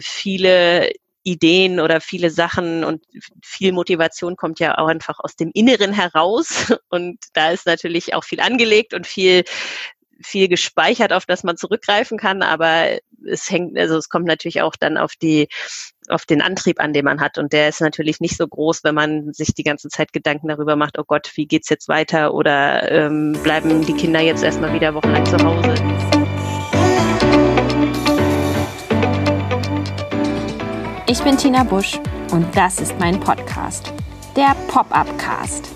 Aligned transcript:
viele 0.00 0.90
Ideen 1.24 1.80
oder 1.80 2.00
viele 2.00 2.30
Sachen 2.30 2.84
und 2.84 3.02
viel 3.42 3.72
Motivation 3.72 4.36
kommt 4.36 4.60
ja 4.60 4.76
auch 4.78 4.88
einfach 4.88 5.18
aus 5.18 5.36
dem 5.36 5.50
Inneren 5.54 5.92
heraus. 5.92 6.72
Und 6.90 7.18
da 7.32 7.50
ist 7.50 7.66
natürlich 7.66 8.14
auch 8.14 8.24
viel 8.24 8.40
angelegt 8.40 8.94
und 8.94 9.06
viel, 9.06 9.44
viel 10.22 10.48
gespeichert, 10.48 11.12
auf 11.12 11.24
das 11.24 11.42
man 11.42 11.56
zurückgreifen 11.56 12.18
kann. 12.18 12.42
Aber 12.42 12.98
es 13.26 13.50
hängt, 13.50 13.76
also 13.78 13.96
es 13.96 14.10
kommt 14.10 14.26
natürlich 14.26 14.60
auch 14.60 14.76
dann 14.76 14.98
auf 14.98 15.14
die, 15.16 15.48
auf 16.08 16.26
den 16.26 16.42
Antrieb 16.42 16.78
an, 16.78 16.92
den 16.92 17.06
man 17.06 17.20
hat. 17.20 17.38
Und 17.38 17.54
der 17.54 17.70
ist 17.70 17.80
natürlich 17.80 18.20
nicht 18.20 18.36
so 18.36 18.46
groß, 18.46 18.84
wenn 18.84 18.94
man 18.94 19.32
sich 19.32 19.54
die 19.54 19.64
ganze 19.64 19.88
Zeit 19.88 20.12
Gedanken 20.12 20.48
darüber 20.48 20.76
macht, 20.76 20.98
oh 20.98 21.04
Gott, 21.06 21.32
wie 21.36 21.46
geht's 21.46 21.70
jetzt 21.70 21.88
weiter? 21.88 22.34
Oder 22.34 22.90
ähm, 22.92 23.32
bleiben 23.42 23.84
die 23.86 23.94
Kinder 23.94 24.20
jetzt 24.20 24.44
erstmal 24.44 24.74
wieder 24.74 24.94
wochenlang 24.94 25.24
zu 25.24 25.38
Hause? 25.38 25.74
Ich 31.14 31.22
bin 31.22 31.36
Tina 31.36 31.62
Busch 31.62 32.00
und 32.32 32.44
das 32.56 32.80
ist 32.80 32.98
mein 32.98 33.20
Podcast, 33.20 33.92
der 34.34 34.56
Pop-up 34.66 35.06
Cast. 35.16 35.68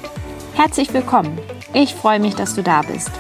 Herzlich 0.55 0.93
willkommen. 0.93 1.39
Ich 1.73 1.95
freue 1.95 2.19
mich, 2.19 2.35
dass 2.35 2.57
du 2.57 2.63
da 2.65 2.83
bist. 2.83 3.13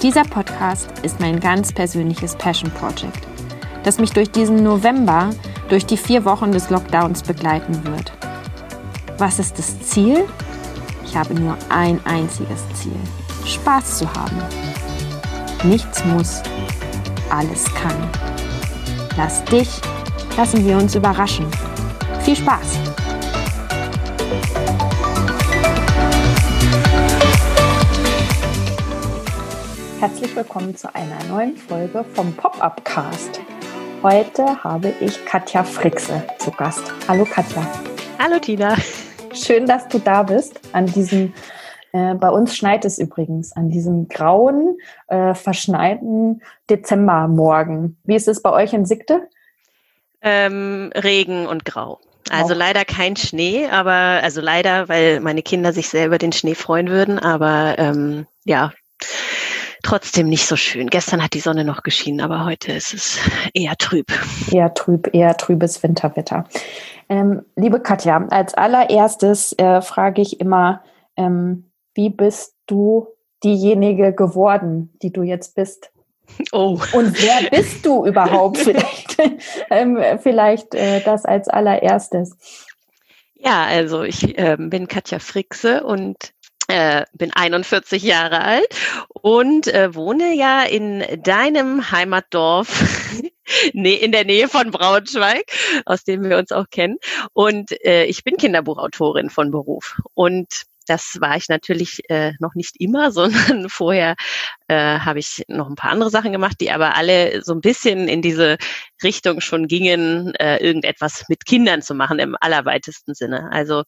Dieser 0.00 0.22
Podcast 0.22 0.88
ist 1.02 1.18
mein 1.18 1.40
ganz 1.40 1.72
persönliches 1.72 2.36
Passion 2.36 2.70
Project, 2.70 3.26
das 3.82 3.98
mich 3.98 4.12
durch 4.12 4.30
diesen 4.30 4.62
November, 4.62 5.30
durch 5.68 5.84
die 5.84 5.96
vier 5.96 6.24
Wochen 6.24 6.52
des 6.52 6.70
Lockdowns 6.70 7.24
begleiten 7.24 7.84
wird. 7.86 8.12
Was 9.18 9.40
ist 9.40 9.58
das 9.58 9.80
Ziel? 9.80 10.28
Ich 11.04 11.16
habe 11.16 11.34
nur 11.34 11.56
ein 11.70 11.98
einziges 12.06 12.62
Ziel. 12.74 13.00
Spaß 13.46 13.98
zu 13.98 14.14
haben. 14.14 14.38
Nichts 15.64 16.04
muss, 16.04 16.40
alles 17.30 17.64
kann. 17.74 17.96
Lass 19.16 19.44
dich 19.46 19.80
Lassen 20.40 20.64
wir 20.64 20.78
uns 20.78 20.94
überraschen. 20.94 21.46
Viel 22.20 22.34
Spaß! 22.34 22.78
Herzlich 30.00 30.34
willkommen 30.34 30.74
zu 30.74 30.94
einer 30.94 31.22
neuen 31.28 31.58
Folge 31.58 32.06
vom 32.14 32.32
Pop-Up 32.32 32.82
Cast. 32.86 33.38
Heute 34.02 34.64
habe 34.64 34.94
ich 35.02 35.22
Katja 35.26 35.62
Frixe 35.62 36.22
zu 36.38 36.50
Gast. 36.52 36.90
Hallo 37.06 37.26
Katja. 37.26 37.66
Hallo 38.18 38.38
Tina. 38.38 38.76
Schön, 39.34 39.66
dass 39.66 39.88
du 39.88 39.98
da 39.98 40.22
bist 40.22 40.58
an 40.72 40.86
diesem 40.86 41.34
äh, 41.92 42.14
bei 42.14 42.30
uns 42.30 42.56
schneit 42.56 42.86
es 42.86 42.98
übrigens 42.98 43.52
an 43.52 43.68
diesem 43.68 44.08
grauen, 44.08 44.78
äh, 45.08 45.34
verschneiten 45.34 46.40
Dezembermorgen. 46.70 47.98
Wie 48.04 48.14
ist 48.14 48.26
es 48.26 48.40
bei 48.40 48.52
euch 48.52 48.72
in 48.72 48.86
Sigte? 48.86 49.28
Ähm, 50.22 50.92
Regen 50.94 51.46
und 51.46 51.64
Grau. 51.64 51.98
Also 52.30 52.54
leider 52.54 52.84
kein 52.84 53.16
Schnee, 53.16 53.66
aber 53.66 54.20
also 54.22 54.40
leider, 54.40 54.88
weil 54.88 55.20
meine 55.20 55.42
Kinder 55.42 55.72
sich 55.72 55.88
selber 55.88 56.18
den 56.18 56.32
Schnee 56.32 56.54
freuen 56.54 56.88
würden, 56.88 57.18
aber 57.18 57.74
ähm, 57.78 58.26
ja, 58.44 58.72
trotzdem 59.82 60.28
nicht 60.28 60.46
so 60.46 60.54
schön. 60.54 60.88
Gestern 60.88 61.22
hat 61.22 61.34
die 61.34 61.40
Sonne 61.40 61.64
noch 61.64 61.82
geschienen, 61.82 62.20
aber 62.20 62.44
heute 62.44 62.72
ist 62.72 62.94
es 62.94 63.18
eher 63.52 63.76
trüb. 63.76 64.06
Eher 64.52 64.72
trüb, 64.74 65.12
eher 65.12 65.36
trübes 65.36 65.82
Winterwetter. 65.82 66.44
Ähm, 67.08 67.42
liebe 67.56 67.80
Katja, 67.80 68.24
als 68.30 68.54
allererstes 68.54 69.52
äh, 69.58 69.82
frage 69.82 70.22
ich 70.22 70.38
immer, 70.38 70.84
ähm, 71.16 71.72
wie 71.94 72.10
bist 72.10 72.54
du 72.66 73.08
diejenige 73.42 74.12
geworden, 74.12 74.92
die 75.02 75.12
du 75.12 75.22
jetzt 75.22 75.56
bist? 75.56 75.90
Oh. 76.52 76.80
Und 76.92 77.22
wer 77.22 77.50
bist 77.50 77.84
du 77.84 78.06
überhaupt? 78.06 78.58
Vielleicht, 78.58 79.16
ähm, 79.70 79.98
vielleicht 80.22 80.74
äh, 80.74 81.00
das 81.02 81.24
als 81.24 81.48
allererstes. 81.48 82.36
Ja, 83.34 83.64
also 83.64 84.02
ich 84.02 84.38
äh, 84.38 84.56
bin 84.58 84.88
Katja 84.88 85.18
Frixe 85.18 85.84
und 85.84 86.32
äh, 86.68 87.04
bin 87.14 87.32
41 87.32 88.02
Jahre 88.02 88.42
alt 88.42 88.68
und 89.08 89.66
äh, 89.68 89.94
wohne 89.94 90.34
ja 90.34 90.62
in 90.62 91.04
deinem 91.22 91.90
Heimatdorf 91.90 93.12
in 93.72 94.12
der 94.12 94.24
Nähe 94.24 94.48
von 94.48 94.70
Braunschweig, 94.70 95.44
aus 95.84 96.04
dem 96.04 96.28
wir 96.28 96.38
uns 96.38 96.52
auch 96.52 96.70
kennen. 96.70 96.98
Und 97.32 97.72
äh, 97.84 98.04
ich 98.04 98.24
bin 98.24 98.36
Kinderbuchautorin 98.36 99.30
von 99.30 99.50
Beruf. 99.50 100.00
Und 100.14 100.66
das 100.90 101.18
war 101.20 101.36
ich 101.36 101.48
natürlich 101.48 102.02
äh, 102.10 102.32
noch 102.40 102.56
nicht 102.56 102.80
immer, 102.80 103.12
sondern 103.12 103.68
vorher 103.68 104.16
äh, 104.66 104.98
habe 104.98 105.20
ich 105.20 105.44
noch 105.48 105.68
ein 105.68 105.76
paar 105.76 105.92
andere 105.92 106.10
Sachen 106.10 106.32
gemacht, 106.32 106.56
die 106.60 106.72
aber 106.72 106.96
alle 106.96 107.42
so 107.44 107.52
ein 107.54 107.60
bisschen 107.60 108.08
in 108.08 108.22
diese 108.22 108.58
Richtung 109.02 109.40
schon 109.40 109.68
gingen, 109.68 110.34
äh, 110.34 110.56
irgendetwas 110.56 111.26
mit 111.28 111.46
Kindern 111.46 111.80
zu 111.80 111.94
machen 111.94 112.18
im 112.18 112.36
allerweitesten 112.40 113.14
Sinne. 113.14 113.50
Also 113.52 113.84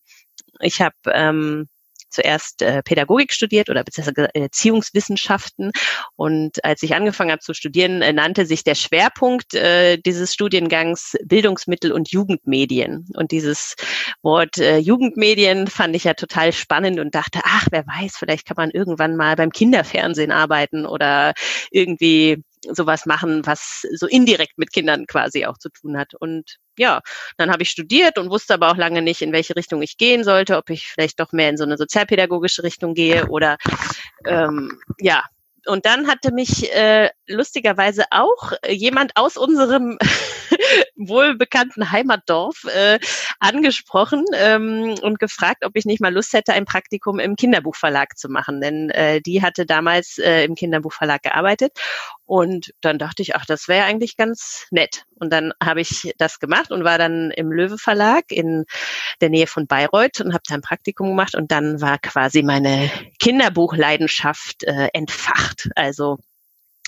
ich 0.61 0.81
habe 0.81 0.95
ähm, 1.07 1.69
zuerst 2.13 2.63
äh, 2.63 2.83
Pädagogik 2.83 3.33
studiert 3.33 3.71
oder 3.71 3.85
beziehungsweise 3.85 4.35
Erziehungswissenschaften. 4.35 5.73
Und 6.17 6.65
als 6.65 6.83
ich 6.83 6.95
angefangen 6.95 7.31
habe 7.31 7.41
zu 7.41 7.55
studieren, 7.55 8.03
äh, 8.03 8.13
nannte 8.13 8.47
sich 8.47 8.65
der 8.65 8.75
Schwerpunkt 8.75 9.55
äh, 9.55 9.99
dieses 9.99 10.33
Studiengangs 10.33 11.17
Bildungsmittel 11.25 11.93
und 11.93 12.11
Jugendmedien. 12.11 13.07
Und 13.15 13.33
dieses 13.33 13.75
Wort 14.23 14.59
äh, 14.59 14.79
Jugendmedien 14.79 15.67
fand 15.67 15.97
ich 15.97 16.05
ja 16.05 16.15
total 16.15 16.53
spannend 16.53 17.01
und 17.01 17.15
dachte, 17.15 17.41
ach, 17.45 17.67
wer 17.71 17.87
weiß, 17.87 18.17
vielleicht 18.19 18.47
kann 18.47 18.57
man 18.57 18.71
irgendwann 18.71 19.17
mal 19.17 19.37
beim 19.37 19.51
Kinderfernsehen 19.51 20.31
arbeiten 20.31 20.87
oder 20.87 21.33
irgendwie 21.71 22.43
sowas 22.71 23.07
machen, 23.07 23.45
was 23.45 23.87
so 23.95 24.07
indirekt 24.07 24.59
mit 24.59 24.73
Kindern 24.73 25.07
quasi 25.07 25.47
auch 25.47 25.59
zu 25.59 25.69
tun 25.71 25.99
hat. 25.99 26.15
Und 26.15 26.57
ja, 26.79 27.01
dann 27.37 27.51
habe 27.51 27.63
ich 27.63 27.71
studiert 27.71 28.19
und 28.19 28.31
wusste 28.31 28.55
aber 28.55 28.71
auch 28.71 28.77
lange 28.77 29.03
nicht, 29.03 29.23
in 29.23 29.33
welche 29.33 29.57
Richtung 29.57 29.83
ich 29.83 29.97
gehen 29.97 30.25
sollte, 30.25 30.57
ob 30.57 30.71
ich 30.71 30.87
vielleicht 30.89 31.21
doch 31.21 31.33
mehr 31.33 31.51
in 31.51 31.57
so 31.57 31.65
eine 31.65 31.77
sozialpädagogische 31.77 32.63
Richtung 32.63 32.95
gehe 32.95 33.27
oder 33.29 33.57
ähm, 34.27 34.79
ja. 34.99 35.25
Und 35.67 35.87
dann 35.87 36.09
hatte 36.09 36.33
mich 36.33 36.75
äh, 36.75 37.11
lustigerweise 37.29 38.05
auch 38.11 38.53
jemand 38.69 39.13
aus 39.17 39.37
unserem 39.37 39.97
wohlbekannten 40.97 41.91
Heimatdorf 41.91 42.65
äh, 42.65 42.99
angesprochen 43.41 44.25
ähm, 44.35 44.95
und 45.03 45.19
gefragt, 45.19 45.65
ob 45.65 45.73
ich 45.75 45.85
nicht 45.85 46.01
mal 46.01 46.13
Lust 46.13 46.33
hätte, 46.33 46.53
ein 46.53 46.65
Praktikum 46.65 47.19
im 47.19 47.37
Kinderbuchverlag 47.37 48.17
zu 48.17 48.29
machen. 48.29 48.61
Denn 48.61 48.91
äh, 48.91 49.21
die 49.21 49.43
hatte 49.43 49.67
damals 49.67 50.19
äh, 50.19 50.45
im 50.45 50.55
Kinderbuchverlag 50.55 51.23
gearbeitet. 51.23 51.73
Und 52.25 52.73
dann 52.81 52.99
dachte 52.99 53.23
ich, 53.23 53.37
ach, 53.37 53.45
das 53.45 53.69
wäre 53.69 53.85
eigentlich 53.85 54.17
ganz 54.17 54.67
nett. 54.71 55.05
Und 55.17 55.33
dann 55.33 55.53
habe 55.63 55.81
ich 55.81 56.15
das 56.19 56.39
gemacht 56.39 56.71
und 56.71 56.85
war 56.85 56.99
dann 56.99 57.31
im 57.31 57.53
Löwe 57.53 57.79
Verlag 57.79 58.25
in 58.31 58.65
der 59.21 59.29
Nähe 59.29 59.47
von 59.47 59.67
Bayreuth 59.67 60.21
und 60.21 60.33
habe 60.33 60.43
da 60.49 60.55
ein 60.55 60.63
Praktikum 60.63 61.09
gemacht. 61.09 61.35
Und 61.35 61.53
dann 61.53 61.81
war 61.81 61.99
quasi 61.99 62.43
meine 62.43 62.91
Kinderbuchleidenschaft 63.19 64.65
äh, 64.65 64.89
entfacht. 64.93 65.69
Also 65.77 66.19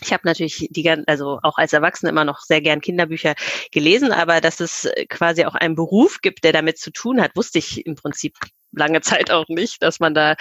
ich 0.03 0.13
habe 0.13 0.27
natürlich 0.27 0.69
die 0.71 0.89
also 1.07 1.39
auch 1.43 1.57
als 1.57 1.73
Erwachsene 1.73 2.11
immer 2.11 2.25
noch 2.25 2.41
sehr 2.41 2.61
gern 2.61 2.81
Kinderbücher 2.81 3.35
gelesen, 3.73 4.13
aber 4.13 4.41
dass 4.41 4.61
es 4.61 4.91
quasi 5.09 5.45
auch 5.45 5.55
einen 5.55 5.77
Beruf 5.77 6.21
gibt, 6.21 6.45
der 6.45 6.53
damit 6.53 6.79
zu 6.79 6.91
tun 6.91 7.21
hat, 7.21 7.37
wusste 7.37 7.59
ich 7.59 7.87
im 7.87 7.95
Prinzip 7.95 8.37
lange 8.73 9.01
Zeit 9.01 9.31
auch 9.31 9.49
nicht, 9.49 9.83
dass 9.83 10.01
man 10.01 10.15
da 10.15 10.35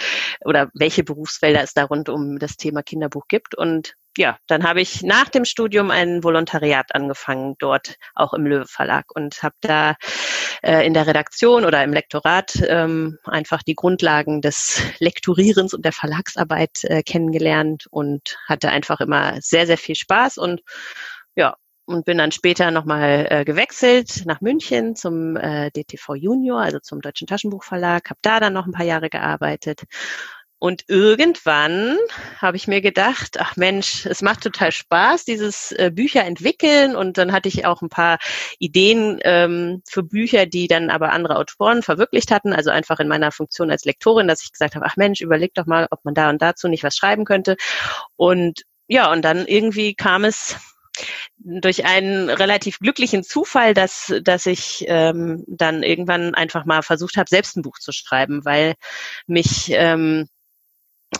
oder 0.44 0.70
welche 0.74 1.04
Berufsfelder 1.04 1.62
es 1.62 1.72
da 1.72 1.84
rund 1.84 2.08
um 2.08 2.38
das 2.38 2.56
Thema 2.56 2.82
Kinderbuch 2.82 3.28
gibt. 3.28 3.54
Und 3.54 3.94
ja, 4.16 4.38
dann 4.46 4.64
habe 4.64 4.80
ich 4.80 5.02
nach 5.02 5.28
dem 5.28 5.44
Studium 5.44 5.90
ein 5.90 6.22
Volontariat 6.22 6.94
angefangen, 6.94 7.56
dort 7.58 7.96
auch 8.14 8.32
im 8.32 8.46
Löwe 8.46 8.66
Verlag 8.66 9.06
und 9.14 9.42
habe 9.42 9.56
da 9.60 9.96
äh, 10.62 10.86
in 10.86 10.94
der 10.94 11.06
Redaktion 11.06 11.64
oder 11.64 11.82
im 11.82 11.92
Lektorat 11.92 12.54
ähm, 12.66 13.18
einfach 13.24 13.62
die 13.62 13.74
Grundlagen 13.74 14.40
des 14.40 14.82
Lekturierens 14.98 15.74
und 15.74 15.84
der 15.84 15.92
Verlagsarbeit 15.92 16.84
äh, 16.84 17.02
kennengelernt 17.02 17.86
und 17.90 18.38
hatte 18.46 18.70
einfach 18.70 19.00
immer 19.00 19.40
sehr, 19.40 19.66
sehr 19.66 19.78
viel 19.78 19.96
Spaß 19.96 20.38
und 20.38 20.62
ja, 21.34 21.56
und 21.86 22.04
bin 22.04 22.18
dann 22.18 22.32
später 22.32 22.70
nochmal 22.70 23.26
äh, 23.28 23.44
gewechselt 23.44 24.22
nach 24.24 24.40
München 24.40 24.96
zum 24.96 25.36
äh, 25.36 25.70
DTV 25.70 26.14
Junior, 26.14 26.60
also 26.60 26.78
zum 26.78 27.00
Deutschen 27.00 27.26
Taschenbuchverlag, 27.26 28.08
habe 28.08 28.20
da 28.22 28.40
dann 28.40 28.54
noch 28.54 28.66
ein 28.66 28.72
paar 28.72 28.86
Jahre 28.86 29.10
gearbeitet 29.10 29.82
und 30.64 30.84
irgendwann 30.88 31.98
habe 32.38 32.56
ich 32.56 32.66
mir 32.66 32.80
gedacht, 32.80 33.36
ach 33.38 33.54
Mensch, 33.56 34.06
es 34.06 34.22
macht 34.22 34.40
total 34.40 34.72
Spaß, 34.72 35.26
dieses 35.26 35.72
äh, 35.72 35.90
Bücher 35.94 36.24
entwickeln. 36.24 36.96
Und 36.96 37.18
dann 37.18 37.32
hatte 37.32 37.50
ich 37.50 37.66
auch 37.66 37.82
ein 37.82 37.90
paar 37.90 38.16
Ideen 38.58 39.20
ähm, 39.24 39.82
für 39.86 40.02
Bücher, 40.02 40.46
die 40.46 40.66
dann 40.66 40.88
aber 40.88 41.12
andere 41.12 41.36
Autoren 41.36 41.82
verwirklicht 41.82 42.30
hatten. 42.30 42.54
Also 42.54 42.70
einfach 42.70 42.98
in 42.98 43.08
meiner 43.08 43.30
Funktion 43.30 43.70
als 43.70 43.84
Lektorin, 43.84 44.26
dass 44.26 44.42
ich 44.42 44.52
gesagt 44.52 44.74
habe, 44.74 44.86
ach 44.86 44.96
Mensch, 44.96 45.20
überleg 45.20 45.52
doch 45.52 45.66
mal, 45.66 45.86
ob 45.90 46.02
man 46.02 46.14
da 46.14 46.30
und 46.30 46.40
dazu 46.40 46.66
nicht 46.66 46.82
was 46.82 46.96
schreiben 46.96 47.26
könnte. 47.26 47.56
Und 48.16 48.62
ja, 48.88 49.12
und 49.12 49.20
dann 49.20 49.46
irgendwie 49.46 49.94
kam 49.94 50.24
es 50.24 50.56
durch 51.36 51.84
einen 51.84 52.30
relativ 52.30 52.78
glücklichen 52.78 53.22
Zufall, 53.22 53.74
dass, 53.74 54.14
dass 54.22 54.46
ich 54.46 54.86
ähm, 54.88 55.44
dann 55.46 55.82
irgendwann 55.82 56.34
einfach 56.34 56.64
mal 56.64 56.82
versucht 56.82 57.18
habe, 57.18 57.28
selbst 57.28 57.54
ein 57.54 57.62
Buch 57.62 57.78
zu 57.78 57.92
schreiben, 57.92 58.46
weil 58.46 58.76
mich 59.26 59.70
ähm, 59.72 60.26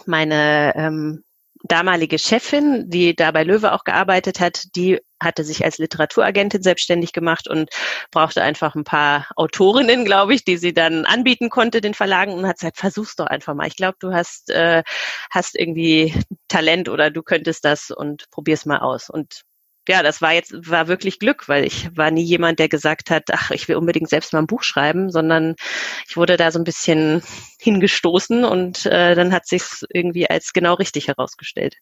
meine 0.07 0.73
ähm, 0.77 1.25
damalige 1.65 2.19
Chefin, 2.19 2.91
die 2.91 3.17
da 3.17 3.31
bei 3.31 3.43
Löwe 3.43 3.73
auch 3.73 3.85
gearbeitet 3.85 4.39
hat, 4.39 4.77
die 4.77 5.01
hatte 5.21 5.45
sich 5.45 5.65
als 5.65 5.79
Literaturagentin 5.79 6.63
selbstständig 6.63 7.13
gemacht 7.13 7.49
und 7.49 7.71
brauchte 8.11 8.43
einfach 8.43 8.75
ein 8.75 8.85
paar 8.85 9.29
Autorinnen, 9.37 10.05
glaube 10.05 10.35
ich, 10.35 10.45
die 10.45 10.59
sie 10.59 10.75
dann 10.75 11.07
anbieten 11.07 11.49
konnte 11.49 11.81
den 11.81 11.95
Verlagen 11.95 12.35
und 12.35 12.47
hat 12.47 12.59
gesagt, 12.59 12.77
versuch's 12.77 13.17
doch 13.17 13.27
einfach 13.27 13.55
mal. 13.55 13.67
Ich 13.67 13.77
glaube, 13.77 13.97
du 13.99 14.13
hast, 14.13 14.51
äh, 14.51 14.83
hast 15.31 15.59
irgendwie 15.59 16.15
Talent 16.49 16.91
oder 16.91 17.11
du 17.11 17.23
könntest 17.23 17.65
das 17.65 17.91
und 17.91 18.29
probier's 18.31 18.67
mal 18.67 18.81
aus. 18.81 19.09
Und 19.09 19.45
ja, 19.89 20.03
das 20.03 20.23
war 20.23 20.33
jetzt, 20.33 20.53
war 20.71 20.89
wirklich 20.89 21.19
Glück, 21.19 21.49
weil 21.49 21.65
ich 21.65 21.97
war 21.97 22.11
nie 22.11 22.23
jemand, 22.23 22.59
der 22.59 22.69
gesagt 22.69 23.11
hat, 23.11 23.25
ach, 23.33 23.51
ich 23.51 23.69
will 23.69 23.77
unbedingt 23.77 24.09
selbst 24.09 24.33
mal 24.33 24.39
ein 24.39 24.47
Buch 24.47 24.63
schreiben, 24.63 25.11
sondern 25.11 25.57
ich 26.09 26.17
wurde 26.17 26.37
da 26.37 26.51
so 26.51 26.59
ein 26.59 26.65
bisschen 26.65 27.23
hingestoßen 27.61 28.45
und 28.45 28.87
äh, 28.87 29.15
dann 29.15 29.33
hat 29.33 29.47
sich 29.47 29.63
irgendwie 29.91 30.29
als 30.29 30.53
genau 30.53 30.75
richtig 30.75 31.09
herausgestellt. 31.09 31.77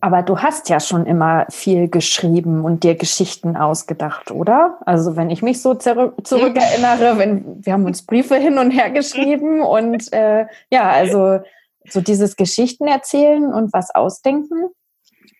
Aber 0.00 0.22
du 0.22 0.38
hast 0.38 0.68
ja 0.68 0.80
schon 0.80 1.06
immer 1.06 1.46
viel 1.50 1.88
geschrieben 1.88 2.64
und 2.64 2.84
dir 2.84 2.94
Geschichten 2.94 3.56
ausgedacht, 3.56 4.30
oder? 4.30 4.78
Also 4.86 5.16
wenn 5.16 5.30
ich 5.30 5.42
mich 5.42 5.60
so 5.60 5.74
zurückerinnere, 5.74 7.18
wenn 7.18 7.64
wir 7.64 7.72
haben 7.72 7.84
uns 7.84 8.04
Briefe 8.04 8.36
hin 8.36 8.58
und 8.58 8.70
her 8.70 8.90
geschrieben 8.90 9.60
und 9.60 10.12
äh, 10.12 10.46
ja, 10.70 10.90
also 10.90 11.40
so 11.88 12.00
dieses 12.00 12.36
Geschichten 12.36 12.86
erzählen 12.86 13.52
und 13.52 13.72
was 13.72 13.94
ausdenken, 13.94 14.70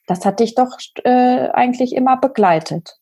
das 0.08 0.24
hat 0.24 0.40
dich 0.40 0.54
doch 0.54 0.76
äh, 1.04 1.48
eigentlich 1.50 1.94
immer 1.94 2.16
begleitet. 2.16 2.98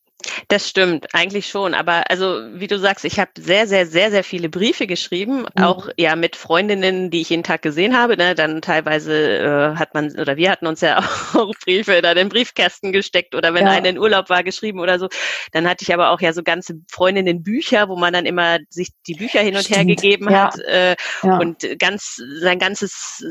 Das 0.49 0.69
stimmt, 0.69 1.07
eigentlich 1.13 1.49
schon. 1.49 1.75
Aber 1.75 2.11
also, 2.11 2.41
wie 2.53 2.67
du 2.67 2.79
sagst, 2.79 3.05
ich 3.05 3.19
habe 3.19 3.31
sehr, 3.39 3.67
sehr, 3.67 3.87
sehr, 3.87 4.11
sehr 4.11 4.25
viele 4.25 4.49
Briefe 4.49 4.87
geschrieben, 4.87 5.47
mhm. 5.57 5.63
auch 5.63 5.89
ja 5.97 6.17
mit 6.17 6.37
Freundinnen, 6.37 7.11
die 7.11 7.21
ich 7.21 7.31
jeden 7.31 7.43
Tag 7.43 7.63
gesehen 7.63 7.97
habe. 7.97 8.17
Ne? 8.17 8.35
Dann 8.35 8.63
teilweise 8.63 9.39
äh, 9.39 9.77
hat 9.77 9.95
man, 9.95 10.19
oder 10.19 10.37
wir 10.37 10.51
hatten 10.51 10.67
uns 10.67 10.81
ja 10.81 10.99
auch 11.35 11.53
Briefe 11.65 12.01
da 12.03 12.11
in 12.11 12.17
den 12.17 12.29
Briefkästen 12.29 12.93
gesteckt 12.93 13.35
oder 13.35 13.55
wenn 13.55 13.67
ja. 13.67 13.73
einer 13.73 13.89
in 13.89 13.99
Urlaub 13.99 14.29
war, 14.29 14.43
geschrieben 14.43 14.81
oder 14.81 14.99
so. 14.99 15.09
Dann 15.53 15.69
hatte 15.69 15.83
ich 15.83 15.93
aber 15.93 16.11
auch 16.11 16.21
ja 16.21 16.33
so 16.33 16.43
ganze 16.43 16.75
Freundinnen-Bücher, 16.91 17.89
wo 17.89 17.97
man 17.97 18.13
dann 18.13 18.27
immer 18.27 18.59
sich 18.69 18.91
die 19.07 19.15
Bücher 19.15 19.41
hin 19.41 19.57
und 19.57 19.65
stimmt. 19.65 19.77
her 19.77 19.85
gegeben 19.85 20.31
ja. 20.31 20.47
hat 20.47 20.59
äh, 20.61 20.97
ja. 21.23 21.39
und 21.39 21.67
ganz 21.79 22.21
sein 22.41 22.59
ganzes, 22.59 23.25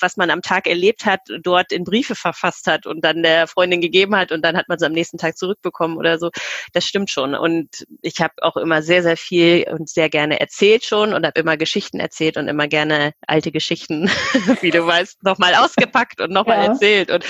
was 0.00 0.16
man 0.16 0.30
am 0.30 0.42
Tag 0.42 0.66
erlebt 0.66 1.06
hat, 1.06 1.20
dort 1.42 1.72
in 1.72 1.84
Briefe 1.84 2.14
verfasst 2.14 2.66
hat 2.66 2.86
und 2.86 3.04
dann 3.04 3.22
der 3.22 3.46
Freundin 3.46 3.80
gegeben 3.80 4.16
hat 4.16 4.32
und 4.32 4.44
dann 4.44 4.56
hat 4.56 4.68
man 4.68 4.76
es 4.76 4.82
am 4.82 4.92
nächsten 4.92 5.18
Tag 5.18 5.36
zurückbekommen 5.36 5.96
oder 5.96 6.18
so 6.18 6.30
das 6.72 6.84
stimmt 6.84 7.10
schon. 7.10 7.34
Und 7.34 7.86
ich 8.02 8.20
habe 8.20 8.34
auch 8.42 8.56
immer 8.56 8.82
sehr, 8.82 9.02
sehr 9.02 9.16
viel 9.16 9.66
und 9.70 9.88
sehr 9.88 10.08
gerne 10.08 10.40
erzählt 10.40 10.84
schon 10.84 11.12
und 11.12 11.26
habe 11.26 11.40
immer 11.40 11.56
Geschichten 11.56 12.00
erzählt 12.00 12.36
und 12.36 12.48
immer 12.48 12.68
gerne 12.68 13.12
alte 13.26 13.52
Geschichten, 13.52 14.08
wie 14.60 14.70
du 14.70 14.86
weißt, 14.86 15.22
nochmal 15.22 15.54
ausgepackt 15.54 16.20
und 16.20 16.32
nochmal 16.32 16.64
ja. 16.64 16.72
erzählt. 16.72 17.10
Und 17.10 17.24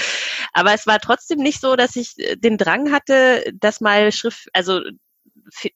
aber 0.52 0.74
es 0.74 0.86
war 0.86 0.98
trotzdem 0.98 1.38
nicht 1.38 1.60
so, 1.60 1.76
dass 1.76 1.96
ich 1.96 2.14
den 2.36 2.58
Drang 2.58 2.92
hatte, 2.92 3.44
das 3.54 3.80
mal 3.80 4.12
Schrift, 4.12 4.48
also 4.52 4.80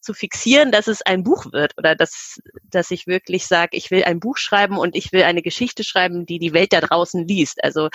zu 0.00 0.14
fixieren, 0.14 0.72
dass 0.72 0.88
es 0.88 1.02
ein 1.02 1.22
Buch 1.22 1.52
wird 1.52 1.76
oder 1.78 1.94
dass, 1.94 2.40
dass 2.64 2.90
ich 2.90 3.06
wirklich 3.06 3.46
sage, 3.46 3.76
ich 3.76 3.90
will 3.90 4.04
ein 4.04 4.20
Buch 4.20 4.36
schreiben 4.36 4.78
und 4.78 4.96
ich 4.96 5.12
will 5.12 5.22
eine 5.22 5.42
Geschichte 5.42 5.84
schreiben, 5.84 6.26
die 6.26 6.38
die 6.38 6.52
Welt 6.52 6.72
da 6.72 6.80
draußen 6.80 7.26
liest. 7.26 7.62
Also 7.62 7.88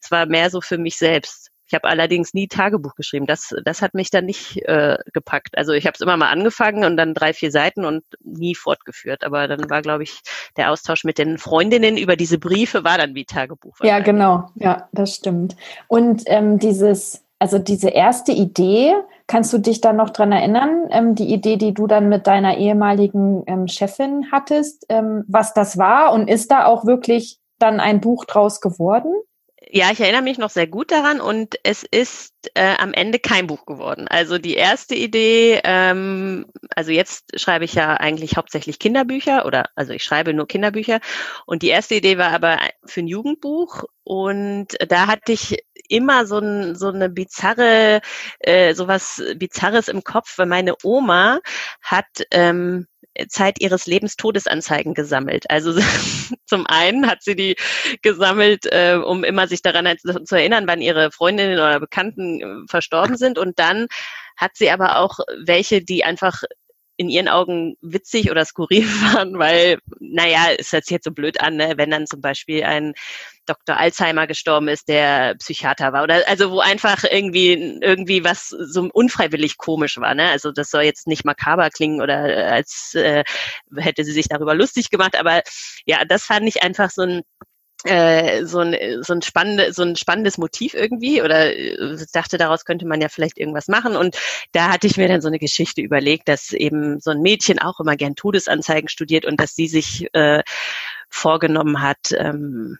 es 0.00 0.10
war 0.10 0.26
mehr 0.26 0.50
so 0.50 0.60
für 0.60 0.78
mich 0.78 0.96
selbst. 0.96 1.50
Ich 1.68 1.74
habe 1.74 1.88
allerdings 1.88 2.34
nie 2.34 2.48
Tagebuch 2.48 2.94
geschrieben. 2.94 3.26
Das, 3.26 3.54
das 3.64 3.82
hat 3.82 3.94
mich 3.94 4.10
dann 4.10 4.24
nicht 4.24 4.62
äh, 4.66 4.96
gepackt. 5.12 5.56
Also 5.56 5.72
ich 5.72 5.86
habe 5.86 5.94
es 5.94 6.00
immer 6.00 6.16
mal 6.16 6.30
angefangen 6.30 6.84
und 6.84 6.96
dann 6.96 7.14
drei, 7.14 7.32
vier 7.32 7.50
Seiten 7.50 7.84
und 7.84 8.04
nie 8.24 8.54
fortgeführt. 8.54 9.22
Aber 9.22 9.46
dann 9.48 9.68
war, 9.68 9.82
glaube 9.82 10.02
ich, 10.02 10.20
der 10.56 10.70
Austausch 10.70 11.04
mit 11.04 11.18
den 11.18 11.38
Freundinnen 11.38 11.96
über 11.96 12.16
diese 12.16 12.38
Briefe 12.38 12.84
war 12.84 12.98
dann 12.98 13.14
wie 13.14 13.24
Tagebuch. 13.24 13.76
Ja, 13.82 14.00
genau. 14.00 14.50
Ja, 14.54 14.88
das 14.92 15.14
stimmt. 15.14 15.56
Und 15.88 16.22
ähm, 16.26 16.58
dieses, 16.58 17.24
also 17.38 17.58
diese 17.58 17.90
erste 17.90 18.32
Idee, 18.32 18.94
kannst 19.26 19.52
du 19.52 19.58
dich 19.58 19.80
dann 19.80 19.96
noch 19.96 20.10
dran 20.10 20.32
erinnern, 20.32 20.88
ähm, 20.90 21.14
die 21.14 21.32
Idee, 21.32 21.56
die 21.56 21.74
du 21.74 21.86
dann 21.86 22.08
mit 22.08 22.26
deiner 22.26 22.56
ehemaligen 22.56 23.44
ähm, 23.46 23.68
Chefin 23.68 24.32
hattest, 24.32 24.86
ähm, 24.88 25.24
was 25.28 25.54
das 25.54 25.78
war 25.78 26.12
und 26.12 26.28
ist 26.28 26.50
da 26.50 26.64
auch 26.64 26.86
wirklich 26.86 27.38
dann 27.58 27.78
ein 27.78 28.00
Buch 28.00 28.24
draus 28.24 28.60
geworden? 28.60 29.12
Ja, 29.70 29.90
ich 29.92 30.00
erinnere 30.00 30.22
mich 30.22 30.38
noch 30.38 30.48
sehr 30.48 30.66
gut 30.66 30.90
daran 30.90 31.20
und 31.20 31.56
es 31.62 31.82
ist 31.82 32.32
äh, 32.54 32.76
am 32.78 32.94
Ende 32.94 33.18
kein 33.18 33.46
Buch 33.46 33.66
geworden. 33.66 34.08
Also 34.08 34.38
die 34.38 34.54
erste 34.54 34.94
Idee, 34.94 35.60
ähm, 35.62 36.46
also 36.74 36.90
jetzt 36.90 37.38
schreibe 37.38 37.66
ich 37.66 37.74
ja 37.74 37.94
eigentlich 37.94 38.38
hauptsächlich 38.38 38.78
Kinderbücher 38.78 39.44
oder 39.44 39.68
also 39.74 39.92
ich 39.92 40.04
schreibe 40.04 40.32
nur 40.32 40.48
Kinderbücher 40.48 41.00
und 41.44 41.62
die 41.62 41.68
erste 41.68 41.96
Idee 41.96 42.16
war 42.16 42.32
aber 42.32 42.58
für 42.86 43.00
ein 43.00 43.08
Jugendbuch 43.08 43.84
und 44.04 44.68
da 44.88 45.06
hatte 45.06 45.32
ich 45.32 45.62
immer 45.88 46.26
so, 46.26 46.38
ein, 46.38 46.74
so 46.74 46.88
eine 46.88 47.10
bizarre, 47.10 48.00
äh, 48.38 48.74
sowas 48.74 49.22
Bizarres 49.36 49.88
im 49.88 50.02
Kopf, 50.02 50.38
weil 50.38 50.46
meine 50.46 50.76
Oma 50.82 51.40
hat 51.82 52.06
ähm, 52.30 52.86
Zeit 53.28 53.60
ihres 53.60 53.86
Lebens 53.86 54.16
Todesanzeigen 54.16 54.94
gesammelt. 54.94 55.50
Also 55.50 55.72
zum 56.46 56.66
einen 56.66 57.08
hat 57.08 57.22
sie 57.22 57.34
die 57.34 57.56
gesammelt, 58.02 58.66
äh, 58.66 58.96
um 58.96 59.24
immer 59.24 59.48
sich 59.48 59.62
daran 59.62 59.88
zu 59.98 60.36
erinnern, 60.36 60.66
wann 60.66 60.80
ihre 60.80 61.10
Freundinnen 61.10 61.54
oder 61.54 61.80
Bekannten 61.80 62.40
äh, 62.40 62.68
verstorben 62.68 63.16
sind. 63.16 63.38
Und 63.38 63.58
dann 63.58 63.88
hat 64.36 64.52
sie 64.54 64.70
aber 64.70 64.98
auch 64.98 65.18
welche, 65.44 65.82
die 65.82 66.04
einfach 66.04 66.42
in 66.98 67.08
ihren 67.08 67.28
Augen 67.28 67.76
witzig 67.80 68.30
oder 68.30 68.44
skurril 68.44 68.84
waren, 69.14 69.38
weil, 69.38 69.78
naja, 70.00 70.48
es 70.58 70.72
hört 70.72 70.84
sich 70.84 70.90
jetzt 70.90 71.04
so 71.04 71.12
blöd 71.12 71.40
an, 71.40 71.56
ne? 71.56 71.74
wenn 71.76 71.90
dann 71.90 72.06
zum 72.06 72.20
Beispiel 72.20 72.64
ein 72.64 72.92
Dr. 73.46 73.78
Alzheimer 73.78 74.26
gestorben 74.26 74.68
ist, 74.68 74.88
der 74.88 75.36
Psychiater 75.36 75.92
war 75.92 76.02
oder 76.02 76.28
also 76.28 76.50
wo 76.50 76.58
einfach 76.58 77.04
irgendwie 77.04 77.78
irgendwie 77.80 78.22
was 78.24 78.48
so 78.48 78.90
unfreiwillig 78.92 79.56
komisch 79.56 79.96
war. 79.96 80.14
Ne? 80.14 80.28
Also 80.28 80.52
das 80.52 80.70
soll 80.70 80.82
jetzt 80.82 81.06
nicht 81.06 81.24
makaber 81.24 81.70
klingen 81.70 82.02
oder 82.02 82.28
äh, 82.28 82.42
als 82.50 82.94
äh, 82.94 83.24
hätte 83.76 84.04
sie 84.04 84.12
sich 84.12 84.28
darüber 84.28 84.54
lustig 84.54 84.90
gemacht, 84.90 85.16
aber 85.18 85.42
ja, 85.86 86.04
das 86.04 86.24
fand 86.24 86.46
ich 86.48 86.62
einfach 86.62 86.90
so 86.90 87.02
ein 87.02 87.22
äh, 87.84 88.44
so 88.44 88.58
ein, 88.58 88.76
so 89.02 89.12
ein 89.12 89.22
spannendes, 89.22 89.76
so 89.76 89.82
ein 89.82 89.96
spannendes 89.96 90.38
Motiv 90.38 90.74
irgendwie 90.74 91.22
oder 91.22 91.54
äh, 91.54 91.96
dachte, 92.12 92.36
daraus 92.36 92.64
könnte 92.64 92.86
man 92.86 93.00
ja 93.00 93.08
vielleicht 93.08 93.38
irgendwas 93.38 93.68
machen. 93.68 93.96
Und 93.96 94.16
da 94.52 94.72
hatte 94.72 94.86
ich 94.86 94.96
mir 94.96 95.08
dann 95.08 95.20
so 95.20 95.28
eine 95.28 95.38
Geschichte 95.38 95.80
überlegt, 95.80 96.28
dass 96.28 96.52
eben 96.52 97.00
so 97.00 97.10
ein 97.10 97.20
Mädchen 97.20 97.58
auch 97.58 97.80
immer 97.80 97.96
gern 97.96 98.16
Todesanzeigen 98.16 98.88
studiert 98.88 99.26
und 99.26 99.40
dass 99.40 99.54
sie 99.54 99.68
sich 99.68 100.08
äh, 100.12 100.42
vorgenommen 101.08 101.80
hat, 101.80 102.12
ähm, 102.16 102.78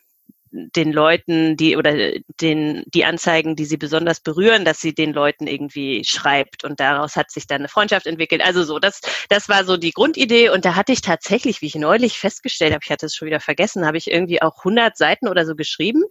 den 0.77 0.93
Leuten, 0.93 1.57
die 1.57 1.77
oder 1.77 1.95
den 2.41 2.83
die 2.87 3.05
Anzeigen, 3.05 3.57
die 3.57 3.65
sie 3.65 3.77
besonders 3.77 4.21
berühren, 4.21 4.65
dass 4.65 4.81
sie 4.81 4.95
den 4.95 5.13
Leuten 5.13 5.47
irgendwie 5.47 6.05
schreibt 6.05 6.65
und 6.65 6.81
daraus 6.81 7.17
hat 7.17 7.31
sich 7.31 7.47
dann 7.47 7.63
eine 7.63 7.69
Freundschaft 7.69 8.07
entwickelt. 8.07 8.43
Also 8.45 8.65
so, 8.65 8.79
das 8.79 9.01
das 9.29 9.49
war 9.49 9.65
so 9.65 9.77
die 9.77 9.93
Grundidee 9.93 10.51
und 10.51 10.65
da 10.65 10.75
hatte 10.75 10.93
ich 10.93 11.01
tatsächlich, 11.01 11.63
wie 11.63 11.67
ich 11.67 11.75
neulich 11.75 12.19
festgestellt 12.19 12.73
habe, 12.73 12.83
ich 12.85 12.91
hatte 12.91 13.07
es 13.07 13.15
schon 13.15 13.27
wieder 13.27 13.41
vergessen, 13.41 13.87
habe 13.87 13.97
ich 13.99 14.11
irgendwie 14.11 14.43
auch 14.43 14.59
100 14.59 14.97
Seiten 14.97 15.29
oder 15.29 15.47
so 15.47 15.55
geschrieben 15.55 16.05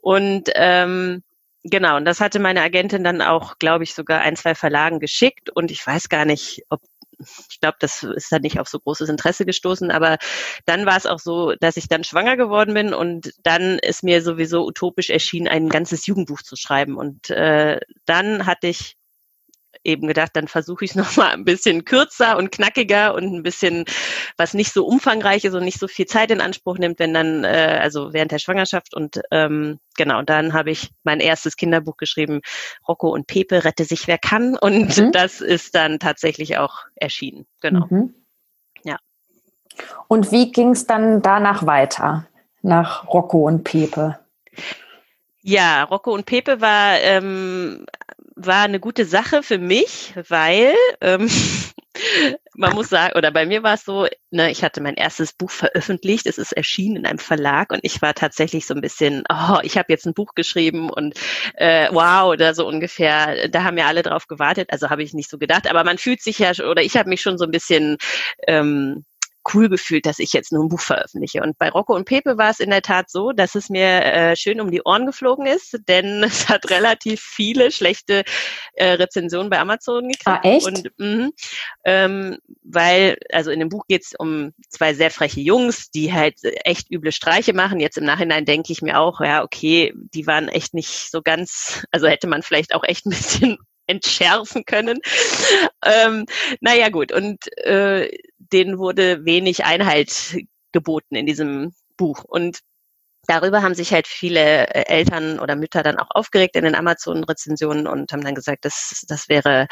und 0.00 0.50
ähm, 0.54 1.22
Genau, 1.64 1.96
und 1.96 2.04
das 2.04 2.20
hatte 2.20 2.38
meine 2.38 2.62
Agentin 2.62 3.02
dann 3.04 3.20
auch, 3.20 3.58
glaube 3.58 3.84
ich, 3.84 3.92
sogar 3.92 4.20
ein, 4.20 4.36
zwei 4.36 4.54
Verlagen 4.54 5.00
geschickt. 5.00 5.50
Und 5.50 5.70
ich 5.70 5.84
weiß 5.84 6.08
gar 6.08 6.24
nicht, 6.24 6.62
ob 6.70 6.80
ich 7.18 7.60
glaube, 7.60 7.76
das 7.80 8.02
ist 8.02 8.30
dann 8.30 8.42
nicht 8.42 8.60
auf 8.60 8.68
so 8.68 8.78
großes 8.78 9.08
Interesse 9.08 9.46
gestoßen, 9.46 9.90
aber 9.90 10.18
dann 10.66 10.86
war 10.86 10.96
es 10.96 11.06
auch 11.06 11.18
so, 11.18 11.54
dass 11.60 11.76
ich 11.76 11.88
dann 11.88 12.04
schwanger 12.04 12.36
geworden 12.36 12.74
bin 12.74 12.94
und 12.94 13.32
dann 13.42 13.78
ist 13.78 14.04
mir 14.04 14.22
sowieso 14.22 14.66
utopisch 14.66 15.10
erschienen, 15.10 15.48
ein 15.48 15.68
ganzes 15.68 16.06
Jugendbuch 16.06 16.42
zu 16.42 16.56
schreiben. 16.56 16.96
Und 16.96 17.30
äh, 17.30 17.80
dann 18.04 18.46
hatte 18.46 18.68
ich 18.68 18.97
eben 19.84 20.06
gedacht, 20.06 20.30
dann 20.34 20.48
versuche 20.48 20.84
ich 20.84 20.92
es 20.92 20.96
nochmal 21.18 21.32
ein 21.32 21.44
bisschen 21.44 21.84
kürzer 21.84 22.36
und 22.36 22.52
knackiger 22.52 23.14
und 23.14 23.24
ein 23.24 23.42
bisschen, 23.42 23.84
was 24.36 24.54
nicht 24.54 24.72
so 24.72 24.86
umfangreich 24.86 25.44
ist 25.44 25.54
und 25.54 25.64
nicht 25.64 25.78
so 25.78 25.88
viel 25.88 26.06
Zeit 26.06 26.30
in 26.30 26.40
Anspruch 26.40 26.78
nimmt, 26.78 26.98
wenn 26.98 27.14
dann, 27.14 27.44
äh, 27.44 27.78
also 27.80 28.12
während 28.12 28.32
der 28.32 28.38
Schwangerschaft. 28.38 28.94
Und 28.94 29.20
ähm, 29.30 29.78
genau, 29.96 30.22
dann 30.22 30.52
habe 30.52 30.70
ich 30.70 30.90
mein 31.04 31.20
erstes 31.20 31.56
Kinderbuch 31.56 31.96
geschrieben, 31.96 32.40
Rocco 32.86 33.08
und 33.08 33.26
Pepe, 33.26 33.64
rette 33.64 33.84
sich 33.84 34.06
wer 34.06 34.18
kann. 34.18 34.56
Und 34.56 34.96
mhm. 34.96 35.12
das 35.12 35.40
ist 35.40 35.74
dann 35.74 35.98
tatsächlich 35.98 36.58
auch 36.58 36.80
erschienen. 36.94 37.46
Genau. 37.60 37.86
Mhm. 37.88 38.14
Ja. 38.84 38.98
Und 40.08 40.32
wie 40.32 40.50
ging 40.52 40.70
es 40.70 40.86
dann 40.86 41.22
danach 41.22 41.66
weiter, 41.66 42.26
nach 42.62 43.06
Rocco 43.08 43.46
und 43.46 43.64
Pepe? 43.64 44.18
Ja, 45.42 45.84
Rocco 45.84 46.12
und 46.12 46.26
Pepe 46.26 46.60
war 46.60 46.98
ähm, 47.00 47.86
war 48.38 48.62
eine 48.62 48.80
gute 48.80 49.04
Sache 49.04 49.42
für 49.42 49.58
mich, 49.58 50.14
weil 50.28 50.74
ähm, 51.00 51.28
man 52.54 52.74
muss 52.74 52.88
sagen, 52.88 53.16
oder 53.16 53.30
bei 53.30 53.46
mir 53.46 53.62
war 53.62 53.74
es 53.74 53.84
so, 53.84 54.06
ne, 54.30 54.50
ich 54.50 54.62
hatte 54.62 54.80
mein 54.80 54.94
erstes 54.94 55.32
Buch 55.32 55.50
veröffentlicht, 55.50 56.26
es 56.26 56.38
ist 56.38 56.52
erschienen 56.52 56.96
in 56.96 57.06
einem 57.06 57.18
Verlag 57.18 57.72
und 57.72 57.80
ich 57.82 58.00
war 58.00 58.14
tatsächlich 58.14 58.66
so 58.66 58.74
ein 58.74 58.80
bisschen, 58.80 59.24
oh, 59.28 59.58
ich 59.62 59.76
habe 59.76 59.92
jetzt 59.92 60.06
ein 60.06 60.14
Buch 60.14 60.34
geschrieben 60.34 60.90
und 60.90 61.14
äh, 61.54 61.88
wow, 61.90 62.30
oder 62.32 62.54
so 62.54 62.66
ungefähr, 62.66 63.48
da 63.48 63.64
haben 63.64 63.78
ja 63.78 63.86
alle 63.86 64.02
drauf 64.02 64.26
gewartet, 64.26 64.68
also 64.70 64.90
habe 64.90 65.02
ich 65.02 65.14
nicht 65.14 65.30
so 65.30 65.38
gedacht, 65.38 65.68
aber 65.68 65.84
man 65.84 65.98
fühlt 65.98 66.22
sich 66.22 66.38
ja, 66.38 66.52
oder 66.52 66.82
ich 66.82 66.96
habe 66.96 67.08
mich 67.08 67.20
schon 67.20 67.38
so 67.38 67.44
ein 67.44 67.50
bisschen 67.50 67.96
ähm, 68.46 69.04
cool 69.52 69.68
gefühlt, 69.68 70.06
dass 70.06 70.18
ich 70.18 70.32
jetzt 70.32 70.52
nur 70.52 70.64
ein 70.64 70.68
Buch 70.68 70.80
veröffentliche. 70.80 71.42
Und 71.42 71.58
bei 71.58 71.70
Rocco 71.70 71.94
und 71.94 72.04
Pepe 72.04 72.38
war 72.38 72.50
es 72.50 72.60
in 72.60 72.70
der 72.70 72.82
Tat 72.82 73.10
so, 73.10 73.32
dass 73.32 73.54
es 73.54 73.68
mir 73.70 74.04
äh, 74.04 74.36
schön 74.36 74.60
um 74.60 74.70
die 74.70 74.82
Ohren 74.82 75.06
geflogen 75.06 75.46
ist, 75.46 75.78
denn 75.88 76.22
es 76.22 76.48
hat 76.48 76.70
relativ 76.70 77.20
viele 77.20 77.70
schlechte 77.70 78.24
äh, 78.74 78.92
Rezensionen 78.92 79.50
bei 79.50 79.58
Amazon 79.58 80.08
gekriegt. 80.08 80.26
Ah, 80.26 80.40
echt? 80.42 80.66
Und, 80.66 80.90
mh, 80.98 81.30
ähm, 81.84 82.38
weil, 82.62 83.18
also 83.32 83.50
in 83.50 83.60
dem 83.60 83.68
Buch 83.68 83.86
geht 83.88 84.04
es 84.04 84.14
um 84.18 84.52
zwei 84.68 84.94
sehr 84.94 85.10
freche 85.10 85.40
Jungs, 85.40 85.90
die 85.90 86.12
halt 86.12 86.36
echt 86.64 86.90
üble 86.90 87.12
Streiche 87.12 87.54
machen. 87.54 87.80
Jetzt 87.80 87.98
im 87.98 88.04
Nachhinein 88.04 88.44
denke 88.44 88.72
ich 88.72 88.82
mir 88.82 88.98
auch, 88.98 89.20
ja, 89.20 89.42
okay, 89.42 89.92
die 89.94 90.26
waren 90.26 90.48
echt 90.48 90.74
nicht 90.74 91.10
so 91.10 91.22
ganz, 91.22 91.84
also 91.90 92.06
hätte 92.06 92.26
man 92.26 92.42
vielleicht 92.42 92.74
auch 92.74 92.84
echt 92.84 93.06
ein 93.06 93.10
bisschen 93.10 93.58
entschärfen 93.86 94.64
können. 94.66 94.98
ähm, 95.84 96.26
naja 96.60 96.90
gut, 96.90 97.10
und 97.10 97.50
äh, 97.64 98.10
denen 98.52 98.78
wurde 98.78 99.24
wenig 99.24 99.64
Einhalt 99.64 100.38
geboten 100.72 101.14
in 101.14 101.26
diesem 101.26 101.72
Buch. 101.96 102.24
Und 102.24 102.60
darüber 103.28 103.62
haben 103.62 103.74
sich 103.74 103.92
halt 103.92 104.08
viele 104.08 104.66
äh, 104.68 104.86
Eltern 104.88 105.38
oder 105.38 105.54
Mütter 105.54 105.82
dann 105.82 105.98
auch 105.98 106.08
aufgeregt 106.10 106.56
in 106.56 106.64
den 106.64 106.74
Amazon-Rezensionen 106.74 107.86
und 107.86 108.10
haben 108.12 108.24
dann 108.24 108.34
gesagt, 108.34 108.64
das, 108.64 109.04
das 109.06 109.28
wäre 109.28 109.68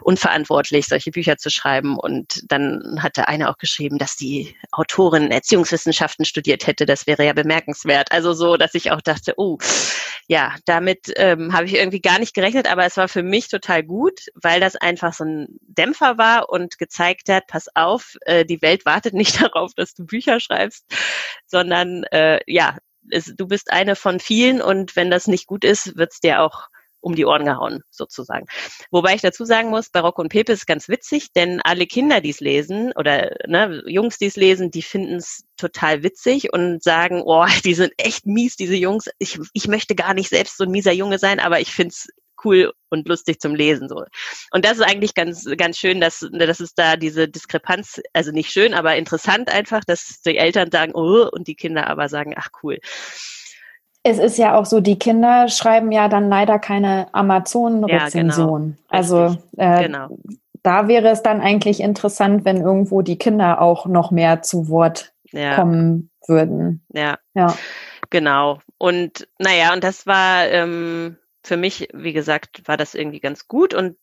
unverantwortlich, 0.00 0.86
solche 0.86 1.10
Bücher 1.10 1.36
zu 1.36 1.50
schreiben. 1.50 1.98
Und 1.98 2.40
dann 2.50 3.02
hatte 3.02 3.28
eine 3.28 3.50
auch 3.50 3.58
geschrieben, 3.58 3.98
dass 3.98 4.16
die 4.16 4.56
Autorin 4.70 5.30
Erziehungswissenschaften 5.30 6.24
studiert 6.24 6.66
hätte. 6.66 6.86
Das 6.86 7.06
wäre 7.06 7.26
ja 7.26 7.32
bemerkenswert. 7.32 8.12
Also 8.12 8.32
so, 8.32 8.56
dass 8.56 8.74
ich 8.74 8.92
auch 8.92 9.00
dachte, 9.00 9.34
oh, 9.36 9.58
ja, 10.28 10.54
damit 10.64 11.12
ähm, 11.16 11.52
habe 11.52 11.66
ich 11.66 11.74
irgendwie 11.74 12.00
gar 12.00 12.20
nicht 12.20 12.34
gerechnet, 12.34 12.70
aber 12.70 12.86
es 12.86 12.96
war 12.96 13.08
für 13.08 13.24
mich 13.24 13.48
total 13.48 13.82
gut, 13.82 14.20
weil 14.40 14.60
das 14.60 14.76
einfach 14.76 15.12
so 15.12 15.24
ein 15.24 15.48
Dämpfer 15.62 16.18
war 16.18 16.48
und 16.50 16.78
gezeigt 16.78 17.28
hat, 17.28 17.48
pass 17.48 17.66
auf, 17.74 18.14
äh, 18.26 18.44
die 18.44 18.62
Welt 18.62 18.86
wartet 18.86 19.14
nicht 19.14 19.42
darauf, 19.42 19.74
dass 19.74 19.94
du 19.94 20.06
Bücher 20.06 20.38
schreibst, 20.38 20.84
sondern 21.46 22.04
äh, 22.12 22.38
ja, 22.46 22.76
es, 23.10 23.32
du 23.36 23.46
bist 23.46 23.72
eine 23.72 23.96
von 23.96 24.20
vielen 24.20 24.60
und 24.60 24.96
wenn 24.96 25.10
das 25.10 25.26
nicht 25.26 25.46
gut 25.46 25.64
ist, 25.64 25.96
wird's 25.96 26.20
dir 26.20 26.42
auch 26.42 26.68
um 27.00 27.14
die 27.14 27.24
Ohren 27.24 27.44
gehauen, 27.44 27.82
sozusagen. 27.90 28.46
Wobei 28.90 29.14
ich 29.14 29.22
dazu 29.22 29.44
sagen 29.44 29.70
muss, 29.70 29.90
bei 29.90 30.00
Rock 30.00 30.18
und 30.18 30.28
Pepe 30.28 30.52
ist 30.52 30.66
ganz 30.66 30.88
witzig, 30.88 31.32
denn 31.32 31.60
alle 31.62 31.86
Kinder, 31.86 32.20
die 32.20 32.30
es 32.30 32.40
lesen 32.40 32.92
oder 32.94 33.30
ne, 33.46 33.82
Jungs, 33.86 34.18
die 34.18 34.26
es 34.26 34.36
lesen, 34.36 34.70
die 34.70 34.82
finden 34.82 35.16
es 35.16 35.44
total 35.56 36.02
witzig 36.02 36.52
und 36.52 36.82
sagen, 36.82 37.22
oh, 37.24 37.46
die 37.64 37.74
sind 37.74 37.92
echt 37.96 38.26
mies, 38.26 38.56
diese 38.56 38.76
Jungs. 38.76 39.06
Ich, 39.18 39.38
ich 39.52 39.68
möchte 39.68 39.94
gar 39.94 40.14
nicht 40.14 40.28
selbst 40.28 40.56
so 40.58 40.64
ein 40.64 40.70
mieser 40.70 40.92
Junge 40.92 41.18
sein, 41.18 41.40
aber 41.40 41.60
ich 41.60 41.72
find's 41.72 42.08
cool 42.44 42.72
und 42.90 43.08
lustig 43.08 43.40
zum 43.40 43.54
Lesen 43.54 43.88
so. 43.88 44.04
Und 44.52 44.64
das 44.64 44.78
ist 44.78 44.82
eigentlich 44.82 45.14
ganz 45.14 45.48
ganz 45.56 45.78
schön, 45.78 46.00
dass 46.00 46.26
dass 46.32 46.60
es 46.60 46.74
da 46.74 46.96
diese 46.96 47.28
Diskrepanz, 47.28 48.00
also 48.12 48.32
nicht 48.32 48.50
schön, 48.50 48.74
aber 48.74 48.96
interessant 48.96 49.52
einfach, 49.52 49.84
dass 49.84 50.20
die 50.24 50.36
Eltern 50.36 50.70
sagen, 50.70 50.92
oh, 50.94 51.28
und 51.30 51.48
die 51.48 51.54
Kinder 51.54 51.86
aber 51.86 52.08
sagen, 52.08 52.34
ach 52.36 52.48
cool. 52.62 52.78
Es 54.02 54.18
ist 54.18 54.38
ja 54.38 54.54
auch 54.54 54.64
so, 54.64 54.80
die 54.80 54.98
Kinder 54.98 55.48
schreiben 55.48 55.92
ja 55.92 56.08
dann 56.08 56.30
leider 56.30 56.58
keine 56.58 57.12
Amazon-Rezension. 57.12 58.78
Ja, 58.90 58.98
genau. 59.00 59.28
Also 59.28 59.36
äh, 59.58 59.82
genau. 59.84 60.18
da 60.62 60.88
wäre 60.88 61.08
es 61.08 61.22
dann 61.22 61.42
eigentlich 61.42 61.80
interessant, 61.80 62.46
wenn 62.46 62.62
irgendwo 62.62 63.02
die 63.02 63.18
Kinder 63.18 63.60
auch 63.60 63.84
noch 63.84 64.10
mehr 64.10 64.40
zu 64.40 64.70
Wort 64.70 65.12
ja. 65.32 65.54
kommen 65.56 66.10
würden. 66.26 66.82
Ja. 66.94 67.18
ja. 67.34 67.54
Genau. 68.08 68.58
Und 68.78 69.28
naja, 69.38 69.72
und 69.74 69.84
das 69.84 70.06
war 70.06 70.46
ähm, 70.48 71.16
für 71.44 71.56
mich, 71.56 71.88
wie 71.92 72.12
gesagt, 72.12 72.66
war 72.66 72.76
das 72.76 72.94
irgendwie 72.94 73.20
ganz 73.20 73.48
gut 73.48 73.74
und 73.74 73.96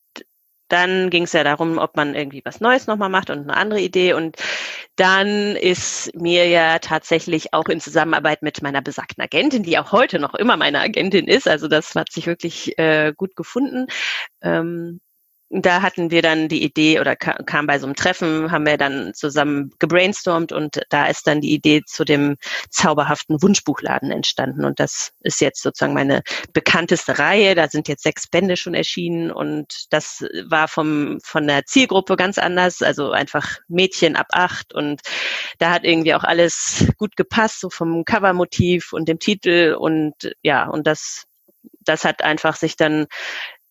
dann 0.68 1.10
ging 1.10 1.24
es 1.24 1.32
ja 1.32 1.44
darum, 1.44 1.78
ob 1.78 1.96
man 1.96 2.14
irgendwie 2.14 2.42
was 2.44 2.60
Neues 2.60 2.86
nochmal 2.86 3.08
macht 3.08 3.30
und 3.30 3.38
eine 3.38 3.56
andere 3.56 3.80
Idee. 3.80 4.12
Und 4.12 4.36
dann 4.96 5.56
ist 5.56 6.14
mir 6.14 6.46
ja 6.46 6.78
tatsächlich 6.78 7.54
auch 7.54 7.68
in 7.68 7.80
Zusammenarbeit 7.80 8.42
mit 8.42 8.62
meiner 8.62 8.82
besagten 8.82 9.22
Agentin, 9.22 9.62
die 9.62 9.78
auch 9.78 9.92
heute 9.92 10.18
noch 10.18 10.34
immer 10.34 10.56
meine 10.56 10.80
Agentin 10.80 11.26
ist, 11.26 11.48
also 11.48 11.68
das 11.68 11.94
hat 11.94 12.12
sich 12.12 12.26
wirklich 12.26 12.78
äh, 12.78 13.12
gut 13.16 13.34
gefunden, 13.34 13.86
ähm, 14.42 15.00
da 15.50 15.80
hatten 15.80 16.10
wir 16.10 16.20
dann 16.20 16.48
die 16.48 16.62
Idee 16.62 17.00
oder 17.00 17.16
kam 17.16 17.66
bei 17.66 17.78
so 17.78 17.86
einem 17.86 17.96
Treffen, 17.96 18.50
haben 18.50 18.66
wir 18.66 18.76
dann 18.76 19.14
zusammen 19.14 19.70
gebrainstormt 19.78 20.52
und 20.52 20.82
da 20.90 21.06
ist 21.06 21.26
dann 21.26 21.40
die 21.40 21.54
Idee 21.54 21.82
zu 21.86 22.04
dem 22.04 22.36
zauberhaften 22.68 23.40
Wunschbuchladen 23.40 24.10
entstanden. 24.10 24.66
Und 24.66 24.78
das 24.78 25.12
ist 25.20 25.40
jetzt 25.40 25.62
sozusagen 25.62 25.94
meine 25.94 26.22
bekannteste 26.52 27.18
Reihe. 27.18 27.54
Da 27.54 27.68
sind 27.68 27.88
jetzt 27.88 28.02
sechs 28.02 28.28
Bände 28.28 28.58
schon 28.58 28.74
erschienen 28.74 29.30
und 29.30 29.86
das 29.90 30.26
war 30.48 30.68
vom, 30.68 31.18
von 31.24 31.46
der 31.46 31.64
Zielgruppe 31.64 32.16
ganz 32.16 32.36
anders. 32.36 32.82
Also 32.82 33.10
einfach 33.12 33.58
Mädchen 33.68 34.16
ab 34.16 34.28
acht 34.32 34.74
und 34.74 35.00
da 35.58 35.70
hat 35.70 35.84
irgendwie 35.84 36.14
auch 36.14 36.24
alles 36.24 36.86
gut 36.98 37.16
gepasst, 37.16 37.60
so 37.60 37.70
vom 37.70 38.04
Covermotiv 38.04 38.92
und 38.92 39.08
dem 39.08 39.18
Titel 39.18 39.76
und 39.78 40.14
ja, 40.42 40.68
und 40.68 40.86
das 40.86 41.24
das 41.84 42.04
hat 42.04 42.22
einfach 42.22 42.56
sich 42.56 42.76
dann 42.76 43.06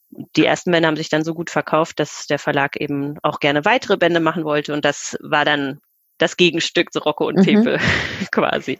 die 0.09 0.45
ersten 0.45 0.71
Bände 0.71 0.87
haben 0.87 0.95
sich 0.95 1.09
dann 1.09 1.23
so 1.23 1.33
gut 1.33 1.49
verkauft, 1.49 1.99
dass 1.99 2.27
der 2.27 2.39
Verlag 2.39 2.79
eben 2.79 3.17
auch 3.23 3.39
gerne 3.39 3.65
weitere 3.65 3.97
Bände 3.97 4.19
machen 4.19 4.45
wollte 4.45 4.73
und 4.73 4.85
das 4.85 5.17
war 5.21 5.45
dann 5.45 5.79
das 6.17 6.37
Gegenstück 6.37 6.91
zu 6.91 6.99
Rocco 6.99 7.27
und 7.27 7.37
mhm. 7.37 7.43
Pepe 7.43 7.77
quasi. 8.31 8.79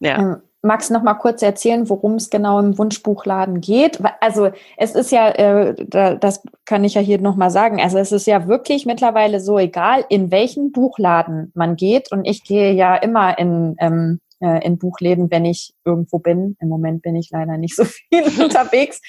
Ja. 0.00 0.18
Ähm, 0.18 0.36
magst 0.62 0.90
du 0.90 0.94
noch 0.94 1.02
mal 1.02 1.14
kurz 1.14 1.42
erzählen, 1.42 1.88
worum 1.88 2.14
es 2.14 2.30
genau 2.30 2.58
im 2.58 2.76
Wunschbuchladen 2.76 3.60
geht? 3.60 4.00
Also 4.20 4.50
es 4.76 4.94
ist 4.94 5.12
ja, 5.12 5.28
äh, 5.30 5.74
das 5.86 6.42
kann 6.64 6.84
ich 6.84 6.94
ja 6.94 7.00
hier 7.00 7.20
noch 7.20 7.36
mal 7.36 7.50
sagen. 7.50 7.80
Also 7.80 7.98
es 7.98 8.10
ist 8.10 8.26
ja 8.26 8.48
wirklich 8.48 8.86
mittlerweile 8.86 9.40
so 9.40 9.58
egal, 9.58 10.04
in 10.08 10.30
welchen 10.30 10.72
Buchladen 10.72 11.52
man 11.54 11.76
geht. 11.76 12.10
Und 12.10 12.24
ich 12.24 12.44
gehe 12.44 12.72
ja 12.72 12.96
immer 12.96 13.38
in 13.38 13.76
ähm, 13.78 14.20
äh, 14.42 14.64
in 14.66 14.76
Buchläden, 14.76 15.30
wenn 15.30 15.44
ich 15.44 15.72
irgendwo 15.84 16.18
bin. 16.18 16.56
Im 16.60 16.68
Moment 16.68 17.02
bin 17.02 17.16
ich 17.16 17.30
leider 17.30 17.56
nicht 17.56 17.76
so 17.76 17.84
viel 17.84 18.24
unterwegs. 18.42 19.00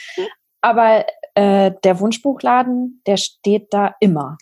Aber 0.64 1.06
äh, 1.36 1.72
der 1.84 2.00
Wunschbuchladen, 2.00 3.02
der 3.06 3.18
steht 3.18 3.74
da 3.74 3.96
immer. 4.00 4.38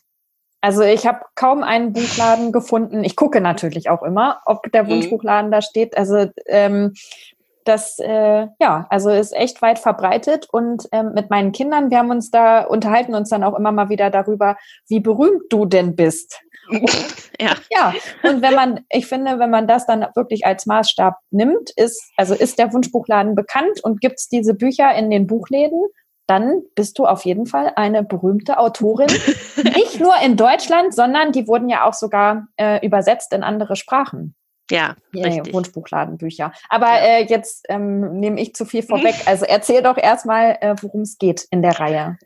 Also 0.62 0.84
ich 0.84 1.08
habe 1.08 1.22
kaum 1.34 1.63
einen 1.63 1.94
Buchladen 1.94 2.51
gefunden. 2.51 3.04
Ich 3.04 3.16
gucke 3.16 3.42
natürlich 3.42 3.90
auch 3.90 4.04
immer, 4.04 4.42
ob 4.46 4.72
der 4.72 4.84
mhm. 4.84 4.90
Wunschbuchladen 4.90 5.48
mhm. 5.48 5.51
da 5.51 5.62
steht. 5.63 5.98
Also 5.98 6.28
ähm, 6.46 6.94
das 7.66 7.98
äh, 8.00 8.48
ja, 8.60 8.86
also 8.90 9.10
ist 9.10 9.36
echt 9.36 9.62
weit 9.63 9.80
verbreitet 9.80 10.48
und 10.51 10.88
ähm, 10.92 11.13
mit 11.13 11.32
meinen 11.32 11.51
Kindern, 11.51 11.90
wir 11.90 11.98
haben 11.98 12.12
uns 12.12 12.30
da 12.30 12.63
unterhalten 12.63 13.16
uns 13.16 13.30
dann 13.30 13.44
auch 13.44 13.58
immer 13.58 13.72
mal 13.72 13.90
wieder 13.90 14.10
darüber, 14.10 14.58
wie 14.88 15.00
berühmt 15.00 15.44
du 15.50 15.66
denn 15.66 15.96
bist. 15.96 16.40
ja. 17.40 17.56
ja, 17.70 17.94
und 18.24 18.42
wenn 18.42 18.54
man, 18.54 18.82
ich 18.90 19.08
finde, 19.08 19.40
wenn 19.40 19.50
man 19.50 19.68
das 19.68 19.86
dann 19.88 20.06
wirklich 20.16 20.46
als 20.46 20.66
Maßstab 20.68 21.16
nimmt, 21.32 21.72
ist, 21.75 22.01
also 22.16 22.34
ist 22.34 22.60
der 22.60 22.72
Wunschbuchladen 22.72 23.36
bekannt 23.36 23.84
und 23.84 24.00
gibt 24.00 24.20
es 24.20 24.30
diese 24.30 24.54
Bücher 24.54 24.94
in 24.96 25.10
den 25.10 25.28
Buchläden, 25.28 25.84
dann 26.28 26.62
bist 26.75 26.98
du 27.00 27.06
auf 27.06 27.25
jeden 27.25 27.46
Fall 27.46 27.74
eine 27.75 28.04
berühmte 28.04 28.58
Autorin. 28.58 29.08
Nicht 29.75 30.00
nur 30.00 30.13
in 30.24 30.38
Deutschland, 30.38 30.94
sondern 30.94 31.32
die 31.32 31.48
wurden 31.48 31.70
ja 31.70 31.86
auch 31.86 31.94
sogar 31.94 32.48
äh, 32.58 32.86
übersetzt 32.86 33.34
in 33.34 33.44
andere 33.44 33.75
Sprachen. 33.75 34.36
Ja, 34.72 34.96
richtig. 35.13 35.54
Wunschbuchladenbücher. 35.54 36.54
Aber 36.70 36.88
ja. 36.88 37.20
äh, 37.20 37.25
jetzt 37.25 37.66
ähm, 37.68 38.20
nehme 38.20 38.40
ich 38.40 38.56
zu 38.56 38.66
viel 38.66 38.84
vorweg. 38.84 39.16
Also 39.25 39.46
erzähl 39.46 39.84
doch 39.84 39.98
erstmal, 39.98 40.58
äh, 40.62 40.75
worum 40.82 41.01
es 41.01 41.18
geht 41.18 41.46
in 41.51 41.62
der 41.62 41.78
Reihe. 41.78 42.18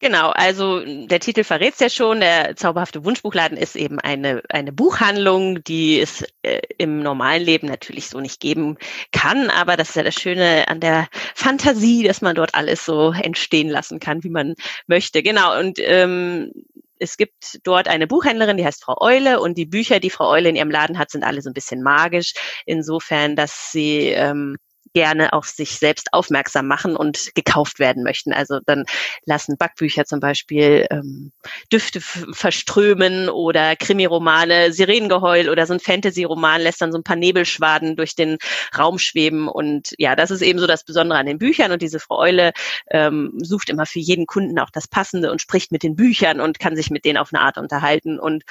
Genau, 0.00 0.30
also 0.30 0.80
der 0.84 1.20
Titel 1.20 1.44
verrät 1.44 1.74
es 1.74 1.80
ja 1.80 1.88
schon. 1.88 2.20
Der 2.20 2.56
zauberhafte 2.56 3.04
Wunschbuchladen 3.04 3.56
ist 3.56 3.76
eben 3.76 3.98
eine, 4.00 4.42
eine 4.48 4.72
Buchhandlung, 4.72 5.62
die 5.64 6.00
es 6.00 6.24
äh, 6.42 6.60
im 6.78 7.00
normalen 7.00 7.42
Leben 7.42 7.66
natürlich 7.66 8.08
so 8.08 8.20
nicht 8.20 8.40
geben 8.40 8.76
kann. 9.12 9.50
Aber 9.50 9.76
das 9.76 9.90
ist 9.90 9.96
ja 9.96 10.02
das 10.02 10.14
Schöne 10.14 10.68
an 10.68 10.80
der 10.80 11.08
Fantasie, 11.34 12.02
dass 12.02 12.20
man 12.20 12.34
dort 12.34 12.54
alles 12.54 12.84
so 12.84 13.12
entstehen 13.12 13.68
lassen 13.68 14.00
kann, 14.00 14.24
wie 14.24 14.30
man 14.30 14.54
möchte. 14.86 15.22
Genau, 15.22 15.58
und 15.58 15.78
ähm, 15.80 16.52
es 16.98 17.16
gibt 17.16 17.60
dort 17.64 17.88
eine 17.88 18.06
Buchhändlerin, 18.06 18.56
die 18.56 18.64
heißt 18.64 18.82
Frau 18.82 18.96
Eule 19.00 19.40
und 19.40 19.58
die 19.58 19.66
Bücher, 19.66 20.00
die 20.00 20.10
Frau 20.10 20.30
Eule 20.30 20.48
in 20.48 20.56
ihrem 20.56 20.70
Laden 20.70 20.98
hat, 20.98 21.10
sind 21.10 21.24
alle 21.24 21.42
so 21.42 21.50
ein 21.50 21.54
bisschen 21.54 21.82
magisch, 21.82 22.32
insofern, 22.64 23.36
dass 23.36 23.70
sie 23.72 24.08
ähm, 24.08 24.56
gerne 24.94 25.32
auf 25.32 25.46
sich 25.46 25.78
selbst 25.78 26.12
aufmerksam 26.12 26.66
machen 26.66 26.96
und 26.96 27.34
gekauft 27.34 27.78
werden 27.78 28.02
möchten. 28.02 28.32
Also 28.32 28.60
dann 28.66 28.84
lassen 29.24 29.56
Backbücher 29.56 30.04
zum 30.04 30.20
Beispiel 30.20 30.86
ähm, 30.90 31.32
Düfte 31.72 32.00
verströmen 32.00 33.28
oder 33.28 33.76
Krimiromane, 33.76 34.72
Sirenengeheul 34.72 35.48
oder 35.48 35.66
so 35.66 35.74
ein 35.74 35.80
Fantasy-Roman 35.80 36.60
lässt 36.60 36.80
dann 36.80 36.92
so 36.92 36.98
ein 36.98 37.04
paar 37.04 37.16
Nebelschwaden 37.16 37.96
durch 37.96 38.14
den 38.14 38.38
Raum 38.76 38.98
schweben. 38.98 39.48
Und 39.48 39.94
ja, 39.98 40.16
das 40.16 40.30
ist 40.30 40.42
eben 40.42 40.58
so 40.58 40.66
das 40.66 40.84
Besondere 40.84 41.18
an 41.18 41.26
den 41.26 41.38
Büchern. 41.38 41.72
Und 41.72 41.82
diese 41.82 42.00
Frau 42.00 42.18
Eule 42.18 42.52
ähm, 42.90 43.32
sucht 43.42 43.70
immer 43.70 43.86
für 43.86 44.00
jeden 44.00 44.26
Kunden 44.26 44.58
auch 44.58 44.70
das 44.70 44.88
Passende 44.88 45.30
und 45.30 45.40
spricht 45.40 45.72
mit 45.72 45.82
den 45.82 45.96
Büchern 45.96 46.40
und 46.40 46.58
kann 46.58 46.76
sich 46.76 46.90
mit 46.90 47.04
denen 47.04 47.18
auf 47.18 47.32
eine 47.32 47.42
Art 47.42 47.58
unterhalten. 47.58 48.18
Und 48.18 48.44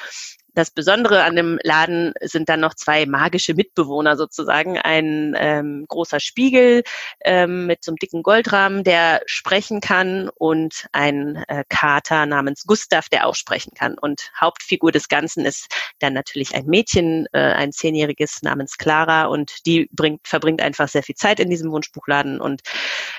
das 0.55 0.71
Besondere 0.71 1.24
an 1.24 1.35
dem 1.35 1.59
Laden 1.63 2.13
sind 2.21 2.50
dann 2.50 2.62
noch 2.62 2.74
zwei 2.74 3.05
magische 3.05 3.53
Mitbewohner 3.53 4.15
sozusagen. 4.15 4.79
Ein 4.79 5.35
ähm, 5.38 5.85
großer 5.88 6.19
Spiegel 6.19 6.83
ähm, 7.24 7.67
mit 7.67 7.83
so 7.83 7.91
einem 7.91 7.97
dicken 7.97 8.24
Goldrahmen, 8.24 8.83
der 8.83 9.21
sprechen 9.25 9.81
kann 9.81 10.29
und 10.29 10.88
ein 10.93 11.43
äh, 11.50 11.65
Kater 11.67 12.25
namens 12.25 12.63
Gustav, 12.63 13.09
der 13.09 13.27
auch 13.27 13.35
sprechen 13.35 13.74
kann. 13.75 13.97
Und 13.97 14.31
Hauptfigur 14.39 14.91
des 14.91 15.09
Ganzen 15.09 15.45
ist 15.45 15.67
dann 16.00 16.13
natürlich 16.13 16.55
ein 16.55 16.65
Mädchen, 16.65 17.27
äh, 17.33 17.39
ein 17.39 17.74
zehnjähriges 17.74 18.41
namens 18.41 18.77
Clara 18.77 19.25
und 19.25 19.65
die 19.65 19.89
bringt, 19.91 20.25
verbringt 20.25 20.62
einfach 20.62 20.88
sehr 20.88 21.03
viel 21.03 21.15
Zeit 21.15 21.41
in 21.41 21.50
diesem 21.50 21.71
Wunschbuchladen 21.71 22.39
und 22.39 22.62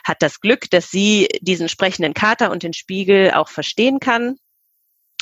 hat 0.05 0.23
das 0.23 0.40
Glück, 0.40 0.71
dass 0.71 0.90
sie 0.90 1.28
diesen 1.40 1.69
sprechenden 1.69 2.14
Kater 2.14 2.50
und 2.50 2.62
den 2.62 2.73
Spiegel 2.73 3.33
auch 3.33 3.49
verstehen 3.49 4.00
kann 4.00 4.38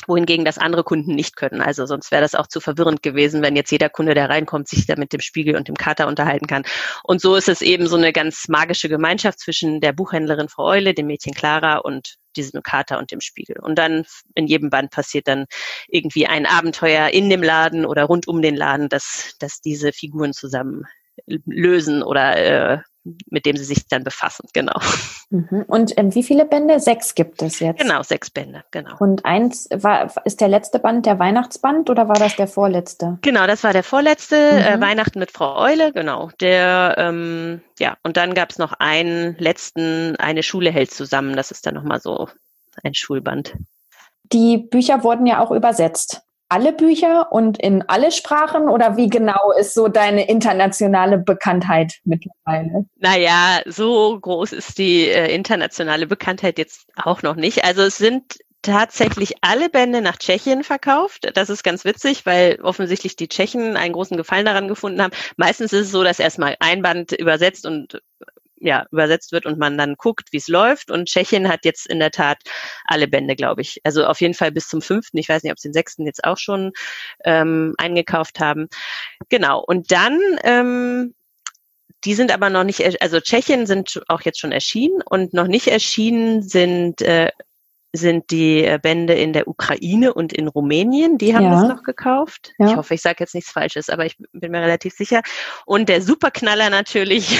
wohingegen 0.07 0.45
das 0.45 0.57
andere 0.57 0.83
Kunden 0.83 1.15
nicht 1.15 1.35
können. 1.35 1.61
Also 1.61 1.85
sonst 1.85 2.11
wäre 2.11 2.21
das 2.21 2.35
auch 2.35 2.47
zu 2.47 2.59
verwirrend 2.59 3.01
gewesen, 3.03 3.41
wenn 3.41 3.55
jetzt 3.55 3.71
jeder 3.71 3.89
Kunde, 3.89 4.13
der 4.13 4.29
reinkommt, 4.29 4.67
sich 4.67 4.85
da 4.85 4.95
mit 4.97 5.13
dem 5.13 5.21
Spiegel 5.21 5.55
und 5.55 5.67
dem 5.67 5.75
Kater 5.75 6.07
unterhalten 6.07 6.47
kann. 6.47 6.63
Und 7.03 7.21
so 7.21 7.35
ist 7.35 7.49
es 7.49 7.61
eben 7.61 7.87
so 7.87 7.95
eine 7.95 8.13
ganz 8.13 8.47
magische 8.47 8.89
Gemeinschaft 8.89 9.39
zwischen 9.39 9.81
der 9.81 9.93
Buchhändlerin 9.93 10.49
Frau 10.49 10.65
Eule, 10.65 10.93
dem 10.93 11.07
Mädchen 11.07 11.33
Clara 11.33 11.77
und 11.77 12.15
diesem 12.35 12.61
Kater 12.63 12.97
und 12.97 13.11
dem 13.11 13.21
Spiegel. 13.21 13.57
Und 13.61 13.77
dann 13.77 14.05
in 14.33 14.47
jedem 14.47 14.69
Band 14.69 14.91
passiert 14.91 15.27
dann 15.27 15.45
irgendwie 15.87 16.27
ein 16.27 16.45
Abenteuer 16.45 17.09
in 17.09 17.29
dem 17.29 17.43
Laden 17.43 17.85
oder 17.85 18.03
rund 18.03 18.27
um 18.27 18.41
den 18.41 18.55
Laden, 18.55 18.89
dass, 18.89 19.35
dass 19.39 19.61
diese 19.61 19.93
Figuren 19.93 20.33
zusammen 20.33 20.83
lösen 21.25 22.03
oder 22.03 22.37
äh, 22.75 22.77
mit 23.29 23.45
dem 23.45 23.55
sie 23.55 23.63
sich 23.63 23.87
dann 23.87 24.03
befassen, 24.03 24.47
genau. 24.53 24.79
Mhm. 25.29 25.65
Und 25.67 25.97
ähm, 25.97 26.13
wie 26.15 26.23
viele 26.23 26.45
Bände? 26.45 26.79
Sechs 26.79 27.13
gibt 27.13 27.41
es 27.41 27.59
jetzt. 27.59 27.79
Genau, 27.79 28.01
sechs 28.01 28.29
Bände, 28.29 28.63
genau. 28.71 28.95
Und 28.99 29.25
eins 29.25 29.67
war, 29.71 30.11
ist 30.25 30.41
der 30.41 30.47
letzte 30.47 30.79
Band 30.79 31.05
der 31.05 31.19
Weihnachtsband 31.19 31.89
oder 31.89 32.07
war 32.07 32.15
das 32.15 32.35
der 32.35 32.47
vorletzte? 32.47 33.19
Genau, 33.21 33.45
das 33.45 33.63
war 33.63 33.73
der 33.73 33.83
vorletzte, 33.83 34.35
äh, 34.35 34.75
mhm. 34.75 34.83
äh, 34.83 34.85
Weihnachten 34.85 35.19
mit 35.19 35.31
Frau 35.31 35.57
Eule, 35.57 35.93
genau. 35.93 36.31
Der, 36.39 36.95
ähm, 36.97 37.61
ja, 37.79 37.95
und 38.03 38.17
dann 38.17 38.33
gab 38.33 38.49
es 38.49 38.57
noch 38.57 38.73
einen 38.73 39.35
letzten, 39.37 40.15
eine 40.15 40.43
Schule 40.43 40.71
hält 40.71 40.91
zusammen, 40.91 41.35
das 41.35 41.51
ist 41.51 41.65
dann 41.65 41.75
nochmal 41.75 41.99
so 41.99 42.29
ein 42.83 42.93
Schulband. 42.93 43.55
Die 44.33 44.57
Bücher 44.57 45.03
wurden 45.03 45.27
ja 45.27 45.39
auch 45.39 45.51
übersetzt 45.51 46.23
alle 46.49 46.73
Bücher 46.73 47.31
und 47.31 47.59
in 47.61 47.83
alle 47.87 48.11
Sprachen 48.11 48.69
oder 48.69 48.97
wie 48.97 49.09
genau 49.09 49.51
ist 49.59 49.73
so 49.73 49.87
deine 49.87 50.27
internationale 50.27 51.17
Bekanntheit 51.17 51.93
mittlerweile? 52.03 52.85
Naja, 52.97 53.61
so 53.65 54.19
groß 54.19 54.53
ist 54.53 54.77
die 54.77 55.07
äh, 55.07 55.33
internationale 55.33 56.07
Bekanntheit 56.07 56.57
jetzt 56.57 56.87
auch 56.95 57.23
noch 57.23 57.35
nicht. 57.35 57.65
Also 57.65 57.81
es 57.81 57.97
sind 57.97 58.37
tatsächlich 58.61 59.35
alle 59.41 59.69
Bände 59.69 60.01
nach 60.01 60.17
Tschechien 60.17 60.63
verkauft. 60.63 61.29
Das 61.35 61.49
ist 61.49 61.63
ganz 61.63 61.85
witzig, 61.85 62.25
weil 62.25 62.59
offensichtlich 62.61 63.15
die 63.15 63.27
Tschechen 63.27 63.77
einen 63.77 63.93
großen 63.93 64.17
Gefallen 64.17 64.45
daran 64.45 64.67
gefunden 64.67 65.01
haben. 65.01 65.13
Meistens 65.37 65.71
ist 65.71 65.87
es 65.87 65.91
so, 65.91 66.03
dass 66.03 66.19
erstmal 66.19 66.55
ein 66.59 66.81
Band 66.81 67.11
übersetzt 67.11 67.65
und 67.65 68.01
ja, 68.65 68.85
übersetzt 68.91 69.31
wird 69.31 69.45
und 69.45 69.57
man 69.57 69.77
dann 69.77 69.95
guckt, 69.95 70.29
wie 70.31 70.37
es 70.37 70.47
läuft. 70.47 70.91
Und 70.91 71.07
Tschechien 71.07 71.47
hat 71.47 71.65
jetzt 71.65 71.87
in 71.87 71.99
der 71.99 72.11
Tat 72.11 72.37
alle 72.85 73.07
Bände, 73.07 73.35
glaube 73.35 73.61
ich. 73.61 73.81
Also 73.83 74.05
auf 74.05 74.21
jeden 74.21 74.33
Fall 74.33 74.51
bis 74.51 74.67
zum 74.67 74.81
fünften. 74.81 75.17
Ich 75.17 75.29
weiß 75.29 75.43
nicht, 75.43 75.51
ob 75.51 75.59
sie 75.59 75.69
den 75.69 75.73
sechsten 75.73 76.05
jetzt 76.05 76.23
auch 76.23 76.37
schon 76.37 76.71
ähm, 77.23 77.73
eingekauft 77.77 78.39
haben. 78.39 78.67
Genau. 79.29 79.63
Und 79.65 79.91
dann 79.91 80.19
ähm, 80.43 81.13
die 82.03 82.13
sind 82.13 82.31
aber 82.31 82.51
noch 82.51 82.63
nicht, 82.63 83.01
also 83.01 83.19
Tschechien 83.19 83.65
sind 83.65 83.99
auch 84.07 84.21
jetzt 84.21 84.39
schon 84.39 84.51
erschienen 84.51 85.01
und 85.03 85.33
noch 85.33 85.47
nicht 85.47 85.67
erschienen 85.67 86.43
sind 86.43 87.01
äh, 87.01 87.31
sind 87.95 88.29
die 88.31 88.63
äh, 88.63 88.79
Bände 88.81 89.13
in 89.13 89.33
der 89.33 89.47
Ukraine 89.47 90.13
und 90.13 90.33
in 90.33 90.47
Rumänien. 90.47 91.17
Die 91.17 91.35
haben 91.35 91.45
ja. 91.45 91.61
das 91.61 91.69
noch 91.69 91.83
gekauft. 91.83 92.53
Ja. 92.59 92.67
Ich 92.67 92.75
hoffe, 92.75 92.93
ich 92.93 93.01
sage 93.01 93.17
jetzt 93.19 93.33
nichts 93.33 93.51
Falsches, 93.51 93.89
aber 93.89 94.05
ich 94.05 94.17
bin 94.33 94.51
mir 94.51 94.61
relativ 94.61 94.93
sicher. 94.93 95.21
Und 95.65 95.89
der 95.89 96.01
Superknaller 96.01 96.69
natürlich 96.69 97.39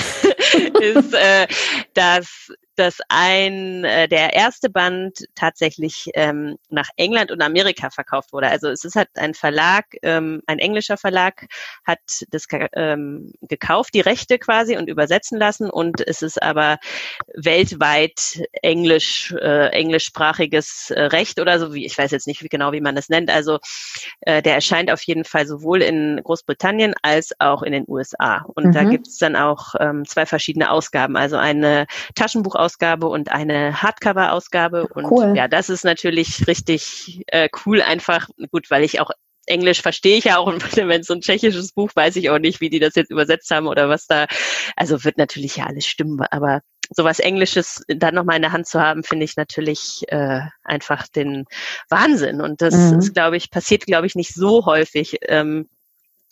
ist, 0.81 1.13
äh, 1.13 1.47
dass 1.93 2.49
dass 2.75 2.99
ein 3.09 3.83
äh, 3.83 4.07
der 4.07 4.33
erste 4.33 4.69
Band 4.69 5.25
tatsächlich 5.35 6.09
ähm, 6.13 6.57
nach 6.69 6.89
England 6.97 7.31
und 7.31 7.41
Amerika 7.41 7.89
verkauft 7.89 8.33
wurde. 8.33 8.49
Also 8.49 8.69
es 8.69 8.83
ist 8.83 8.95
halt 8.95 9.09
ein 9.15 9.33
Verlag, 9.33 9.85
ähm, 10.01 10.41
ein 10.45 10.59
englischer 10.59 10.97
Verlag 10.97 11.47
hat 11.85 11.99
das 12.31 12.45
ähm, 12.73 13.33
gekauft, 13.41 13.93
die 13.93 14.01
Rechte 14.01 14.39
quasi 14.39 14.77
und 14.77 14.89
übersetzen 14.89 15.39
lassen 15.39 15.69
und 15.69 16.05
es 16.05 16.21
ist 16.21 16.41
aber 16.41 16.77
weltweit 17.33 18.41
englisch 18.61 19.33
äh, 19.41 19.69
englischsprachiges 19.69 20.91
äh, 20.91 21.01
Recht 21.03 21.39
oder 21.39 21.59
so 21.59 21.73
wie 21.73 21.85
ich 21.85 21.97
weiß 21.97 22.11
jetzt 22.11 22.27
nicht 22.27 22.43
wie 22.43 22.49
genau 22.49 22.71
wie 22.71 22.81
man 22.81 22.95
das 22.95 23.09
nennt. 23.09 23.29
Also 23.31 23.59
äh, 24.21 24.41
der 24.41 24.55
erscheint 24.55 24.91
auf 24.91 25.01
jeden 25.03 25.23
Fall 25.23 25.47
sowohl 25.47 25.81
in 25.81 26.21
Großbritannien 26.23 26.93
als 27.01 27.31
auch 27.39 27.63
in 27.63 27.71
den 27.71 27.85
USA 27.87 28.45
und 28.55 28.67
mhm. 28.67 28.71
da 28.73 28.83
gibt 28.83 29.07
es 29.07 29.17
dann 29.17 29.35
auch 29.35 29.75
ähm, 29.79 30.05
zwei 30.05 30.25
verschiedene 30.35 30.69
Ausgaben, 30.69 31.15
also 31.15 31.37
eine 31.37 31.87
Taschenbuch 32.13 32.55
Ausgabe 32.55 33.07
und 33.07 33.31
eine 33.31 33.81
Hardcover-Ausgabe. 33.81 34.87
Und 34.87 35.05
cool. 35.05 35.33
ja, 35.33 35.47
das 35.47 35.69
ist 35.69 35.85
natürlich 35.85 36.45
richtig 36.45 37.21
äh, 37.27 37.47
cool, 37.65 37.81
einfach 37.81 38.27
gut, 38.51 38.69
weil 38.69 38.83
ich 38.83 38.99
auch 38.99 39.11
Englisch 39.45 39.81
verstehe 39.81 40.17
ich 40.17 40.25
ja 40.25 40.37
auch, 40.37 40.47
und 40.47 40.61
wenn 40.75 40.99
es 41.01 41.07
so 41.07 41.13
ein 41.13 41.21
tschechisches 41.21 41.71
Buch, 41.71 41.89
weiß 41.95 42.17
ich 42.17 42.29
auch 42.29 42.39
nicht, 42.39 42.59
wie 42.59 42.69
die 42.69 42.81
das 42.81 42.95
jetzt 42.95 43.11
übersetzt 43.11 43.49
haben 43.49 43.67
oder 43.67 43.87
was 43.87 44.07
da. 44.07 44.27
Also 44.75 45.05
wird 45.05 45.17
natürlich 45.17 45.55
ja 45.55 45.67
alles 45.67 45.85
stimmen, 45.85 46.19
aber 46.31 46.59
sowas 46.89 47.19
Englisches 47.19 47.85
dann 47.87 48.13
nochmal 48.13 48.35
in 48.35 48.41
der 48.41 48.51
Hand 48.51 48.67
zu 48.67 48.81
haben, 48.81 49.03
finde 49.03 49.23
ich 49.23 49.37
natürlich 49.37 50.03
äh, 50.09 50.41
einfach 50.65 51.07
den 51.07 51.45
Wahnsinn. 51.89 52.41
Und 52.41 52.61
das 52.61 52.75
mhm. 52.75 52.99
ist, 52.99 53.13
glaube 53.13 53.37
ich, 53.37 53.49
passiert, 53.49 53.85
glaube 53.85 54.05
ich, 54.05 54.15
nicht 54.15 54.33
so 54.33 54.65
häufig. 54.65 55.17
Ähm, 55.29 55.69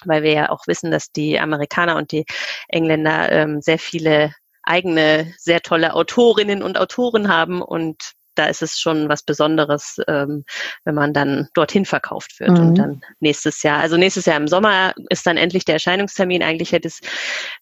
weil 0.06 0.24
wir 0.24 0.34
ja 0.34 0.50
auch 0.50 0.68
wissen, 0.68 0.92
dass 0.92 1.12
die 1.12 1.40
Amerikaner 1.40 1.96
und 1.98 2.12
die 2.12 2.26
Engländer 2.68 3.32
ähm, 3.32 3.62
sehr 3.62 3.80
viele 3.80 4.34
eigene 4.64 5.34
sehr 5.38 5.62
tolle 5.62 5.94
Autorinnen 5.94 6.64
und 6.64 6.78
Autoren 6.78 7.28
haben 7.28 7.62
und 7.62 8.14
da 8.36 8.46
ist 8.46 8.62
es 8.62 8.80
schon 8.80 9.10
was 9.10 9.24
Besonderes, 9.24 9.98
ähm, 10.08 10.46
wenn 10.84 10.96
man 10.96 11.14
dann 11.14 11.50
dorthin 11.54 11.86
verkauft 11.86 12.40
wird. 12.40 12.52
Mhm. 12.52 12.60
Und 12.60 12.76
dann 12.76 13.02
nächstes 13.20 13.64
Jahr, 13.64 13.80
also 13.80 13.98
nächstes 13.98 14.26
Jahr 14.26 14.38
im 14.38 14.48
Sommer 14.48 14.94
ist 15.10 15.26
dann 15.26 15.38
endlich 15.38 15.66
der 15.66 15.76
Erscheinungstermin. 15.76 16.44
Eigentlich 16.44 16.72
hätte 16.72 16.88
es 16.88 17.00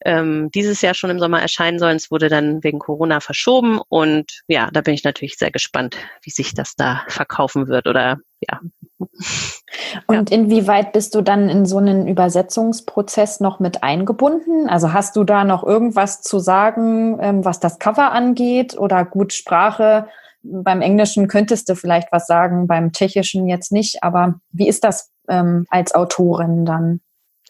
ähm, 0.05 0.49
dieses 0.51 0.81
Jahr 0.81 0.93
schon 0.93 1.09
im 1.09 1.19
Sommer 1.19 1.41
erscheinen 1.41 1.79
sollen. 1.79 1.97
Es 1.97 2.11
wurde 2.11 2.29
dann 2.29 2.63
wegen 2.63 2.79
Corona 2.79 3.19
verschoben. 3.19 3.79
Und 3.89 4.41
ja, 4.47 4.69
da 4.71 4.81
bin 4.81 4.93
ich 4.93 5.03
natürlich 5.03 5.37
sehr 5.37 5.51
gespannt, 5.51 5.97
wie 6.23 6.31
sich 6.31 6.53
das 6.53 6.75
da 6.75 7.03
verkaufen 7.07 7.67
wird 7.67 7.87
oder 7.87 8.17
ja, 8.41 8.59
und 10.07 10.29
ja. 10.31 10.37
inwieweit 10.37 10.93
bist 10.93 11.15
du 11.15 11.21
dann 11.21 11.49
in 11.49 11.65
so 11.65 11.77
einen 11.77 12.07
Übersetzungsprozess 12.07 13.39
noch 13.39 13.59
mit 13.59 13.83
eingebunden? 13.83 14.67
Also 14.69 14.93
hast 14.93 15.15
du 15.15 15.23
da 15.23 15.43
noch 15.43 15.63
irgendwas 15.63 16.21
zu 16.21 16.39
sagen, 16.39 17.17
ähm, 17.21 17.45
was 17.45 17.59
das 17.59 17.79
Cover 17.79 18.11
angeht 18.11 18.77
oder 18.77 19.05
gut 19.05 19.33
Sprache? 19.33 20.07
Beim 20.43 20.81
Englischen 20.81 21.27
könntest 21.27 21.69
du 21.69 21.75
vielleicht 21.75 22.11
was 22.11 22.25
sagen, 22.27 22.67
beim 22.67 22.91
Tschechischen 22.91 23.47
jetzt 23.47 23.71
nicht, 23.71 24.03
aber 24.03 24.39
wie 24.51 24.67
ist 24.67 24.83
das 24.83 25.11
ähm, 25.29 25.65
als 25.69 25.93
Autorin 25.93 26.65
dann? 26.65 27.01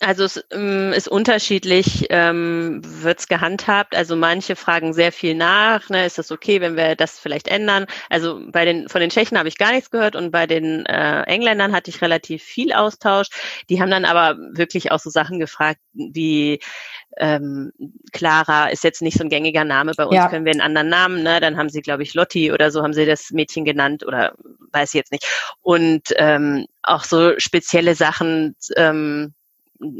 Also 0.01 0.23
es 0.23 0.43
ähm, 0.51 0.93
ist 0.93 1.07
unterschiedlich, 1.07 2.07
ähm, 2.09 2.81
wird 2.83 3.19
es 3.19 3.27
gehandhabt. 3.27 3.95
Also 3.95 4.15
manche 4.15 4.55
fragen 4.55 4.93
sehr 4.93 5.11
viel 5.11 5.35
nach. 5.35 5.89
Ne, 5.89 6.07
ist 6.07 6.17
das 6.17 6.31
okay, 6.31 6.59
wenn 6.59 6.75
wir 6.75 6.95
das 6.95 7.19
vielleicht 7.19 7.47
ändern? 7.47 7.85
Also 8.09 8.41
bei 8.51 8.65
den 8.65 8.89
von 8.89 8.99
den 8.99 9.11
Tschechen 9.11 9.37
habe 9.37 9.47
ich 9.47 9.59
gar 9.59 9.71
nichts 9.71 9.91
gehört 9.91 10.15
und 10.15 10.31
bei 10.31 10.47
den 10.47 10.87
äh, 10.87 11.21
Engländern 11.23 11.71
hatte 11.71 11.91
ich 11.91 12.01
relativ 12.01 12.41
viel 12.41 12.73
Austausch. 12.73 13.27
Die 13.69 13.79
haben 13.79 13.91
dann 13.91 14.05
aber 14.05 14.37
wirklich 14.53 14.91
auch 14.91 14.99
so 14.99 15.11
Sachen 15.11 15.39
gefragt 15.39 15.79
wie 15.93 16.59
ähm, 17.17 17.71
Clara 18.11 18.69
ist 18.69 18.83
jetzt 18.83 19.03
nicht 19.03 19.17
so 19.17 19.23
ein 19.23 19.29
gängiger 19.29 19.65
Name. 19.65 19.93
Bei 19.95 20.05
uns 20.05 20.15
ja. 20.15 20.29
können 20.29 20.45
wir 20.45 20.51
einen 20.51 20.61
anderen 20.61 20.89
Namen. 20.89 21.21
Ne? 21.21 21.39
Dann 21.39 21.57
haben 21.57 21.69
sie, 21.69 21.81
glaube 21.81 22.01
ich, 22.01 22.15
Lotti 22.15 22.51
oder 22.51 22.71
so 22.71 22.81
haben 22.81 22.93
sie 22.93 23.05
das 23.05 23.29
Mädchen 23.29 23.65
genannt 23.65 24.03
oder 24.05 24.33
weiß 24.71 24.89
ich 24.89 24.97
jetzt 24.97 25.11
nicht. 25.11 25.27
Und 25.61 26.13
ähm, 26.15 26.65
auch 26.81 27.03
so 27.03 27.37
spezielle 27.37 27.93
Sachen. 27.93 28.55
Ähm, 28.75 29.33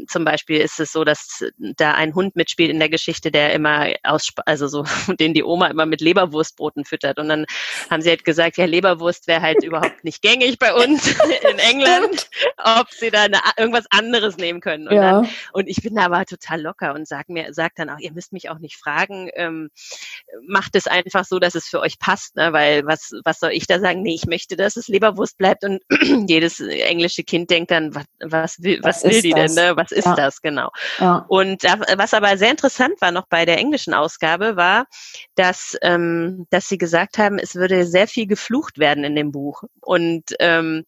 zum 0.08 0.24
Beispiel 0.24 0.60
ist 0.60 0.80
es 0.80 0.92
so, 0.92 1.04
dass 1.04 1.44
da 1.58 1.94
ein 1.94 2.14
Hund 2.14 2.36
mitspielt 2.36 2.70
in 2.70 2.78
der 2.78 2.88
Geschichte, 2.88 3.30
der 3.30 3.52
immer 3.52 3.88
aus, 4.02 4.32
also 4.46 4.68
so, 4.68 4.84
den 5.20 5.34
die 5.34 5.42
Oma 5.42 5.68
immer 5.68 5.86
mit 5.86 6.00
Leberwurstbroten 6.00 6.84
füttert. 6.84 7.18
Und 7.18 7.28
dann 7.28 7.46
haben 7.90 8.02
sie 8.02 8.10
halt 8.10 8.24
gesagt, 8.24 8.56
ja, 8.56 8.64
Leberwurst 8.64 9.26
wäre 9.26 9.42
halt 9.42 9.62
überhaupt 9.64 10.04
nicht 10.04 10.22
gängig 10.22 10.58
bei 10.58 10.72
uns 10.72 11.08
in 11.50 11.58
England, 11.58 12.28
ob 12.58 12.90
sie 12.90 13.10
da 13.10 13.22
eine, 13.22 13.40
irgendwas 13.56 13.86
anderes 13.90 14.36
nehmen 14.36 14.60
können. 14.60 14.88
Und, 14.88 14.94
ja. 14.94 15.22
dann, 15.22 15.28
und 15.52 15.68
ich 15.68 15.82
bin 15.82 15.94
da 15.94 16.02
aber 16.02 16.24
total 16.24 16.60
locker 16.60 16.94
und 16.94 17.08
sag 17.08 17.28
mir, 17.28 17.52
sag 17.52 17.74
dann 17.76 17.90
auch, 17.90 17.98
ihr 17.98 18.12
müsst 18.12 18.32
mich 18.32 18.50
auch 18.50 18.58
nicht 18.58 18.76
fragen, 18.76 19.30
ähm, 19.34 19.70
macht 20.46 20.76
es 20.76 20.86
einfach 20.86 21.24
so, 21.24 21.38
dass 21.38 21.54
es 21.54 21.66
für 21.66 21.80
euch 21.80 21.98
passt, 21.98 22.36
ne? 22.36 22.52
weil 22.52 22.86
was, 22.86 23.12
was 23.24 23.40
soll 23.40 23.50
ich 23.50 23.66
da 23.66 23.80
sagen? 23.80 24.02
Nee, 24.02 24.14
ich 24.14 24.26
möchte, 24.26 24.56
dass 24.56 24.76
es 24.76 24.88
Leberwurst 24.88 25.38
bleibt 25.38 25.64
und 25.64 25.82
jedes 26.28 26.60
englische 26.60 27.24
Kind 27.24 27.50
denkt 27.50 27.70
dann, 27.70 27.94
was, 27.94 28.04
was 28.20 28.62
will, 28.62 28.78
was, 28.82 29.04
was 29.04 29.12
will 29.12 29.22
die 29.22 29.30
das? 29.30 29.54
denn? 29.54 29.64
Ne? 29.64 29.71
Was 29.76 29.92
ist 29.92 30.06
ja. 30.06 30.14
das 30.14 30.42
genau? 30.42 30.70
Ja. 30.98 31.24
Und 31.28 31.62
was 31.96 32.14
aber 32.14 32.36
sehr 32.36 32.50
interessant 32.50 33.00
war 33.00 33.12
noch 33.12 33.26
bei 33.28 33.44
der 33.44 33.58
englischen 33.58 33.94
Ausgabe, 33.94 34.56
war, 34.56 34.86
dass, 35.34 35.76
ähm, 35.82 36.46
dass 36.50 36.68
sie 36.68 36.78
gesagt 36.78 37.18
haben, 37.18 37.38
es 37.38 37.54
würde 37.54 37.86
sehr 37.86 38.06
viel 38.06 38.26
geflucht 38.26 38.78
werden 38.78 39.04
in 39.04 39.16
dem 39.16 39.32
Buch. 39.32 39.62
Und 39.80 40.24
ähm, 40.40 40.84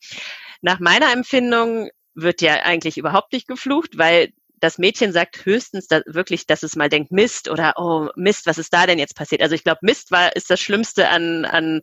nach 0.62 0.81
meiner 0.81 1.12
Empfindung 1.12 1.90
wird 2.14 2.40
ja 2.40 2.55
eigentlich 2.64 2.97
überhaupt 2.97 3.33
nicht 3.33 3.49
geflucht, 3.49 3.99
weil 3.99 4.31
das 4.61 4.79
Mädchen 4.79 5.12
sagt 5.12 5.44
höchstens 5.44 5.88
da 5.88 6.01
wirklich, 6.07 6.47
dass 6.47 6.62
es 6.62 6.75
mal 6.75 6.88
denkt, 6.88 7.12
Mist 7.12 7.51
oder 7.51 7.75
oh 7.77 8.09
Mist, 8.16 8.47
was 8.47 8.57
ist 8.57 8.73
da 8.73 8.87
denn 8.87 8.99
jetzt 8.99 9.14
passiert? 9.14 9.42
Also 9.42 9.55
ich 9.55 9.62
glaube, 9.62 9.81
Mist 9.83 10.11
war 10.11 10.35
ist 10.35 10.51
das 10.51 10.61
Schlimmste 10.61 11.09
an, 11.11 11.44
an 11.44 11.83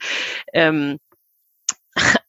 ähm, 0.53 0.97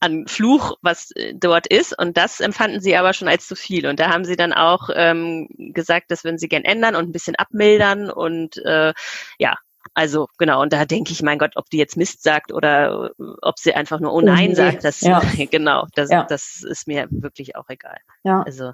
an 0.02 0.26
Fluch, 0.26 0.76
was 0.82 1.12
äh, 1.12 1.34
dort 1.34 1.66
ist. 1.66 1.96
Und 1.98 2.16
das 2.16 2.40
empfanden 2.40 2.80
sie 2.80 2.96
aber 2.96 3.12
schon 3.12 3.28
als 3.28 3.46
zu 3.46 3.56
viel. 3.56 3.86
Und 3.86 4.00
da 4.00 4.10
haben 4.10 4.24
sie 4.24 4.36
dann 4.36 4.52
auch 4.52 4.90
ähm, 4.94 5.48
gesagt, 5.72 6.10
das 6.10 6.24
würden 6.24 6.38
sie 6.38 6.48
gern 6.48 6.64
ändern 6.64 6.96
und 6.96 7.08
ein 7.08 7.12
bisschen 7.12 7.36
abmildern. 7.36 8.10
Und 8.10 8.56
äh, 8.64 8.92
ja, 9.38 9.56
also 9.94 10.28
genau, 10.38 10.62
und 10.62 10.72
da 10.72 10.84
denke 10.86 11.12
ich, 11.12 11.22
mein 11.22 11.38
Gott, 11.38 11.52
ob 11.56 11.68
die 11.68 11.76
jetzt 11.76 11.96
Mist 11.96 12.22
sagt 12.22 12.52
oder 12.52 13.10
äh, 13.18 13.24
ob 13.42 13.58
sie 13.58 13.74
einfach 13.74 14.00
nur 14.00 14.12
Oh 14.12 14.20
Nein 14.20 14.50
nee. 14.50 14.54
sagt, 14.54 14.84
das 14.84 15.00
ja. 15.02 15.20
genau, 15.50 15.86
das, 15.94 16.10
ja. 16.10 16.24
das 16.24 16.62
ist 16.62 16.86
mir 16.86 17.08
wirklich 17.10 17.56
auch 17.56 17.68
egal. 17.68 17.98
Ja. 18.24 18.42
Also 18.42 18.72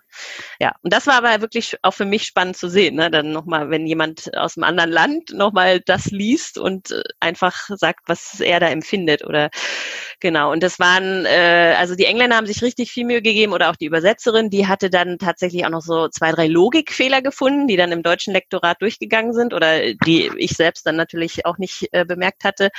ja, 0.60 0.74
und 0.82 0.92
das 0.92 1.06
war 1.06 1.14
aber 1.14 1.40
wirklich 1.40 1.76
auch 1.82 1.92
für 1.94 2.04
mich 2.04 2.24
spannend 2.24 2.56
zu 2.56 2.68
sehen, 2.68 2.94
ne? 2.96 3.10
Dann 3.10 3.32
nochmal, 3.32 3.70
wenn 3.70 3.86
jemand 3.86 4.36
aus 4.36 4.56
einem 4.56 4.64
anderen 4.64 4.90
Land 4.90 5.32
nochmal 5.32 5.80
das 5.80 6.06
liest 6.06 6.58
und 6.58 6.92
äh, 6.92 7.02
einfach 7.20 7.68
sagt, 7.68 8.00
was 8.06 8.40
er 8.40 8.60
da 8.60 8.68
empfindet 8.68 9.24
oder 9.24 9.50
genau. 10.20 10.52
Und 10.52 10.62
das 10.62 10.78
waren, 10.78 11.24
äh, 11.26 11.74
also 11.78 11.94
die 11.94 12.04
Engländer 12.04 12.36
haben 12.36 12.46
sich 12.46 12.62
richtig 12.62 12.90
viel 12.90 13.04
Mühe 13.04 13.22
gegeben 13.22 13.52
oder 13.52 13.70
auch 13.70 13.76
die 13.76 13.86
Übersetzerin, 13.86 14.50
die 14.50 14.66
hatte 14.66 14.90
dann 14.90 15.18
tatsächlich 15.18 15.64
auch 15.64 15.70
noch 15.70 15.82
so 15.82 16.08
zwei, 16.08 16.32
drei 16.32 16.46
Logikfehler 16.46 17.22
gefunden, 17.22 17.66
die 17.68 17.76
dann 17.76 17.92
im 17.92 18.02
deutschen 18.02 18.32
Lektorat 18.32 18.80
durchgegangen 18.82 19.32
sind 19.32 19.54
oder 19.54 19.92
die 19.94 20.30
ich 20.36 20.52
selbst 20.52 20.86
dann 20.86 20.96
natürlich 20.96 21.46
auch 21.46 21.58
nicht 21.58 21.88
äh, 21.92 22.04
bemerkt 22.04 22.44
hatte. 22.44 22.70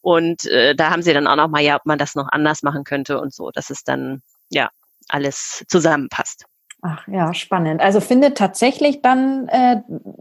Und 0.00 0.46
äh, 0.46 0.74
da 0.74 0.90
haben 0.90 1.02
sie 1.02 1.12
dann 1.12 1.26
auch 1.26 1.36
noch 1.36 1.48
mal, 1.48 1.62
ja, 1.62 1.76
ob 1.76 1.86
man 1.86 1.98
das 1.98 2.14
noch 2.14 2.28
anders 2.30 2.62
machen 2.62 2.84
könnte 2.84 3.20
und 3.20 3.34
so, 3.34 3.50
dass 3.50 3.70
es 3.70 3.82
dann 3.82 4.22
ja 4.50 4.70
alles 5.08 5.64
zusammenpasst. 5.68 6.44
Ach 6.88 7.08
ja, 7.08 7.34
spannend. 7.34 7.80
Also 7.80 8.00
findet 8.00 8.38
tatsächlich 8.38 9.02
dann 9.02 9.48
äh, 9.48 9.78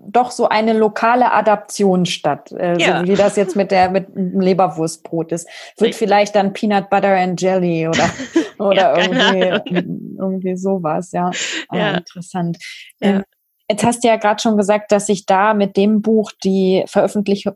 doch 0.07 0.31
so 0.31 0.49
eine 0.49 0.73
lokale 0.73 1.31
Adaption 1.31 2.07
statt, 2.07 2.51
äh, 2.53 2.75
ja. 2.79 3.01
so 3.01 3.07
wie 3.07 3.15
das 3.15 3.35
jetzt 3.35 3.55
mit 3.55 3.69
der 3.69 3.91
mit 3.91 4.15
dem 4.15 4.39
Leberwurstbrot 4.39 5.31
ist. 5.31 5.47
Wird 5.77 5.89
Richtig. 5.89 5.95
vielleicht 5.95 6.35
dann 6.35 6.53
Peanut 6.53 6.89
Butter 6.89 7.15
and 7.15 7.39
Jelly 7.39 7.87
oder 7.87 8.09
oder 8.57 8.97
ja, 8.97 8.97
irgendwie, 8.97 10.17
irgendwie 10.17 10.57
sowas, 10.57 11.11
ja. 11.11 11.29
Ah, 11.69 11.77
ja. 11.77 11.91
interessant. 11.97 12.57
Ja. 12.99 13.09
Ähm, 13.09 13.23
Jetzt 13.69 13.83
hast 13.83 14.03
du 14.03 14.07
ja 14.07 14.17
gerade 14.17 14.39
schon 14.39 14.57
gesagt, 14.57 14.91
dass 14.91 15.07
sich 15.07 15.25
da 15.25 15.55
mit 15.55 15.75
dem 15.75 16.03
Buch 16.03 16.31
die 16.43 16.83
Veröffentlichung 16.85 17.55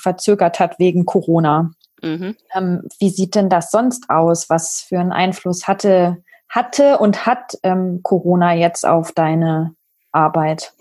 verzögert 0.00 0.58
hat 0.58 0.78
wegen 0.78 1.04
Corona. 1.04 1.70
Mhm. 2.02 2.34
Ähm, 2.54 2.82
wie 2.98 3.10
sieht 3.10 3.34
denn 3.34 3.50
das 3.50 3.70
sonst 3.70 4.08
aus? 4.08 4.48
Was 4.48 4.80
für 4.80 4.98
einen 4.98 5.12
Einfluss 5.12 5.68
hatte, 5.68 6.24
hatte 6.50 6.98
und 6.98 7.24
hat 7.24 7.56
ähm, 7.62 8.00
Corona 8.02 8.54
jetzt 8.54 8.84
auf 8.84 9.12
deine 9.12 9.74
Arbeit? 10.12 10.74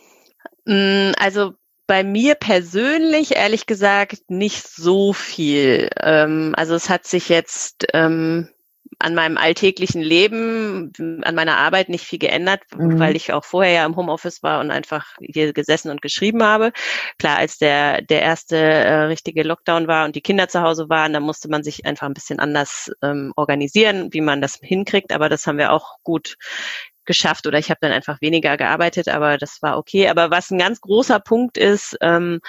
Mm, 0.66 1.12
also 1.18 1.54
bei 1.88 2.04
mir 2.04 2.36
persönlich, 2.36 3.36
ehrlich 3.36 3.66
gesagt, 3.66 4.30
nicht 4.30 4.68
so 4.68 5.14
viel. 5.14 5.90
Ähm, 6.00 6.54
also 6.58 6.76
es 6.76 6.90
hat 6.90 7.06
sich 7.06 7.30
jetzt 7.30 7.88
ähm, 7.94 8.50
an 9.00 9.16
meinem 9.16 9.38
alltäglichen 9.38 10.02
Leben, 10.02 10.92
an 11.24 11.36
meiner 11.36 11.58
Arbeit 11.58 11.90
nicht 11.90 12.06
viel 12.06 12.20
geändert, 12.20 12.62
mhm. 12.76 13.00
weil 13.00 13.16
ich 13.16 13.32
auch 13.32 13.46
vorher 13.46 13.74
ja 13.74 13.86
im 13.86 13.96
Homeoffice 13.96 14.44
war 14.44 14.60
und 14.60 14.72
einfach 14.72 15.16
hier 15.20 15.54
gesessen 15.54 15.90
und 15.90 16.02
geschrieben 16.02 16.44
habe. 16.44 16.72
Klar, 17.18 17.38
als 17.38 17.58
der, 17.58 18.02
der 18.02 18.22
erste 18.22 18.58
äh, 18.58 19.04
richtige 19.04 19.44
Lockdown 19.44 19.88
war 19.88 20.06
und 20.06 20.16
die 20.16 20.22
Kinder 20.22 20.50
zu 20.50 20.62
Hause 20.62 20.90
waren, 20.90 21.14
da 21.14 21.22
musste 21.22 21.50
man 21.50 21.64
sich 21.64 21.86
einfach 21.86 22.08
ein 22.08 22.14
bisschen 22.14 22.40
anders 22.40 22.92
ähm, 23.02 23.32
organisieren, 23.38 24.10
wie 24.12 24.22
man 24.22 24.42
das 24.42 24.60
hinkriegt. 24.62 25.14
Aber 25.14 25.30
das 25.30 25.48
haben 25.48 25.58
wir 25.58 25.72
auch 25.72 25.96
gut 26.04 26.36
geschafft 27.06 27.48
oder 27.48 27.58
ich 27.58 27.72
habe 27.72 27.80
dann 27.82 27.92
einfach 27.92 28.22
weniger 28.22 28.56
gearbeitet, 28.56 29.08
aber 29.08 29.38
das 29.38 29.64
war 29.64 29.80
okay. 29.80 30.10
Aber 30.10 30.30
was 30.30 30.52
ein 30.52 30.60
ganz 30.60 30.80
großer 30.80 31.20
Punkt 31.20 31.58
ist, 31.58 31.98
ähm, 32.02 32.40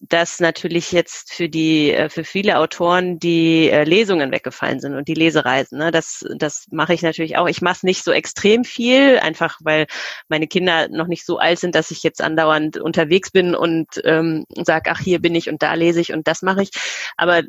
dass 0.00 0.40
natürlich 0.40 0.90
jetzt 0.92 1.32
für 1.32 1.48
die 1.48 1.92
äh, 1.92 2.08
für 2.08 2.24
viele 2.24 2.58
Autoren 2.58 3.18
die 3.18 3.70
äh, 3.70 3.84
Lesungen 3.84 4.32
weggefallen 4.32 4.80
sind 4.80 4.94
und 4.94 5.06
die 5.06 5.14
Lesereisen. 5.14 5.78
Ne? 5.78 5.90
Das 5.92 6.24
das 6.36 6.66
mache 6.70 6.94
ich 6.94 7.02
natürlich 7.02 7.36
auch. 7.38 7.48
Ich 7.48 7.62
mache 7.62 7.76
es 7.76 7.82
nicht 7.84 8.02
so 8.02 8.10
extrem 8.10 8.64
viel, 8.64 9.18
einfach 9.20 9.58
weil 9.62 9.86
meine 10.28 10.48
Kinder 10.48 10.88
noch 10.88 11.06
nicht 11.06 11.24
so 11.24 11.38
alt 11.38 11.60
sind, 11.60 11.74
dass 11.74 11.92
ich 11.92 12.02
jetzt 12.02 12.22
andauernd 12.22 12.76
unterwegs 12.76 13.30
bin 13.30 13.54
und 13.54 13.86
ähm, 14.04 14.46
sage, 14.64 14.90
ach 14.90 15.00
hier 15.00 15.20
bin 15.20 15.34
ich 15.34 15.48
und 15.48 15.62
da 15.62 15.74
lese 15.74 16.00
ich 16.00 16.12
und 16.12 16.26
das 16.26 16.42
mache 16.42 16.62
ich. 16.62 16.70
Aber 17.16 17.42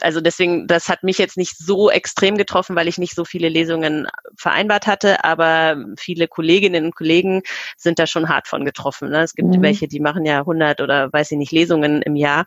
also 0.00 0.20
deswegen, 0.20 0.66
das 0.66 0.88
hat 0.88 1.02
mich 1.02 1.18
jetzt 1.18 1.36
nicht 1.36 1.58
so 1.58 1.90
extrem 1.90 2.36
getroffen, 2.36 2.76
weil 2.76 2.88
ich 2.88 2.98
nicht 2.98 3.14
so 3.14 3.24
viele 3.24 3.48
Lesungen 3.48 4.06
vereinbart 4.36 4.86
hatte, 4.86 5.24
aber 5.24 5.76
viele 5.98 6.28
Kolleginnen 6.28 6.86
und 6.86 6.94
Kollegen 6.94 7.42
sind 7.76 7.98
da 7.98 8.06
schon 8.06 8.28
hart 8.28 8.48
von 8.48 8.64
getroffen. 8.64 9.10
Ne? 9.10 9.22
Es 9.22 9.34
gibt 9.34 9.48
mhm. 9.48 9.62
welche, 9.62 9.88
die 9.88 10.00
machen 10.00 10.24
ja 10.24 10.40
100 10.40 10.80
oder 10.80 11.12
weiß 11.12 11.32
ich 11.32 11.38
nicht 11.38 11.52
Lesungen 11.52 12.00
im 12.02 12.16
Jahr 12.16 12.46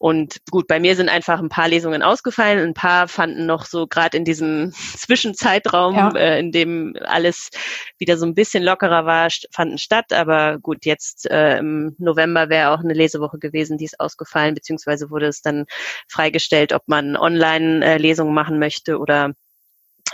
und 0.00 0.38
gut, 0.50 0.66
bei 0.66 0.80
mir 0.80 0.96
sind 0.96 1.10
einfach 1.10 1.40
ein 1.40 1.50
paar 1.50 1.68
Lesungen 1.68 2.02
ausgefallen, 2.02 2.58
ein 2.58 2.72
paar 2.72 3.06
fanden 3.06 3.44
noch 3.44 3.66
so 3.66 3.86
gerade 3.86 4.16
in 4.16 4.24
diesem 4.24 4.72
Zwischenzeitraum, 4.96 5.94
ja. 5.94 6.10
äh, 6.12 6.40
in 6.40 6.52
dem 6.52 6.96
alles 7.04 7.50
wieder 7.98 8.16
so 8.16 8.24
ein 8.24 8.34
bisschen 8.34 8.64
lockerer 8.64 9.04
war, 9.04 9.28
fanden 9.52 9.76
statt. 9.76 10.14
Aber 10.14 10.56
gut, 10.56 10.86
jetzt 10.86 11.30
äh, 11.30 11.58
im 11.58 11.96
November 11.98 12.48
wäre 12.48 12.70
auch 12.70 12.78
eine 12.78 12.94
Lesewoche 12.94 13.38
gewesen, 13.38 13.76
die 13.76 13.84
ist 13.84 14.00
ausgefallen, 14.00 14.54
beziehungsweise 14.54 15.10
wurde 15.10 15.26
es 15.26 15.42
dann 15.42 15.66
freigestellt, 16.08 16.72
ob 16.72 16.84
man 16.86 17.14
Online-Lesungen 17.14 18.32
machen 18.32 18.58
möchte 18.58 18.98
oder 18.98 19.34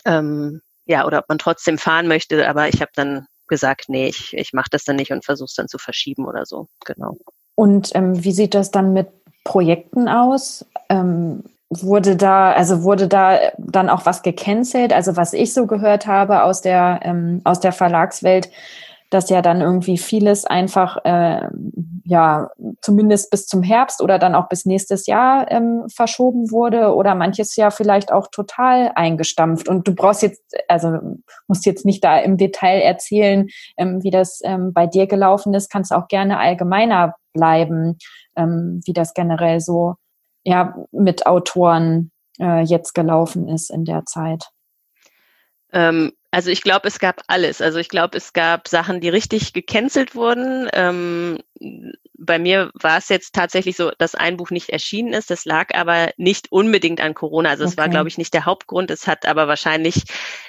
ähm, 0.05 0.63
ja, 0.87 1.07
oder 1.07 1.21
ob 1.21 1.29
man 1.29 1.39
trotzdem 1.39 1.79
fahren 1.79 2.09
möchte. 2.09 2.49
Aber 2.49 2.67
ich 2.67 2.81
habe 2.81 2.91
dann 2.97 3.29
gesagt, 3.47 3.85
nee, 3.87 4.09
ich, 4.09 4.35
ich 4.37 4.53
mache 4.53 4.71
das 4.73 4.83
dann 4.83 4.97
nicht 4.97 5.13
und 5.13 5.25
versuche 5.25 5.47
es 5.47 5.55
dann 5.55 5.69
zu 5.69 5.79
verschieben 5.79 6.27
oder 6.27 6.45
so. 6.45 6.67
Genau. 6.85 7.19
Und 7.55 7.95
ähm, 7.95 8.25
wie 8.25 8.33
sieht 8.33 8.55
das 8.55 8.73
dann 8.73 8.93
mit 8.93 9.07
Projekten 9.47 10.09
aus? 10.09 10.67
Ähm, 10.89 11.45
wurde 11.71 12.17
da, 12.17 12.53
also 12.53 12.83
wurde 12.83 13.09
da 13.09 13.39
dann 13.59 13.89
auch 13.89 14.05
was 14.05 14.23
gecancelt? 14.23 14.93
Also 14.93 15.17
was 15.17 15.33
ich 15.33 15.55
so 15.55 15.67
gehört 15.67 16.07
habe 16.07 16.43
aus 16.43 16.61
der, 16.61 17.01
ähm, 17.03 17.41
aus 17.45 17.61
der 17.61 17.73
Verlagswelt, 17.73 18.51
dass 19.17 19.31
ja 19.31 19.41
dann 19.41 19.63
irgendwie 19.63 19.97
vieles 19.97 20.45
einfach, 20.45 20.99
äh, 21.05 21.49
ja, 22.05 22.51
zumindest 22.83 23.31
bis 23.31 23.47
zum 23.47 23.63
Herbst 23.63 24.03
oder 24.03 24.19
dann 24.19 24.35
auch 24.35 24.51
bis 24.51 24.67
nächstes 24.67 25.07
Jahr 25.07 25.51
ähm, 25.51 25.87
verschoben 25.89 26.51
wurde 26.51 26.95
oder 26.95 27.15
manches 27.15 27.57
ja 27.57 27.71
vielleicht 27.71 28.13
auch 28.13 28.29
total 28.31 28.93
eingestampft. 28.95 29.71
Und 29.71 29.89
du 29.89 29.95
brauchst 29.95 30.21
jetzt, 30.21 30.43
also 30.69 30.99
musst 31.49 31.65
jetzt 31.65 31.87
nicht 31.87 32.05
da 32.05 32.19
im 32.19 32.37
Detail 32.37 32.81
erzählen, 32.81 33.49
ähm, 33.79 34.03
wie 34.03 34.11
das 34.11 34.41
ähm, 34.45 34.75
bei 34.75 34.87
dir 34.87 35.07
gelaufen 35.07 35.55
ist, 35.55 35.71
kannst 35.71 35.93
auch 35.93 36.09
gerne 36.09 36.39
allgemeiner 36.39 37.15
bleiben, 37.33 37.97
ähm, 38.37 38.83
wie 38.85 38.93
das 38.93 39.15
generell 39.15 39.61
so 39.61 39.95
ja 40.45 40.77
mit 40.93 41.25
Autoren 41.25 42.11
äh, 42.39 42.61
jetzt 42.61 42.95
gelaufen 42.95 43.49
ist 43.49 43.71
in 43.71 43.87
der 43.87 44.05
Zeit. 44.05 44.51
Ähm, 45.73 46.13
also 46.37 46.51
ich 46.51 46.61
glaube, 46.61 46.87
es 46.87 46.99
gab 46.99 47.23
alles. 47.29 47.63
Also 47.63 47.79
ich 47.79 47.89
glaube, 47.89 48.19
es 48.19 48.35
gab 48.35 48.69
Sachen, 48.69 49.01
die 49.01 49.09
richtig 49.09 49.55
gecancelt 49.55 50.15
wurden. 50.15 50.69
Ähm, 50.75 51.39
bei 52.13 52.39
mir 52.39 52.71
war 52.75 52.99
es 52.99 53.09
jetzt 53.09 53.35
tatsächlich 53.35 53.75
so, 53.75 53.91
dass 53.97 54.15
ein 54.15 54.37
Buch 54.37 54.51
nicht 54.51 54.69
erschienen 54.69 55.15
ist. 55.15 55.31
Das 55.31 55.47
lag 55.47 55.75
aber 55.75 56.11
nicht 56.19 56.53
unbedingt 56.53 57.01
an 57.01 57.15
Corona. 57.15 57.49
Also 57.49 57.65
es 57.65 57.73
okay. 57.73 57.79
war, 57.79 57.89
glaube 57.89 58.11
ich, 58.11 58.19
nicht 58.19 58.35
der 58.35 58.45
Hauptgrund. 58.45 58.91
Es 58.91 59.07
hat 59.07 59.25
aber 59.25 59.49
wahrscheinlich 59.49 60.03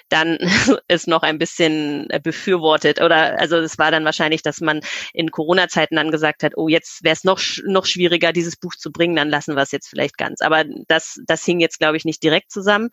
dann 0.10 0.38
es 0.90 1.08
noch 1.08 1.24
ein 1.24 1.38
bisschen 1.38 2.10
befürwortet. 2.22 3.02
Oder 3.02 3.40
also 3.40 3.56
es 3.56 3.78
war 3.78 3.90
dann 3.90 4.04
wahrscheinlich, 4.04 4.42
dass 4.42 4.60
man 4.60 4.82
in 5.14 5.32
Corona-Zeiten 5.32 5.96
dann 5.96 6.12
gesagt 6.12 6.44
hat, 6.44 6.58
oh, 6.58 6.68
jetzt 6.68 7.02
wäre 7.06 7.14
es 7.14 7.24
noch, 7.24 7.40
noch 7.66 7.86
schwieriger, 7.86 8.34
dieses 8.34 8.58
Buch 8.58 8.76
zu 8.76 8.92
bringen, 8.92 9.16
dann 9.16 9.30
lassen 9.30 9.56
wir 9.56 9.64
es 9.64 9.72
jetzt 9.72 9.88
vielleicht 9.88 10.18
ganz. 10.18 10.42
Aber 10.42 10.66
das, 10.90 11.22
das 11.26 11.46
hing 11.46 11.62
jetzt, 11.62 11.80
glaube 11.80 11.96
ich, 11.96 12.04
nicht 12.04 12.22
direkt 12.22 12.52
zusammen. 12.52 12.90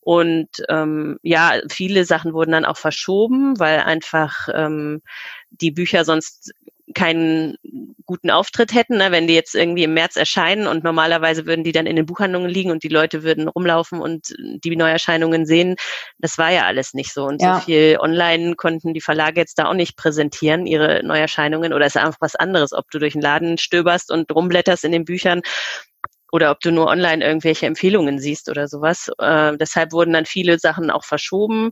Und 0.00 0.48
ähm, 0.68 1.18
ja, 1.22 1.60
viele 1.68 2.04
Sachen 2.04 2.32
wurden 2.32 2.52
dann 2.52 2.64
auch 2.64 2.78
verschoben, 2.78 3.58
weil 3.58 3.80
einfach 3.80 4.48
ähm, 4.52 5.02
die 5.50 5.70
Bücher 5.70 6.04
sonst 6.04 6.52
keinen 6.94 7.56
guten 8.04 8.30
Auftritt 8.30 8.74
hätten, 8.74 8.96
ne? 8.96 9.12
wenn 9.12 9.26
die 9.26 9.34
jetzt 9.34 9.54
irgendwie 9.54 9.84
im 9.84 9.94
März 9.94 10.16
erscheinen 10.16 10.66
und 10.66 10.84
normalerweise 10.84 11.46
würden 11.46 11.64
die 11.64 11.72
dann 11.72 11.86
in 11.86 11.96
den 11.96 12.06
Buchhandlungen 12.06 12.50
liegen 12.50 12.70
und 12.70 12.82
die 12.82 12.88
Leute 12.88 13.22
würden 13.22 13.48
rumlaufen 13.48 14.00
und 14.00 14.34
die 14.38 14.76
Neuerscheinungen 14.76 15.46
sehen. 15.46 15.76
Das 16.18 16.38
war 16.38 16.50
ja 16.50 16.64
alles 16.64 16.94
nicht 16.94 17.12
so. 17.12 17.24
Und 17.24 17.40
ja. 17.40 17.56
so 17.56 17.60
viel 17.60 17.98
online 18.00 18.56
konnten 18.56 18.94
die 18.94 19.00
Verlage 19.00 19.40
jetzt 19.40 19.58
da 19.58 19.66
auch 19.66 19.74
nicht 19.74 19.96
präsentieren, 19.96 20.66
ihre 20.66 21.02
Neuerscheinungen. 21.04 21.72
Oder 21.72 21.86
es 21.86 21.94
ist 21.94 22.02
einfach 22.02 22.20
was 22.20 22.36
anderes, 22.36 22.72
ob 22.72 22.90
du 22.90 22.98
durch 22.98 23.12
den 23.12 23.22
Laden 23.22 23.58
stöberst 23.58 24.10
und 24.10 24.30
rumblätterst 24.32 24.84
in 24.84 24.92
den 24.92 25.04
Büchern 25.04 25.42
oder 26.32 26.50
ob 26.50 26.60
du 26.60 26.70
nur 26.70 26.86
online 26.86 27.24
irgendwelche 27.24 27.66
Empfehlungen 27.66 28.18
siehst 28.18 28.48
oder 28.48 28.68
sowas. 28.68 29.10
Äh, 29.18 29.56
deshalb 29.56 29.92
wurden 29.92 30.12
dann 30.12 30.26
viele 30.26 30.58
Sachen 30.58 30.90
auch 30.90 31.04
verschoben 31.04 31.70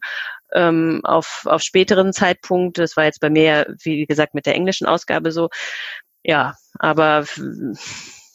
ähm, 0.52 1.00
auf, 1.04 1.44
auf 1.46 1.62
späteren 1.62 2.12
Zeitpunkt. 2.12 2.78
Das 2.78 2.96
war 2.96 3.04
jetzt 3.04 3.20
bei 3.20 3.30
mir, 3.30 3.74
wie 3.82 4.06
gesagt, 4.06 4.34
mit 4.34 4.46
der 4.46 4.54
englischen 4.54 4.86
Ausgabe 4.86 5.32
so. 5.32 5.48
Ja, 6.24 6.56
aber 6.78 7.24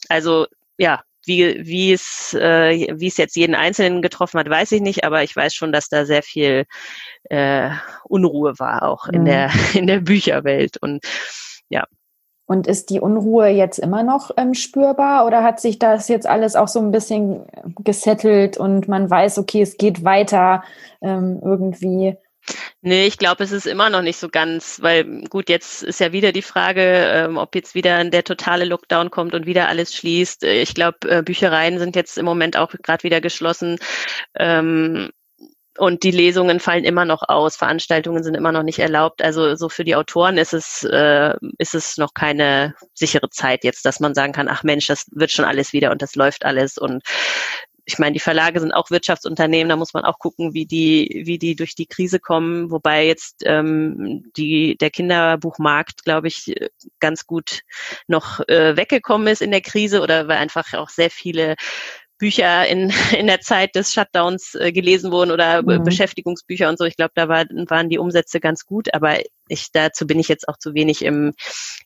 also 0.08 0.46
ja, 0.78 1.02
wie, 1.26 1.66
wie 1.66 1.92
es, 1.92 2.34
äh, 2.34 2.88
wie 2.98 3.06
es 3.06 3.16
jetzt 3.16 3.36
jeden 3.36 3.54
Einzelnen 3.54 4.02
getroffen 4.02 4.38
hat, 4.38 4.48
weiß 4.48 4.72
ich 4.72 4.80
nicht, 4.80 5.04
aber 5.04 5.22
ich 5.22 5.34
weiß 5.34 5.54
schon, 5.54 5.72
dass 5.72 5.88
da 5.88 6.04
sehr 6.04 6.22
viel 6.22 6.66
äh, 7.24 7.70
Unruhe 8.04 8.58
war 8.58 8.82
auch 8.82 9.06
in 9.08 9.22
mhm. 9.22 9.26
der 9.26 9.50
in 9.74 9.86
der 9.86 10.00
Bücherwelt 10.00 10.76
und 10.78 11.04
ja. 11.68 11.84
Und 12.46 12.66
ist 12.66 12.90
die 12.90 13.00
Unruhe 13.00 13.48
jetzt 13.48 13.78
immer 13.78 14.02
noch 14.02 14.30
ähm, 14.36 14.52
spürbar 14.52 15.24
oder 15.24 15.42
hat 15.42 15.60
sich 15.60 15.78
das 15.78 16.08
jetzt 16.08 16.26
alles 16.26 16.56
auch 16.56 16.68
so 16.68 16.78
ein 16.78 16.90
bisschen 16.90 17.46
gesettelt 17.82 18.58
und 18.58 18.86
man 18.86 19.08
weiß, 19.08 19.38
okay, 19.38 19.62
es 19.62 19.78
geht 19.78 20.04
weiter 20.04 20.62
ähm, 21.00 21.40
irgendwie? 21.42 22.18
Nee, 22.82 23.06
ich 23.06 23.16
glaube, 23.16 23.42
es 23.42 23.52
ist 23.52 23.66
immer 23.66 23.88
noch 23.88 24.02
nicht 24.02 24.18
so 24.18 24.28
ganz, 24.28 24.82
weil 24.82 25.22
gut, 25.30 25.48
jetzt 25.48 25.82
ist 25.82 26.00
ja 26.00 26.12
wieder 26.12 26.32
die 26.32 26.42
Frage, 26.42 26.82
ähm, 26.82 27.38
ob 27.38 27.54
jetzt 27.54 27.74
wieder 27.74 28.04
der 28.04 28.24
totale 28.24 28.66
Lockdown 28.66 29.10
kommt 29.10 29.34
und 29.34 29.46
wieder 29.46 29.68
alles 29.68 29.94
schließt. 29.94 30.44
Ich 30.44 30.74
glaube, 30.74 30.98
äh, 31.08 31.22
Büchereien 31.22 31.78
sind 31.78 31.96
jetzt 31.96 32.18
im 32.18 32.26
Moment 32.26 32.58
auch 32.58 32.72
gerade 32.82 33.02
wieder 33.02 33.22
geschlossen. 33.22 33.78
Ähm, 34.34 35.10
und 35.78 36.02
die 36.02 36.10
Lesungen 36.10 36.60
fallen 36.60 36.84
immer 36.84 37.04
noch 37.04 37.22
aus, 37.28 37.56
Veranstaltungen 37.56 38.22
sind 38.22 38.36
immer 38.36 38.52
noch 38.52 38.62
nicht 38.62 38.78
erlaubt. 38.78 39.22
Also 39.22 39.56
so 39.56 39.68
für 39.68 39.84
die 39.84 39.96
Autoren 39.96 40.38
ist 40.38 40.52
es, 40.52 40.84
äh, 40.84 41.34
ist 41.58 41.74
es 41.74 41.96
noch 41.96 42.14
keine 42.14 42.74
sichere 42.94 43.30
Zeit 43.30 43.64
jetzt, 43.64 43.84
dass 43.84 44.00
man 44.00 44.14
sagen 44.14 44.32
kann, 44.32 44.48
ach 44.48 44.62
Mensch, 44.62 44.86
das 44.86 45.06
wird 45.10 45.30
schon 45.30 45.44
alles 45.44 45.72
wieder 45.72 45.90
und 45.90 46.02
das 46.02 46.14
läuft 46.14 46.44
alles. 46.44 46.78
Und 46.78 47.02
ich 47.86 47.98
meine, 47.98 48.14
die 48.14 48.20
Verlage 48.20 48.60
sind 48.60 48.72
auch 48.72 48.90
Wirtschaftsunternehmen, 48.90 49.68
da 49.68 49.76
muss 49.76 49.92
man 49.94 50.04
auch 50.04 50.18
gucken, 50.18 50.54
wie 50.54 50.64
die, 50.64 51.22
wie 51.26 51.38
die 51.38 51.54
durch 51.54 51.74
die 51.74 51.86
Krise 51.86 52.18
kommen. 52.18 52.70
Wobei 52.70 53.06
jetzt 53.06 53.42
ähm, 53.44 54.30
die, 54.36 54.76
der 54.76 54.90
Kinderbuchmarkt, 54.90 56.04
glaube 56.04 56.28
ich, 56.28 56.54
ganz 57.00 57.26
gut 57.26 57.60
noch 58.06 58.40
äh, 58.48 58.76
weggekommen 58.76 59.26
ist 59.26 59.42
in 59.42 59.50
der 59.50 59.60
Krise 59.60 60.00
oder 60.00 60.28
weil 60.28 60.38
einfach 60.38 60.72
auch 60.74 60.88
sehr 60.88 61.10
viele 61.10 61.56
Bücher 62.18 62.66
in, 62.66 62.92
in 63.18 63.26
der 63.26 63.40
Zeit 63.40 63.74
des 63.74 63.92
Shutdowns 63.92 64.54
äh, 64.54 64.72
gelesen 64.72 65.10
wurden 65.10 65.30
oder 65.30 65.62
mhm. 65.62 65.84
Beschäftigungsbücher 65.84 66.68
und 66.68 66.78
so. 66.78 66.84
Ich 66.84 66.96
glaube, 66.96 67.12
da 67.14 67.28
war, 67.28 67.44
waren 67.68 67.88
die 67.88 67.98
Umsätze 67.98 68.40
ganz 68.40 68.64
gut, 68.64 68.92
aber 68.94 69.18
ich, 69.48 69.72
dazu 69.72 70.06
bin 70.06 70.18
ich 70.18 70.28
jetzt 70.28 70.48
auch 70.48 70.56
zu 70.56 70.74
wenig 70.74 71.04
im, 71.04 71.34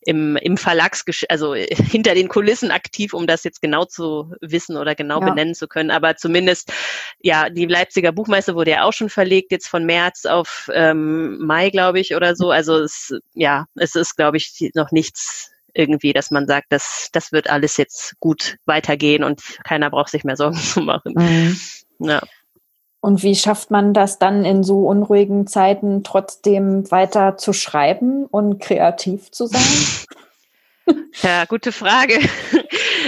im, 0.03 0.37
im 0.37 0.57
Verlags, 0.57 1.05
also 1.29 1.55
hinter 1.55 2.15
den 2.15 2.29
Kulissen 2.29 2.71
aktiv, 2.71 3.15
um 3.15 3.27
das 3.27 3.45
jetzt 3.45 3.61
genau 3.61 3.85
zu 3.85 4.33
wissen 4.41 4.77
oder 4.77 4.95
genau 4.95 5.21
ja. 5.21 5.31
benennen 5.31 5.55
zu 5.55 5.67
können. 5.67 5.91
Aber 5.91 6.17
zumindest, 6.17 6.73
ja, 7.21 7.51
die 7.51 7.67
Leipziger 7.67 8.13
Buchmesse 8.13 8.55
wurde 8.55 8.73
ja 8.73 8.85
auch 8.85 8.93
schon 8.93 9.11
verlegt, 9.11 9.51
jetzt 9.51 9.69
von 9.69 9.85
März 9.85 10.25
auf 10.27 10.71
ähm, 10.73 11.39
Mai, 11.39 11.71
glaube 11.71 12.01
ich, 12.01 12.15
oder 12.15 12.37
so. 12.37 12.51
Also 12.51 12.77
es, 12.79 13.15
ja, 13.35 13.67
es 13.75 13.95
ist, 13.95 14.17
glaube 14.17 14.37
ich, 14.37 14.71
noch 14.75 14.93
nichts 14.93 15.53
irgendwie, 15.75 16.13
dass 16.13 16.31
man 16.31 16.47
sagt, 16.47 16.67
das, 16.71 17.09
das 17.13 17.33
wird 17.33 17.51
alles 17.51 17.77
jetzt 17.77 18.19
gut 18.21 18.57
weitergehen 18.67 19.25
und 19.25 19.43
keiner 19.65 19.91
braucht 19.91 20.11
sich 20.11 20.25
mehr 20.25 20.37
Sorgen 20.37 20.57
zu 20.59 20.81
machen. 20.81 21.15
Mhm. 21.17 21.57
Ja. 22.01 22.21
Und 23.01 23.23
wie 23.23 23.37
schafft 23.37 23.71
man 23.71 23.95
das 23.95 24.19
dann 24.19 24.45
in 24.45 24.65
so 24.65 24.89
unruhigen 24.89 25.47
Zeiten 25.47 26.03
trotzdem 26.03 26.91
weiter 26.91 27.37
zu 27.37 27.53
schreiben 27.53 28.27
und 28.27 28.61
kreativ 28.61 29.31
zu 29.31 29.47
sein? 29.47 29.63
Ja, 31.23 31.45
gute 31.45 31.73
Frage. 31.73 32.19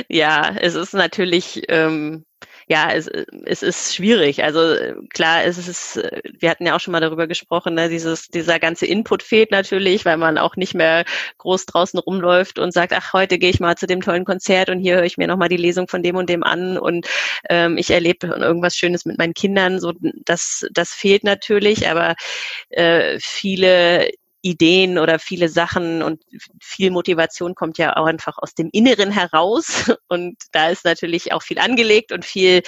ja, 0.08 0.54
es 0.60 0.74
ist 0.74 0.94
natürlich 0.94 1.62
ähm, 1.68 2.24
ja, 2.70 2.92
es, 2.92 3.08
es 3.46 3.64
ist 3.64 3.96
schwierig. 3.96 4.44
Also 4.44 4.76
klar, 5.08 5.42
es 5.44 5.58
ist, 5.58 6.00
wir 6.38 6.48
hatten 6.48 6.66
ja 6.66 6.76
auch 6.76 6.80
schon 6.80 6.92
mal 6.92 7.00
darüber 7.00 7.26
gesprochen, 7.26 7.74
ne, 7.74 7.88
dieses, 7.88 8.28
dieser 8.28 8.60
ganze 8.60 8.86
Input 8.86 9.24
fehlt 9.24 9.50
natürlich, 9.50 10.04
weil 10.04 10.16
man 10.16 10.38
auch 10.38 10.54
nicht 10.54 10.74
mehr 10.74 11.04
groß 11.38 11.66
draußen 11.66 11.98
rumläuft 11.98 12.60
und 12.60 12.72
sagt, 12.72 12.92
ach, 12.92 13.12
heute 13.12 13.40
gehe 13.40 13.50
ich 13.50 13.58
mal 13.58 13.76
zu 13.76 13.88
dem 13.88 14.00
tollen 14.02 14.24
Konzert 14.24 14.70
und 14.70 14.78
hier 14.78 14.94
höre 14.94 15.04
ich 15.04 15.18
mir 15.18 15.26
nochmal 15.26 15.48
die 15.48 15.56
Lesung 15.56 15.88
von 15.88 16.04
dem 16.04 16.14
und 16.14 16.30
dem 16.30 16.44
an 16.44 16.78
und 16.78 17.08
ähm, 17.48 17.76
ich 17.76 17.90
erlebe 17.90 18.28
irgendwas 18.28 18.76
Schönes 18.76 19.04
mit 19.04 19.18
meinen 19.18 19.34
Kindern. 19.34 19.80
So, 19.80 19.92
das, 20.24 20.64
das 20.70 20.90
fehlt 20.90 21.24
natürlich, 21.24 21.88
aber 21.90 22.14
äh, 22.68 23.18
viele 23.20 24.10
Ideen 24.42 24.98
oder 24.98 25.18
viele 25.18 25.48
Sachen 25.48 26.02
und 26.02 26.22
viel 26.60 26.90
Motivation 26.90 27.54
kommt 27.54 27.78
ja 27.78 27.96
auch 27.96 28.06
einfach 28.06 28.38
aus 28.38 28.54
dem 28.54 28.70
Inneren 28.72 29.10
heraus. 29.10 29.90
Und 30.08 30.36
da 30.52 30.70
ist 30.70 30.84
natürlich 30.84 31.32
auch 31.32 31.42
viel 31.42 31.58
angelegt 31.58 32.10
und 32.12 32.24
viel, 32.24 32.62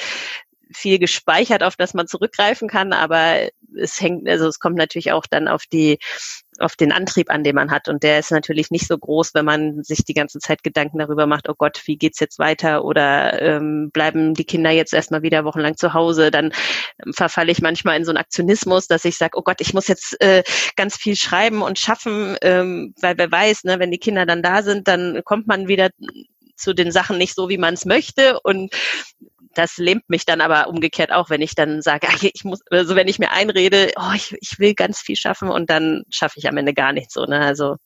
viel 0.73 0.99
gespeichert, 0.99 1.63
auf 1.63 1.77
das 1.77 1.95
man 1.95 2.07
zurückgreifen 2.07 2.69
kann. 2.69 2.93
Aber 2.93 3.49
es 3.77 4.01
hängt, 4.01 4.29
also 4.29 4.47
es 4.49 4.59
kommt 4.59 4.77
natürlich 4.77 5.13
auch 5.13 5.27
dann 5.29 5.49
auf 5.49 5.65
die 5.67 5.99
auf 6.63 6.77
den 6.77 6.93
Antrieb 6.93 7.31
an, 7.31 7.45
den 7.45 7.55
man 7.55 7.71
hat. 7.71 7.89
Und 7.89 8.03
der 8.03 8.19
ist 8.19 8.31
natürlich 8.31 8.71
nicht 8.71 8.87
so 8.87 8.97
groß, 8.97 9.35
wenn 9.35 9.45
man 9.45 9.83
sich 9.83 10.05
die 10.05 10.15
ganze 10.15 10.39
Zeit 10.39 10.63
Gedanken 10.63 10.99
darüber 10.99 11.27
macht, 11.27 11.49
oh 11.49 11.55
Gott, 11.57 11.83
wie 11.87 11.97
geht's 11.97 12.21
jetzt 12.21 12.39
weiter? 12.39 12.85
Oder 12.85 13.41
ähm, 13.43 13.91
bleiben 13.93 14.35
die 14.35 14.45
Kinder 14.45 14.71
jetzt 14.71 14.95
erstmal 14.95 15.23
wieder 15.23 15.45
wochenlang 15.45 15.77
zu 15.77 15.95
Hause? 15.95 16.31
Dann 16.31 16.53
ähm, 17.05 17.13
verfalle 17.13 17.53
ich 17.53 17.61
manchmal 17.61 17.97
in 17.97 18.05
so 18.05 18.11
einen 18.11 18.19
Aktionismus, 18.19 18.87
dass 18.87 19.05
ich 19.05 19.17
sage, 19.17 19.39
oh 19.39 19.43
Gott, 19.43 19.61
ich 19.61 19.75
muss 19.75 19.89
jetzt 19.89 20.21
äh, 20.21 20.43
ganz 20.77 20.97
viel 20.97 21.17
schreiben 21.17 21.63
und 21.63 21.79
schaffen, 21.79 22.37
ähm, 22.43 22.95
weil 23.01 23.19
wer 23.19 23.31
weiß, 23.31 23.65
ne, 23.65 23.79
wenn 23.79 23.91
die 23.91 23.99
Kinder 23.99 24.27
dann 24.27 24.43
da 24.43 24.63
sind, 24.63 24.89
dann 24.89 25.23
kommt 25.25 25.47
man 25.47 25.69
wieder 25.69 25.91
zu 26.57 26.75
den 26.75 26.93
Sachen 26.93 27.19
nicht 27.19 27.35
so, 27.35 27.49
wie 27.49 27.59
man 27.59 27.75
es 27.75 27.85
möchte. 27.85 28.41
Und 28.41 28.73
das 29.55 29.77
lähmt 29.79 30.09
mich 30.09 30.25
dann 30.25 30.41
aber 30.41 30.69
umgekehrt 30.69 31.13
auch, 31.13 31.31
wenn 31.31 31.43
ich 31.43 31.55
dann 31.55 31.83
sage, 31.83 32.07
ich 32.35 32.45
muss, 32.45 32.61
also 32.71 32.97
wenn 32.97 33.09
ich 33.09 33.19
mir 33.19 33.31
einrede, 33.31 33.93
oh, 33.97 34.13
ich, 34.15 34.37
ich 34.41 34.59
will 34.59 34.75
ganz 34.75 35.01
viel 35.01 35.17
schaffen 35.17 35.49
und 35.49 35.71
dann 35.71 36.05
schaffe 36.11 36.39
ich 36.39 36.49
am 36.49 36.57
Ende 36.57 36.75
gar 36.75 36.93
nichts 36.93 37.15
so. 37.15 37.25
Ne? 37.25 37.41
Also 37.41 37.77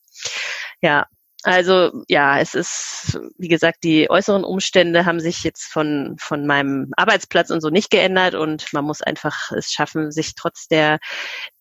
ja, 0.83 1.07
also 1.47 2.03
ja, 2.09 2.41
es 2.41 2.55
ist, 2.55 3.21
wie 3.39 3.47
gesagt, 3.49 3.85
die 3.85 4.11
äußeren 4.11 4.43
Umstände 4.43 5.07
haben 5.07 5.21
sich 5.21 5.45
jetzt 5.45 5.65
von, 5.65 6.17
von 6.19 6.45
meinem 6.45 6.91
Arbeitsplatz 6.97 7.51
und 7.51 7.61
so 7.61 7.71
nicht 7.71 7.91
geändert 7.91 8.35
und 8.35 8.73
man 8.73 8.85
muss 8.85 9.01
einfach 9.01 9.53
es 9.53 9.71
schaffen, 9.71 10.11
sich 10.11 10.35
trotz 10.35 10.67
der, 10.67 10.99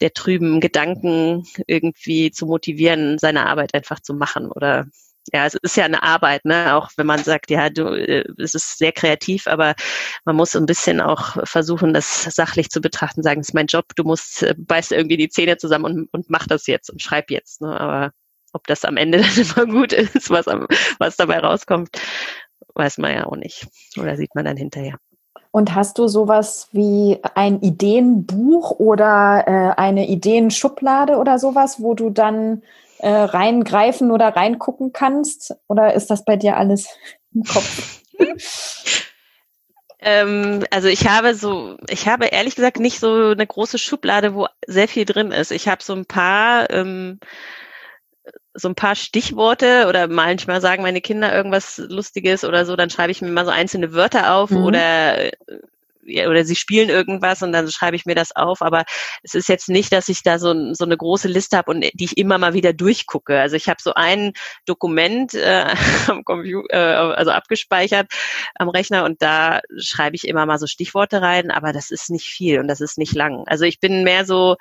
der 0.02 0.12
trüben 0.14 0.60
Gedanken 0.60 1.44
irgendwie 1.68 2.32
zu 2.32 2.48
motivieren, 2.48 3.20
seine 3.20 3.46
Arbeit 3.46 3.76
einfach 3.76 4.00
zu 4.00 4.16
machen 4.16 4.52
oder 4.52 4.86
ja, 5.34 5.46
es 5.46 5.56
ist 5.56 5.76
ja 5.76 5.86
eine 5.86 6.04
Arbeit, 6.04 6.46
ne? 6.46 6.76
Auch 6.76 6.90
wenn 6.98 7.08
man 7.08 7.24
sagt, 7.24 7.50
ja, 7.50 7.70
du, 7.70 7.86
äh, 7.88 8.24
es 8.38 8.54
ist 8.54 8.78
sehr 8.78 8.92
kreativ, 8.92 9.48
aber 9.48 9.76
man 10.24 10.36
muss 10.36 10.56
ein 10.56 10.66
bisschen 10.66 11.02
auch 11.02 11.38
versuchen, 11.48 11.94
das 11.94 12.24
sachlich 12.24 12.70
zu 12.70 12.82
betrachten, 12.82 13.24
sagen, 13.24 13.42
es 13.42 13.50
ist 13.50 13.54
mein 13.54 13.68
Job, 13.68 13.86
du 13.96 14.04
musst 14.04 14.44
äh, 14.44 14.54
beißt 14.58 14.92
irgendwie 14.92 15.18
die 15.18 15.30
Zähne 15.30 15.58
zusammen 15.58 15.86
und, 15.86 16.14
und 16.14 16.30
mach 16.30 16.48
das 16.48 16.68
jetzt 16.68 16.90
und 16.90 17.02
schreib 17.02 17.32
jetzt. 17.32 17.62
Ne? 17.62 17.80
Aber 17.80 18.12
ob 18.54 18.68
das 18.68 18.86
am 18.86 18.98
Ende 18.98 19.20
dann 19.22 19.38
immer 19.38 19.66
gut 19.66 19.94
ist, 19.94 20.30
was, 20.30 20.46
was 21.00 21.18
dabei 21.18 21.40
rauskommt, 21.40 21.90
weiß 22.76 23.00
man 23.00 23.14
ja 23.14 23.26
auch 23.26 23.36
nicht. 23.36 23.68
Oder 23.98 24.18
sieht 24.18 24.36
man 24.36 24.46
dann 24.46 24.58
hinterher. 24.58 24.98
Und 25.52 25.74
hast 25.74 25.98
du 25.98 26.08
sowas 26.10 26.68
wie 26.74 27.18
ein 27.34 27.62
Ideenbuch 27.62 28.72
oder 28.72 29.46
äh, 29.48 29.80
eine 29.80 30.08
Ideenschublade 30.08 31.16
oder 31.16 31.40
sowas, 31.40 31.82
wo 31.82 31.94
du 31.94 32.10
dann 32.10 32.62
äh, 33.06 33.12
reingreifen 33.12 34.10
oder 34.10 34.30
reingucken 34.30 34.92
kannst? 34.92 35.54
Oder 35.68 35.94
ist 35.94 36.08
das 36.08 36.26
bei 36.26 36.38
dir 36.38 36.58
alles 36.58 36.90
im 37.36 37.44
Kopf? 37.44 38.02
ähm, 40.00 40.64
also 40.72 40.88
ich 40.88 41.08
habe 41.08 41.36
so, 41.36 41.78
ich 41.88 42.08
habe 42.08 42.26
ehrlich 42.26 42.56
gesagt 42.56 42.80
nicht 42.80 43.00
so 43.00 43.30
eine 43.30 43.46
große 43.46 43.78
Schublade, 43.78 44.34
wo 44.34 44.48
sehr 44.66 44.88
viel 44.88 45.06
drin 45.06 45.32
ist. 45.32 45.52
Ich 45.52 45.68
habe 45.68 45.84
so 45.84 45.94
ein 45.94 46.08
paar 46.08 46.68
ähm, 46.72 47.20
so 48.56 48.70
ein 48.70 48.76
paar 48.76 48.96
Stichworte 48.96 49.86
oder 49.88 50.08
manchmal 50.08 50.60
sagen 50.60 50.82
meine 50.82 51.02
Kinder 51.02 51.32
irgendwas 51.32 51.78
Lustiges 51.78 52.44
oder 52.44 52.66
so, 52.66 52.76
dann 52.76 52.90
schreibe 52.90 53.12
ich 53.12 53.22
mir 53.22 53.30
mal 53.30 53.46
so 53.46 53.52
einzelne 53.52 53.94
Wörter 53.94 54.34
auf 54.34 54.50
mhm. 54.50 54.64
oder 54.64 55.30
oder 56.06 56.46
sie 56.46 56.56
spielen 56.56 56.90
irgendwas 56.90 57.42
und 57.42 57.52
dann 57.52 57.70
schreibe 57.70 57.96
ich 57.96 58.06
mir 58.06 58.16
das 58.16 58.36
auf. 58.36 58.62
Aber 58.62 58.84
es 59.24 59.34
ist 59.34 59.50
jetzt 59.50 59.70
nicht, 59.70 59.92
dass 59.92 60.10
ich 60.10 60.24
da 60.24 60.40
so, 60.40 60.74
so 60.74 60.86
eine 60.86 60.98
große 60.98 61.28
Liste 61.28 61.58
habe 61.58 61.72
und 61.72 61.82
die 61.82 62.06
ich 62.06 62.18
immer 62.18 62.38
mal 62.38 62.54
wieder 62.54 62.74
durchgucke. 62.74 63.40
Also 63.40 63.56
ich 63.56 63.68
habe 63.70 63.82
so 63.82 63.94
ein 63.94 64.34
Dokument 64.66 65.34
äh, 65.34 65.66
am 66.08 66.24
Computer, 66.24 66.74
äh, 66.74 67.16
also 67.16 67.32
abgespeichert 67.32 68.08
am 68.56 68.70
Rechner 68.70 69.04
und 69.06 69.22
da 69.22 69.62
schreibe 69.78 70.16
ich 70.16 70.28
immer 70.28 70.46
mal 70.46 70.60
so 70.60 70.68
Stichworte 70.68 71.22
rein, 71.22 71.52
aber 71.52 71.74
das 71.74 71.92
ist 71.92 72.10
nicht 72.10 72.26
viel 72.26 72.60
und 72.60 72.68
das 72.68 72.82
ist 72.82 72.98
nicht 72.98 73.14
lang. 73.14 73.44
Also 73.48 73.66
ich 73.66 73.80
bin 73.80 74.04
mehr 74.04 74.26
so 74.26 74.56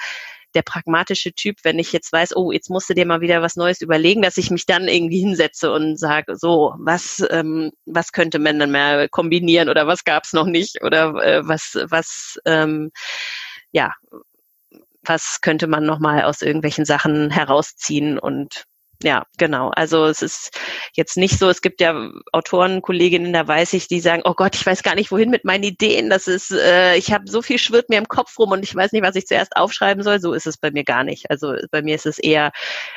der 0.55 0.63
pragmatische 0.63 1.33
Typ, 1.33 1.59
wenn 1.63 1.79
ich 1.79 1.93
jetzt 1.93 2.13
weiß, 2.13 2.37
oh, 2.37 2.53
jetzt 2.53 2.71
musst 2.71 2.89
du 2.91 2.95
dir 2.95 3.07
mal 3.07 3.21
wieder 3.21 3.43
was 3.43 3.57
Neues 3.57 3.81
überlegen, 3.81 4.23
dass 4.23 4.37
ich 4.37 4.51
mich 4.51 4.67
dann 4.67 4.89
irgendwie 4.89 5.21
hinsetze 5.21 5.73
und 5.73 5.99
sage, 5.99 6.37
so, 6.37 6.75
was, 6.79 7.25
ähm, 7.31 7.73
was 7.87 8.13
könnte 8.13 8.39
man 8.39 8.59
dann 8.59 8.71
mehr 8.71 9.09
kombinieren 9.09 9.69
oder 9.69 9.87
was 9.87 10.05
gab 10.05 10.25
es 10.25 10.33
noch 10.33 10.47
nicht 10.47 10.83
oder 10.83 11.15
äh, 11.23 11.47
was, 11.47 11.79
was, 11.89 12.39
ähm, 12.47 12.91
ja, 13.73 13.93
was 15.03 15.41
könnte 15.43 15.67
man 15.67 15.85
nochmal 15.85 16.23
aus 16.25 16.43
irgendwelchen 16.43 16.85
Sachen 16.85 17.31
herausziehen 17.31 18.19
und 18.19 18.65
ja, 19.03 19.27
genau. 19.39 19.71
Also 19.75 20.07
es 20.07 20.23
ist 20.23 20.59
jetzt 20.95 21.17
nicht 21.17 21.39
so, 21.39 21.49
es 21.49 21.63
gibt 21.63 21.81
ja 21.81 22.11
Autoren, 22.33 22.81
Kolleginnen, 22.81 23.33
da 23.33 23.47
weiß 23.47 23.73
ich, 23.75 23.89
die 23.89 24.01
sagen, 24.01 24.23
oh 24.25 24.35
Gott, 24.35 24.55
ich 24.55 24.65
weiß 24.65 24.83
gar 24.83 24.95
nicht, 24.95 25.11
wohin 25.11 25.31
mit 25.31 25.45
meinen 25.45 25.65
Ideen. 25.65 26.11
Das 26.11 26.27
ist, 26.27 26.53
äh, 26.53 26.97
ich 26.97 27.13
habe 27.13 27.31
so 27.31 27.43
viel 27.43 27.59
schwirrt 27.59 27.91
mir 27.91 27.99
im 27.99 28.09
Kopf 28.09 28.39
rum 28.39 28.53
und 28.53 28.63
ich 28.63 28.75
weiß 28.75 28.93
nicht, 28.93 29.03
was 29.03 29.17
ich 29.17 29.27
zuerst 29.27 29.57
aufschreiben 29.57 30.03
soll. 30.03 30.21
So 30.21 30.33
ist 30.33 30.47
es 30.47 30.57
bei 30.57 30.71
mir 30.71 30.85
gar 30.85 31.05
nicht. 31.05 31.31
Also 31.31 31.55
bei 31.71 31.83
mir 31.83 31.95
ist 31.97 32.07
es 32.07 32.19
eher 32.19 32.53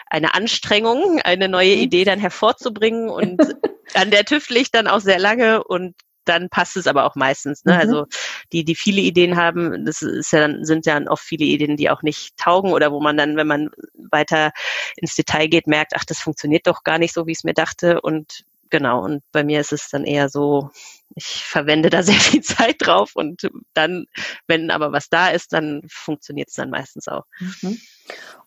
eine 0.06 0.34
Anstrengung, 0.34 1.20
eine 1.24 1.50
neue 1.50 1.76
mhm. 1.76 1.82
Idee 1.82 2.04
dann 2.04 2.20
hervorzubringen 2.20 3.10
und 3.10 3.42
an 3.94 4.12
der 4.12 4.26
tüftel 4.26 4.58
ich 4.58 4.72
dann 4.72 4.88
auch 4.88 5.02
sehr 5.02 5.20
lange 5.20 5.64
und 5.64 5.96
dann 6.28 6.50
passt 6.50 6.78
es 6.78 6.88
aber 6.88 7.06
auch 7.06 7.16
meistens. 7.16 7.66
Ne? 7.66 7.74
Mhm. 7.74 7.80
Also 7.80 8.06
die, 8.52 8.64
die 8.64 8.76
viele 8.76 9.02
Ideen 9.02 9.38
haben, 9.38 9.86
das 9.86 10.02
ist 10.02 10.32
ja 10.32 10.42
dann, 10.42 10.66
sind 10.66 10.86
ja 10.86 11.00
oft 11.08 11.24
viele 11.24 11.46
Ideen, 11.46 11.78
die 11.78 11.90
auch 11.90 12.02
nicht 12.02 12.38
taugen 12.38 12.74
oder 12.74 12.92
wo 12.92 13.00
man 13.00 13.18
dann, 13.18 13.36
wenn 13.36 13.48
man 13.48 13.70
weiter 13.94 14.52
ins 14.96 15.16
Detail 15.16 15.48
geht, 15.48 15.68
merkt, 15.68 15.94
ach, 15.96 16.06
das 16.06 16.20
funktioniert 16.20 16.68
doch 16.68 16.84
gar 16.84 16.98
nicht 16.98 17.14
so, 17.14 17.28
wie 17.28 17.32
ich 17.32 17.40
es 17.40 17.44
mir 17.44 17.54
dachte. 17.54 18.02
Und 18.02 18.46
genau, 18.70 19.04
und 19.04 19.24
bei 19.32 19.44
mir 19.44 19.62
ist 19.62 19.74
es 19.74 19.90
dann 19.90 20.04
eher 20.04 20.30
so, 20.30 20.70
ich 21.16 21.44
verwende 21.46 21.90
da 21.90 22.04
sehr 22.04 22.16
viel 22.16 22.42
Zeit 22.42 22.76
drauf 22.80 23.16
und 23.16 23.50
dann, 23.74 24.06
wenn 24.48 24.72
aber 24.72 24.92
was 24.92 25.10
da 25.10 25.30
ist, 25.30 25.54
dann 25.54 25.82
funktioniert 25.88 26.50
es 26.50 26.56
dann 26.56 26.70
meistens 26.70 27.08
auch. 27.08 27.26
Mhm. 27.40 27.78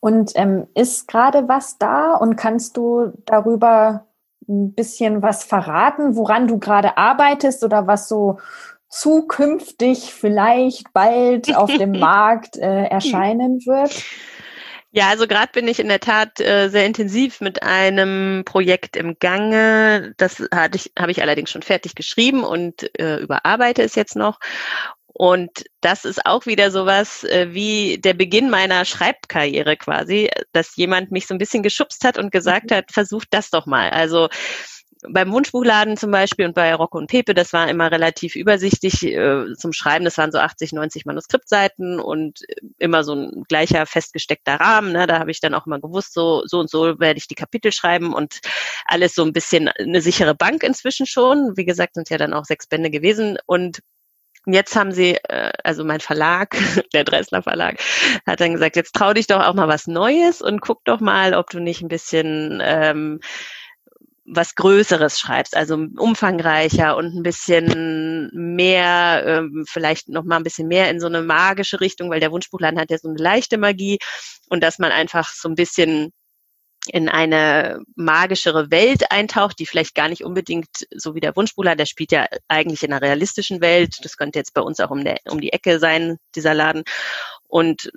Und 0.01 0.33
ähm, 0.35 0.66
ist 0.75 1.09
gerade 1.09 1.49
was 1.49 1.79
da 1.79 2.14
und 2.14 2.37
kannst 2.37 2.77
du 2.77 3.12
darüber 3.27 4.07
ein 4.48 4.74
bisschen 4.74 5.22
was 5.22 5.44
verraten, 5.44 6.16
woran 6.16 6.48
du 6.48 6.59
gerade 6.59 6.96
arbeitest 6.96 7.64
oder 7.64 7.87
was 7.87 8.09
so 8.09 8.38
zukünftig 8.88 10.12
vielleicht 10.12 10.92
bald 10.92 11.57
auf 11.57 11.72
dem 11.72 11.92
Markt 11.98 12.57
äh, 12.57 12.85
erscheinen 12.85 13.61
wird? 13.66 14.03
Ja, 14.92 15.09
also 15.09 15.29
gerade 15.29 15.53
bin 15.53 15.68
ich 15.68 15.79
in 15.79 15.87
der 15.87 16.00
Tat 16.00 16.40
äh, 16.40 16.68
sehr 16.68 16.85
intensiv 16.85 17.40
mit 17.40 17.62
einem 17.62 18.42
Projekt 18.44 18.96
im 18.96 19.16
Gange. 19.20 20.14
Das 20.16 20.42
hatte 20.53 20.76
ich, 20.76 20.92
habe 20.98 21.12
ich 21.12 21.22
allerdings 21.22 21.50
schon 21.50 21.62
fertig 21.62 21.94
geschrieben 21.94 22.42
und 22.42 22.90
äh, 22.98 23.18
überarbeite 23.18 23.83
es 23.83 23.94
jetzt 23.94 24.16
noch. 24.16 24.40
Und 25.12 25.64
das 25.81 26.05
ist 26.05 26.25
auch 26.25 26.46
wieder 26.46 26.70
sowas 26.70 27.25
äh, 27.25 27.49
wie 27.51 27.99
der 27.99 28.14
Beginn 28.14 28.49
meiner 28.49 28.85
Schreibkarriere 28.85 29.77
quasi, 29.77 30.31
dass 30.53 30.77
jemand 30.77 31.11
mich 31.11 31.27
so 31.27 31.35
ein 31.35 31.38
bisschen 31.38 31.62
geschubst 31.62 32.05
hat 32.05 32.16
und 32.18 32.31
gesagt 32.33 32.70
mhm. 32.70 32.77
hat, 32.77 32.92
versucht 32.92 33.29
das 33.31 33.51
doch 33.51 33.66
mal. 33.66 33.90
Also 33.90 34.29
beim 35.09 35.33
Wunschbuchladen 35.33 35.96
zum 35.96 36.11
Beispiel 36.11 36.46
und 36.46 36.55
bei 36.55 36.75
Rocco 36.75 36.99
und 36.99 37.07
Pepe, 37.07 37.35
das 37.35 37.53
war 37.53 37.68
immer 37.68 37.90
relativ 37.90 38.37
übersichtlich 38.37 39.03
äh, 39.03 39.46
zum 39.57 39.73
Schreiben. 39.73 40.05
Das 40.05 40.18
waren 40.18 40.33
so 40.33 40.38
80, 40.38 40.73
90 40.73 41.07
Manuskriptseiten 41.07 42.01
und 42.01 42.40
immer 42.79 43.03
so 43.05 43.14
ein 43.14 43.44
gleicher 43.49 43.87
festgesteckter 43.87 44.57
Rahmen. 44.57 44.92
Ne? 44.92 45.07
Da 45.07 45.18
habe 45.18 45.31
ich 45.31 45.40
dann 45.40 45.55
auch 45.55 45.66
immer 45.66 45.81
gewusst, 45.81 46.12
so, 46.12 46.42
so 46.46 46.59
und 46.61 46.70
so 46.70 47.01
werde 47.01 47.18
ich 47.18 47.29
die 47.29 47.35
Kapitel 47.35 47.73
schreiben 47.73 48.12
und 48.12 48.40
alles 48.85 49.14
so 49.14 49.25
ein 49.25 49.33
bisschen 49.33 49.68
eine 49.68 50.03
sichere 50.03 50.35
Bank 50.35 50.62
inzwischen 50.62 51.07
schon. 51.07 51.57
Wie 51.57 51.64
gesagt, 51.64 51.94
sind 51.94 52.11
ja 52.11 52.18
dann 52.18 52.35
auch 52.35 52.44
sechs 52.44 52.66
Bände 52.66 52.90
gewesen 52.90 53.38
und 53.46 53.81
Jetzt 54.46 54.74
haben 54.74 54.92
sie, 54.92 55.16
äh, 55.29 55.53
also 55.64 55.85
mein 55.85 56.00
Verlag, 56.00 56.57
der 56.94 57.05
Dressler 57.05 57.42
Verlag, 57.42 57.79
hat 58.26 58.40
dann 58.40 58.53
gesagt, 58.53 58.76
jetzt 58.76 58.94
trau 58.94 59.12
dich 59.12 59.26
doch 59.26 59.44
auch 59.44 59.55
mal 59.55 59.68
was 59.68 59.87
Neues 59.87 60.40
und 60.40 60.61
guck 60.61 60.85
doch 60.85 61.00
mal, 61.00 61.35
ob 61.35 61.50
du 61.50 61.61
nicht 61.61 61.83
ein 61.83 61.88
bisschen 61.88 62.61
ähm, 62.62 63.20
was 64.33 64.55
Größeres 64.55 65.18
schreibst, 65.18 65.57
also 65.57 65.74
umfangreicher 65.74 66.96
und 66.96 67.14
ein 67.14 67.22
bisschen 67.22 68.31
mehr, 68.33 69.24
ähm, 69.26 69.64
vielleicht 69.68 70.09
noch 70.09 70.24
mal 70.24 70.37
ein 70.37 70.44
bisschen 70.44 70.68
mehr 70.68 70.88
in 70.88 71.00
so 71.00 71.09
eine 71.09 71.22
magische 71.22 71.81
Richtung, 71.81 72.11
weil 72.11 72.20
der 72.20 72.31
Wunschbuchladen 72.31 72.79
hat 72.79 72.90
ja 72.90 72.98
so 72.98 73.09
eine 73.09 73.18
leichte 73.18 73.59
Magie 73.59 73.98
und 74.48 74.62
dass 74.62 74.79
man 74.79 74.92
einfach 74.92 75.33
so 75.33 75.48
ein 75.48 75.57
bisschen 75.57 76.12
in 76.88 77.09
eine 77.09 77.83
magischere 77.95 78.71
Welt 78.71 79.11
eintaucht, 79.11 79.59
die 79.59 79.66
vielleicht 79.66 79.95
gar 79.95 80.09
nicht 80.09 80.25
unbedingt 80.25 80.87
so 80.90 81.14
wie 81.14 81.21
der 81.21 81.37
Wunschbuchladen, 81.37 81.79
der 81.79 81.87
spielt 81.87 82.12
ja 82.12 82.27
eigentlich 82.49 82.83
in 82.83 82.93
einer 82.93 83.03
realistischen 83.03 83.61
Welt. 83.61 83.99
Das 84.03 84.16
könnte 84.16 84.38
jetzt 84.38 84.55
bei 84.55 84.62
uns 84.62 84.81
auch 84.81 84.90
um, 84.90 85.05
der, 85.05 85.19
um 85.29 85.40
die 85.40 85.53
Ecke 85.53 85.79
sein, 85.79 86.19
dieser 86.35 86.55
Laden 86.55 86.85
und 87.49 87.90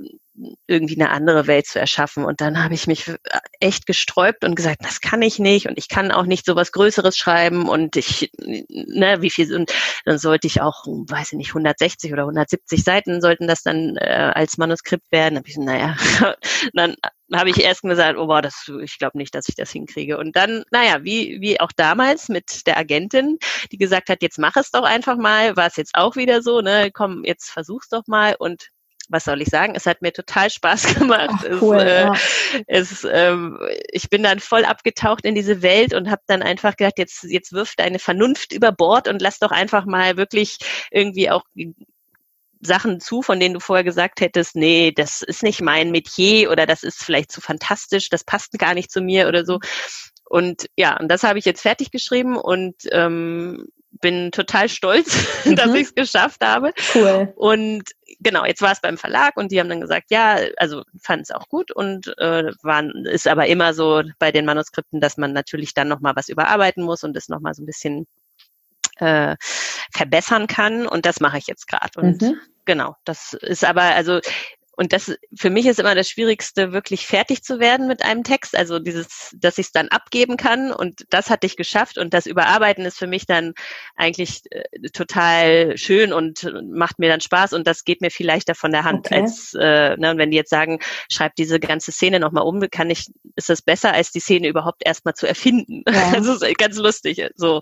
irgendwie 0.67 0.95
eine 0.95 1.11
andere 1.11 1.47
Welt 1.47 1.67
zu 1.67 1.79
erschaffen. 1.79 2.25
Und 2.25 2.41
dann 2.41 2.63
habe 2.63 2.73
ich 2.73 2.87
mich 2.87 3.11
echt 3.59 3.85
gesträubt 3.85 4.43
und 4.43 4.55
gesagt, 4.55 4.83
das 4.83 5.01
kann 5.01 5.21
ich 5.21 5.39
nicht 5.39 5.67
und 5.67 5.77
ich 5.77 5.87
kann 5.87 6.11
auch 6.11 6.25
nicht 6.25 6.45
so 6.45 6.55
was 6.55 6.71
Größeres 6.71 7.17
schreiben 7.17 7.69
und 7.69 7.95
ich, 7.95 8.31
ne, 8.39 9.21
wie 9.21 9.29
viel, 9.29 9.53
und 9.55 9.71
dann 10.05 10.17
sollte 10.17 10.47
ich 10.47 10.61
auch, 10.61 10.85
weiß 10.85 11.33
ich 11.33 11.37
nicht, 11.37 11.49
160 11.49 12.11
oder 12.13 12.23
170 12.23 12.83
Seiten 12.83 13.21
sollten 13.21 13.47
das 13.47 13.61
dann 13.61 13.95
äh, 13.97 14.31
als 14.33 14.57
Manuskript 14.57 15.11
werden. 15.11 15.35
Dann 15.35 15.43
habe 15.43 15.49
ich, 15.49 15.57
naja, 15.57 15.95
dann 16.73 16.95
habe 17.33 17.49
ich 17.49 17.63
erst 17.63 17.81
gesagt, 17.81 18.17
oh 18.17 18.27
wow, 18.27 18.41
das, 18.41 18.69
ich 18.81 18.97
glaube 18.97 19.17
nicht, 19.17 19.35
dass 19.35 19.49
ich 19.49 19.55
das 19.55 19.71
hinkriege. 19.71 20.17
Und 20.17 20.35
dann, 20.35 20.63
naja, 20.71 21.03
wie, 21.03 21.39
wie 21.41 21.59
auch 21.59 21.71
damals 21.75 22.29
mit 22.29 22.65
der 22.67 22.77
Agentin, 22.77 23.37
die 23.71 23.77
gesagt 23.77 24.09
hat, 24.09 24.21
jetzt 24.21 24.39
mach 24.39 24.55
es 24.55 24.71
doch 24.71 24.83
einfach 24.83 25.17
mal, 25.17 25.55
war 25.55 25.67
es 25.67 25.75
jetzt 25.75 25.95
auch 25.95 26.15
wieder 26.15 26.41
so, 26.41 26.61
ne, 26.61 26.91
komm, 26.91 27.23
jetzt 27.23 27.49
versuch's 27.49 27.89
doch 27.89 28.03
mal 28.07 28.35
und 28.37 28.69
was 29.13 29.23
soll 29.23 29.41
ich 29.41 29.47
sagen? 29.47 29.75
Es 29.75 29.85
hat 29.85 30.01
mir 30.01 30.11
total 30.11 30.49
Spaß 30.49 30.95
gemacht. 30.99 31.45
Ach, 31.49 31.61
cool, 31.61 31.77
es, 31.77 31.83
äh, 31.83 32.01
ja. 32.01 32.13
es, 32.67 33.07
ähm, 33.09 33.59
ich 33.91 34.09
bin 34.09 34.23
dann 34.23 34.39
voll 34.39 34.65
abgetaucht 34.65 35.23
in 35.23 35.35
diese 35.35 35.61
Welt 35.61 35.93
und 35.93 36.09
habe 36.09 36.21
dann 36.27 36.41
einfach 36.41 36.75
gedacht, 36.75 36.97
jetzt, 36.97 37.23
jetzt 37.23 37.53
wirft 37.53 37.79
deine 37.79 37.99
Vernunft 37.99 38.51
über 38.51 38.71
Bord 38.71 39.07
und 39.07 39.21
lass 39.21 39.39
doch 39.39 39.51
einfach 39.51 39.85
mal 39.85 40.17
wirklich 40.17 40.57
irgendwie 40.91 41.29
auch 41.29 41.43
Sachen 42.59 42.99
zu, 42.99 43.21
von 43.21 43.39
denen 43.39 43.53
du 43.53 43.59
vorher 43.59 43.83
gesagt 43.83 44.21
hättest, 44.21 44.55
nee, 44.55 44.91
das 44.91 45.21
ist 45.21 45.43
nicht 45.43 45.61
mein 45.61 45.91
Metier 45.91 46.51
oder 46.51 46.65
das 46.65 46.83
ist 46.83 47.03
vielleicht 47.03 47.31
zu 47.31 47.41
fantastisch, 47.41 48.09
das 48.09 48.23
passt 48.23 48.57
gar 48.57 48.73
nicht 48.73 48.91
zu 48.91 49.01
mir 49.01 49.27
oder 49.27 49.45
so. 49.45 49.59
Und 50.25 50.67
ja, 50.75 50.97
und 50.99 51.09
das 51.09 51.23
habe 51.23 51.39
ich 51.39 51.45
jetzt 51.45 51.61
fertig 51.61 51.91
geschrieben 51.91 52.37
und 52.37 52.75
ähm, 52.91 53.67
bin 54.01 54.31
total 54.31 54.69
stolz, 54.69 55.15
mhm. 55.45 55.55
dass 55.55 55.73
ich 55.73 55.87
es 55.87 55.95
geschafft 55.95 56.43
habe. 56.43 56.73
Cool. 56.95 57.33
Und 57.35 57.83
genau, 58.23 58.45
jetzt 58.45 58.61
war 58.61 58.71
es 58.71 58.81
beim 58.81 58.97
Verlag 58.97 59.37
und 59.37 59.51
die 59.51 59.59
haben 59.59 59.69
dann 59.69 59.81
gesagt, 59.81 60.09
ja, 60.09 60.37
also 60.57 60.83
fanden 61.01 61.23
es 61.23 61.31
auch 61.31 61.47
gut 61.49 61.71
und 61.71 62.07
äh, 62.17 62.51
waren, 62.63 63.05
ist 63.05 63.27
aber 63.27 63.47
immer 63.47 63.73
so 63.73 64.03
bei 64.19 64.31
den 64.31 64.45
Manuskripten, 64.45 65.01
dass 65.01 65.17
man 65.17 65.33
natürlich 65.33 65.73
dann 65.73 65.87
nochmal 65.87 66.15
was 66.15 66.29
überarbeiten 66.29 66.83
muss 66.83 67.03
und 67.03 67.15
es 67.17 67.29
nochmal 67.29 67.53
so 67.53 67.61
ein 67.61 67.65
bisschen 67.65 68.07
äh, 68.97 69.35
verbessern 69.93 70.47
kann. 70.47 70.87
Und 70.87 71.05
das 71.05 71.19
mache 71.19 71.37
ich 71.37 71.47
jetzt 71.47 71.67
gerade. 71.67 71.99
Und 71.99 72.21
mhm. 72.21 72.39
genau, 72.65 72.95
das 73.05 73.33
ist 73.33 73.63
aber, 73.63 73.83
also 73.83 74.19
und 74.75 74.93
das 74.93 75.15
für 75.35 75.49
mich 75.49 75.65
ist 75.65 75.79
immer 75.79 75.95
das 75.95 76.09
Schwierigste, 76.09 76.73
wirklich 76.73 77.05
fertig 77.05 77.43
zu 77.43 77.59
werden 77.59 77.87
mit 77.87 78.03
einem 78.03 78.23
Text. 78.23 78.55
Also 78.55 78.79
dieses, 78.79 79.35
dass 79.35 79.57
ich 79.57 79.67
es 79.67 79.71
dann 79.71 79.89
abgeben 79.89 80.37
kann 80.37 80.71
und 80.71 81.05
das 81.09 81.29
hatte 81.29 81.47
ich 81.47 81.57
geschafft 81.57 81.97
und 81.97 82.13
das 82.13 82.25
Überarbeiten 82.25 82.85
ist 82.85 82.97
für 82.97 83.07
mich 83.07 83.25
dann 83.25 83.53
eigentlich 83.95 84.41
äh, 84.51 84.89
total 84.89 85.77
schön 85.77 86.11
und 86.11 86.51
macht 86.63 86.99
mir 86.99 87.09
dann 87.09 87.21
Spaß 87.21 87.53
und 87.53 87.67
das 87.67 87.83
geht 87.83 88.01
mir 88.01 88.11
viel 88.11 88.25
leichter 88.25 88.55
von 88.55 88.71
der 88.71 88.83
Hand 88.83 89.07
okay. 89.07 89.21
als 89.21 89.53
äh, 89.53 89.95
ne, 89.97 90.13
wenn 90.17 90.31
die 90.31 90.37
jetzt 90.37 90.49
sagen, 90.49 90.79
schreib 91.11 91.35
diese 91.35 91.59
ganze 91.59 91.91
Szene 91.91 92.19
nochmal 92.19 92.43
um, 92.43 92.61
kann 92.69 92.89
ich, 92.89 93.11
ist 93.35 93.49
das 93.49 93.61
besser, 93.61 93.93
als 93.93 94.11
die 94.11 94.19
Szene 94.19 94.47
überhaupt 94.47 94.83
erstmal 94.85 95.13
zu 95.13 95.27
erfinden. 95.27 95.83
Ja. 95.87 96.13
Das 96.23 96.41
ist 96.41 96.57
ganz 96.57 96.77
lustig. 96.77 97.21
So. 97.35 97.61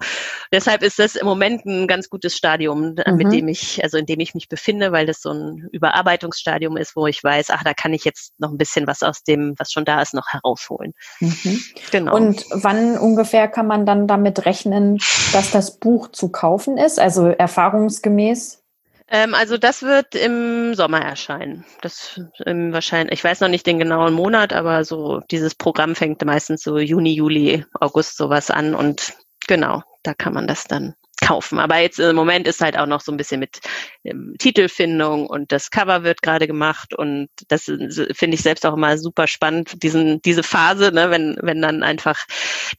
Deshalb 0.52 0.84
ist 0.84 1.00
das 1.00 1.16
im 1.16 1.26
Moment 1.26 1.66
ein 1.66 1.88
ganz 1.88 2.10
gutes 2.10 2.36
Stadium, 2.36 2.96
mhm. 2.96 3.16
mit 3.16 3.32
dem 3.32 3.48
ich, 3.48 3.84
also 3.84 3.98
in 3.98 4.06
dem 4.06 4.20
ich 4.20 4.36
mich 4.36 4.50
befinde, 4.50 4.92
weil 4.92 5.06
das 5.06 5.22
so 5.22 5.32
ein 5.32 5.70
Überarbeitungsstadium 5.72 6.78
ist, 6.78 6.96
wo 6.96 7.01
wo 7.02 7.08
ich 7.08 7.24
weiß, 7.24 7.50
ach, 7.50 7.64
da 7.64 7.74
kann 7.74 7.94
ich 7.94 8.06
jetzt 8.06 8.34
noch 8.38 8.52
ein 8.52 8.58
bisschen 8.58 8.86
was 8.88 9.02
aus 9.02 9.24
dem, 9.24 9.56
was 9.58 9.72
schon 9.72 9.86
da 9.86 10.02
ist, 10.02 10.14
noch 10.14 10.28
herausholen. 10.30 10.94
Mhm. 11.20 11.60
Genau. 11.92 12.16
Und 12.16 12.46
wann 12.52 12.98
ungefähr 12.98 13.48
kann 13.48 13.68
man 13.68 13.86
dann 13.86 14.08
damit 14.08 14.46
rechnen, 14.46 15.00
dass 15.34 15.52
das 15.52 15.80
Buch 15.80 16.10
zu 16.10 16.30
kaufen 16.30 16.78
ist? 16.78 17.00
Also 17.00 17.28
erfahrungsgemäß? 17.28 18.62
Ähm, 19.10 19.34
also 19.34 19.58
das 19.58 19.82
wird 19.82 20.16
im 20.16 20.76
Sommer 20.76 21.02
erscheinen. 21.02 21.66
Das 21.82 22.22
ähm, 22.46 22.72
wahrscheinlich, 22.72 23.14
ich 23.14 23.24
weiß 23.24 23.42
noch 23.42 23.50
nicht 23.50 23.66
den 23.66 23.80
genauen 23.80 24.14
Monat, 24.14 24.54
aber 24.54 24.86
so 24.86 25.20
dieses 25.32 25.56
Programm 25.56 25.96
fängt 25.96 26.24
meistens 26.24 26.62
so 26.62 26.78
Juni, 26.78 27.14
Juli, 27.14 27.66
August 27.80 28.16
sowas 28.16 28.52
an 28.52 28.76
und 28.76 29.14
genau, 29.48 29.82
da 30.04 30.14
kann 30.14 30.34
man 30.34 30.48
das 30.48 30.64
dann 30.66 30.96
kaufen. 31.32 31.60
Aber 31.60 31.78
jetzt 31.78 32.00
im 32.00 32.16
Moment 32.16 32.46
ist 32.46 32.60
halt 32.62 32.78
auch 32.78 32.88
noch 32.88 33.00
so 33.00 33.12
ein 33.12 33.18
bisschen 33.18 33.40
mit 33.40 33.60
ähm, 34.04 34.36
Titelfindung 34.38 35.28
und 35.28 35.52
das 35.52 35.72
Cover 35.72 36.04
wird 36.04 36.22
gerade 36.22 36.46
gemacht 36.46 36.94
und 36.94 37.30
das 37.48 37.66
finde 37.66 38.36
ich 38.36 38.42
selbst 38.42 38.66
auch 38.66 38.74
immer 38.74 38.98
super 38.98 39.28
spannend, 39.28 39.82
diesen, 39.82 40.22
diese 40.24 40.44
Phase, 40.44 40.92
ne, 40.92 41.10
wenn, 41.10 41.38
wenn 41.42 41.62
dann 41.62 41.84
einfach 41.84 42.20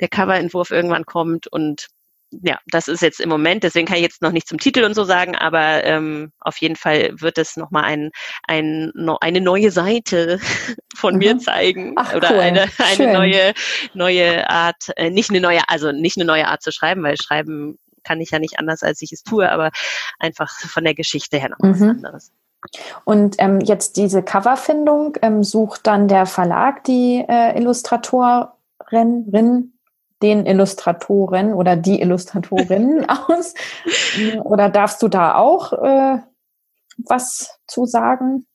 der 0.00 0.08
Coverentwurf 0.08 0.70
irgendwann 0.70 1.06
kommt 1.06 1.46
und 1.46 1.86
ja, 2.42 2.58
das 2.66 2.88
ist 2.88 3.02
jetzt 3.02 3.20
im 3.20 3.28
Moment, 3.28 3.62
deswegen 3.62 3.86
kann 3.86 3.96
ich 3.96 4.02
jetzt 4.02 4.22
noch 4.22 4.32
nicht 4.32 4.48
zum 4.48 4.58
Titel 4.58 4.84
und 4.84 4.94
so 4.94 5.04
sagen, 5.04 5.36
aber 5.36 5.84
ähm, 5.84 6.32
auf 6.40 6.56
jeden 6.58 6.76
Fall 6.76 7.10
wird 7.20 7.36
es 7.36 7.56
nochmal 7.56 7.84
ein, 7.84 8.10
ein, 8.48 8.90
no, 8.94 9.18
eine 9.20 9.40
neue 9.40 9.70
Seite 9.70 10.40
von 10.96 11.14
mhm. 11.14 11.18
mir 11.18 11.38
zeigen 11.38 11.92
Ach, 11.96 12.14
oder 12.14 12.30
cool. 12.32 12.40
eine, 12.40 12.68
eine 12.78 13.12
neue, 13.12 13.52
neue 13.92 14.48
Art, 14.48 14.90
äh, 14.96 15.10
nicht 15.10 15.30
eine 15.30 15.40
neue, 15.40 15.60
also 15.68 15.92
nicht 15.92 16.16
eine 16.16 16.24
neue 16.24 16.48
Art 16.48 16.62
zu 16.62 16.72
schreiben, 16.72 17.02
weil 17.02 17.16
Schreiben 17.16 17.78
kann 18.04 18.20
ich 18.20 18.30
ja 18.30 18.38
nicht 18.38 18.58
anders, 18.58 18.82
als 18.82 19.02
ich 19.02 19.12
es 19.12 19.22
tue, 19.22 19.50
aber 19.50 19.70
einfach 20.18 20.50
von 20.50 20.84
der 20.84 20.94
Geschichte 20.94 21.38
her 21.38 21.50
noch 21.50 21.58
mhm. 21.58 21.72
was 21.72 21.82
anderes. 21.82 22.32
Und 23.04 23.36
ähm, 23.38 23.60
jetzt 23.60 23.96
diese 23.96 24.22
Coverfindung, 24.22 25.16
ähm, 25.22 25.42
sucht 25.42 25.86
dann 25.86 26.06
der 26.08 26.26
Verlag 26.26 26.84
die 26.84 27.24
äh, 27.28 27.58
Illustratorin, 27.58 28.52
den 30.22 30.46
Illustratoren 30.46 31.52
oder 31.52 31.76
die 31.76 32.00
Illustratorin 32.00 33.06
aus? 33.28 33.54
Oder 34.44 34.68
darfst 34.68 35.03
du 35.03 35.09
da 35.09 35.34
auch 35.34 35.72
äh, 35.72 36.18
was 36.98 37.59
zu 37.66 37.86
sagen? 37.86 38.46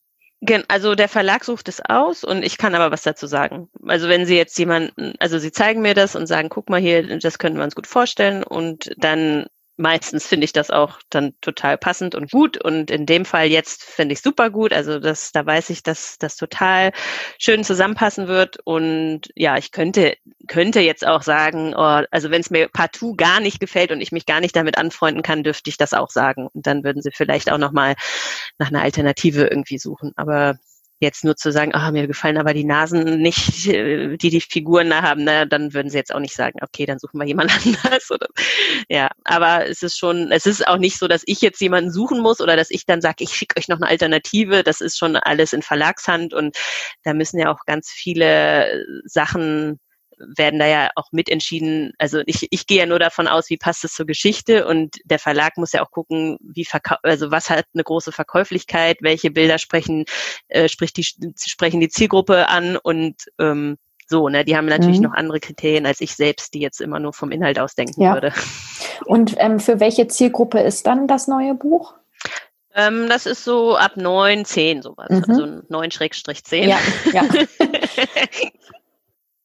Also 0.67 0.93
der 0.93 1.09
Verlag 1.09 1.43
sucht 1.43 1.67
es 1.67 1.81
aus 1.81 2.23
und 2.23 2.43
ich 2.43 2.57
kann 2.57 2.75
aber 2.75 2.91
was 2.91 3.01
dazu 3.01 3.25
sagen. 3.25 3.69
Also 3.85 4.07
wenn 4.07 4.25
Sie 4.25 4.35
jetzt 4.35 4.57
jemanden, 4.59 5.13
also 5.19 5.39
Sie 5.39 5.51
zeigen 5.51 5.81
mir 5.81 5.95
das 5.95 6.15
und 6.15 6.27
sagen, 6.27 6.49
guck 6.49 6.69
mal 6.69 6.79
hier, 6.79 7.17
das 7.17 7.39
könnten 7.39 7.57
wir 7.57 7.63
uns 7.63 7.75
gut 7.75 7.87
vorstellen 7.87 8.43
und 8.43 8.91
dann 8.97 9.47
meistens 9.77 10.25
finde 10.27 10.45
ich 10.45 10.53
das 10.53 10.71
auch 10.71 10.99
dann 11.09 11.33
total 11.41 11.77
passend 11.77 12.15
und 12.15 12.31
gut. 12.31 12.57
Und 12.57 12.91
in 12.91 13.05
dem 13.05 13.25
Fall 13.25 13.47
jetzt 13.47 13.83
finde 13.83 14.13
ich 14.13 14.21
super 14.21 14.49
gut. 14.49 14.73
Also 14.73 14.99
das, 14.99 15.31
da 15.31 15.45
weiß 15.45 15.69
ich, 15.69 15.83
dass 15.83 16.17
das 16.17 16.35
total 16.35 16.91
schön 17.39 17.63
zusammenpassen 17.63 18.27
wird. 18.27 18.57
Und 18.65 19.29
ja, 19.35 19.57
ich 19.57 19.71
könnte, 19.71 20.17
könnte 20.47 20.81
jetzt 20.81 21.05
auch 21.05 21.21
sagen, 21.21 21.73
oh, 21.75 22.03
also 22.11 22.31
wenn 22.31 22.41
es 22.41 22.49
mir 22.49 22.67
partout 22.67 23.15
gar 23.15 23.39
nicht 23.39 23.59
gefällt 23.59 23.91
und 23.91 24.01
ich 24.01 24.11
mich 24.11 24.25
gar 24.25 24.41
nicht 24.41 24.55
damit 24.55 24.77
anfreunden 24.77 25.23
kann, 25.23 25.43
dürfte 25.43 25.69
ich 25.69 25.77
das 25.77 25.93
auch 25.93 26.09
sagen. 26.09 26.47
Und 26.53 26.67
dann 26.67 26.83
würden 26.83 27.01
sie 27.01 27.11
vielleicht 27.13 27.51
auch 27.51 27.59
nochmal 27.59 27.95
nach 28.57 28.69
einer 28.69 28.81
Alternative 28.81 29.43
irgendwie 29.47 29.77
suchen. 29.77 30.13
Aber 30.15 30.57
jetzt 30.99 31.23
nur 31.23 31.35
zu 31.35 31.51
sagen, 31.51 31.75
ah, 31.75 31.91
mir 31.91 32.07
gefallen 32.07 32.37
aber 32.37 32.53
die 32.53 32.63
Nasen 32.63 33.21
nicht, 33.21 33.67
äh, 33.67 34.17
die 34.17 34.29
die 34.29 34.41
Figuren 34.41 34.89
da 34.89 35.01
haben, 35.01 35.23
na, 35.23 35.45
dann 35.45 35.73
würden 35.73 35.89
sie 35.89 35.97
jetzt 35.97 36.13
auch 36.13 36.19
nicht 36.19 36.35
sagen, 36.35 36.59
okay, 36.61 36.85
dann 36.85 36.99
suchen 36.99 37.19
wir 37.19 37.27
jemand 37.27 37.51
anders. 37.65 38.09
Oder, 38.11 38.27
ja, 38.89 39.09
aber 39.23 39.67
es 39.67 39.83
ist 39.83 39.97
schon, 39.97 40.31
es 40.31 40.45
ist 40.45 40.67
auch 40.67 40.77
nicht 40.77 40.97
so, 40.97 41.07
dass 41.07 41.23
ich 41.25 41.41
jetzt 41.41 41.61
jemanden 41.61 41.91
suchen 41.91 42.21
muss 42.21 42.41
oder 42.41 42.55
dass 42.55 42.71
ich 42.71 42.85
dann 42.85 43.01
sage, 43.01 43.23
ich 43.23 43.31
schicke 43.31 43.57
euch 43.59 43.67
noch 43.67 43.77
eine 43.77 43.87
Alternative. 43.87 44.63
Das 44.63 44.81
ist 44.81 44.97
schon 44.97 45.15
alles 45.15 45.53
in 45.53 45.61
Verlagshand 45.61 46.33
und 46.33 46.57
da 47.03 47.13
müssen 47.13 47.39
ja 47.39 47.51
auch 47.51 47.65
ganz 47.65 47.89
viele 47.89 48.85
Sachen 49.05 49.79
werden 50.17 50.59
da 50.59 50.67
ja 50.67 50.89
auch 50.95 51.11
mitentschieden. 51.11 51.93
Also 51.97 52.21
ich, 52.25 52.47
ich 52.49 52.67
gehe 52.67 52.79
ja 52.79 52.85
nur 52.85 52.99
davon 52.99 53.27
aus, 53.27 53.49
wie 53.49 53.57
passt 53.57 53.83
es 53.83 53.93
zur 53.93 54.05
Geschichte 54.05 54.67
und 54.67 54.97
der 55.05 55.19
Verlag 55.19 55.57
muss 55.57 55.73
ja 55.73 55.83
auch 55.83 55.91
gucken, 55.91 56.37
wie 56.41 56.65
verkau 56.65 56.95
also 57.03 57.31
was 57.31 57.49
hat 57.49 57.65
eine 57.73 57.83
große 57.83 58.11
Verkäuflichkeit, 58.11 58.97
welche 59.01 59.31
Bilder 59.31 59.57
sprechen, 59.57 60.05
äh, 60.47 60.69
spricht 60.69 60.97
die, 60.97 61.05
sprechen 61.37 61.79
die 61.79 61.89
Zielgruppe 61.89 62.47
an 62.49 62.77
und 62.77 63.15
ähm, 63.39 63.77
so, 64.09 64.29
ne, 64.29 64.45
die 64.45 64.55
haben 64.55 64.67
natürlich 64.67 64.97
mhm. 64.97 65.05
noch 65.05 65.13
andere 65.13 65.39
Kriterien 65.41 65.85
als 65.85 65.99
ich 65.99 66.15
selbst, 66.15 66.53
die 66.53 66.59
jetzt 66.59 66.79
immer 66.79 66.99
nur 66.99 67.11
vom 67.11 67.31
Inhalt 67.31 67.59
ausdenken 67.59 68.01
ja. 68.01 68.13
würde. 68.13 68.31
Und 69.05 69.35
ähm, 69.37 69.59
für 69.59 69.81
welche 69.81 70.07
Zielgruppe 70.07 70.59
ist 70.59 70.87
dann 70.87 71.07
das 71.07 71.27
neue 71.27 71.53
Buch? 71.53 71.93
Ähm, 72.73 73.09
das 73.09 73.25
ist 73.25 73.43
so 73.43 73.75
ab 73.75 73.97
neun, 73.97 74.45
zehn 74.45 74.81
sowas. 74.81 75.09
Mhm. 75.09 75.25
Also 75.27 75.61
neun 75.67 75.91
Schrägstrich 75.91 76.43
zehn. 76.45 76.69
Ja, 76.69 76.79
ja. 77.11 77.23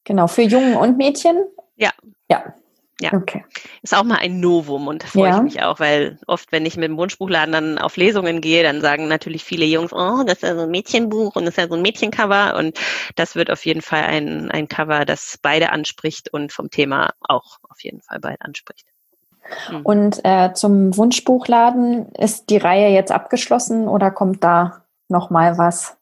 Genau, 0.03 0.27
für 0.27 0.41
Jungen 0.41 0.75
und 0.75 0.97
Mädchen? 0.97 1.45
Ja. 1.75 1.91
Ja. 2.29 2.53
Ja. 3.01 3.11
Okay. 3.13 3.43
Ist 3.81 3.93
auch 3.93 4.03
mal 4.03 4.19
ein 4.19 4.39
Novum 4.39 4.87
und 4.87 5.03
da 5.03 5.07
freue 5.07 5.29
ja. 5.29 5.37
ich 5.37 5.43
mich 5.43 5.63
auch, 5.63 5.79
weil 5.79 6.19
oft, 6.27 6.51
wenn 6.51 6.65
ich 6.65 6.77
mit 6.77 6.85
dem 6.85 6.97
Wunschbuchladen 6.97 7.51
dann 7.51 7.77
auf 7.77 7.97
Lesungen 7.97 8.39
gehe, 8.39 8.63
dann 8.63 8.81
sagen 8.81 9.07
natürlich 9.07 9.43
viele 9.43 9.65
Jungs, 9.65 9.91
oh, 9.91 10.23
das 10.23 10.35
ist 10.35 10.43
ja 10.43 10.55
so 10.55 10.61
ein 10.61 10.71
Mädchenbuch 10.71 11.35
und 11.35 11.45
das 11.45 11.55
ist 11.55 11.57
ja 11.57 11.67
so 11.67 11.75
ein 11.75 11.81
Mädchencover 11.81 12.55
und 12.55 12.79
das 13.15 13.35
wird 13.35 13.49
auf 13.49 13.65
jeden 13.65 13.81
Fall 13.81 14.03
ein, 14.03 14.51
ein 14.51 14.69
Cover, 14.69 15.05
das 15.05 15.39
beide 15.41 15.71
anspricht 15.71 16.31
und 16.31 16.53
vom 16.53 16.69
Thema 16.69 17.11
auch 17.19 17.57
auf 17.67 17.83
jeden 17.83 18.01
Fall 18.01 18.19
beide 18.19 18.39
anspricht. 18.41 18.85
Mhm. 19.69 19.81
Und 19.81 20.21
äh, 20.23 20.53
zum 20.53 20.95
Wunschbuchladen 20.95 22.11
ist 22.13 22.49
die 22.49 22.57
Reihe 22.57 22.89
jetzt 22.89 23.11
abgeschlossen 23.11 23.87
oder 23.87 24.11
kommt 24.11 24.43
da 24.43 24.83
noch 25.09 25.29
mal 25.29 25.57
was? 25.57 25.97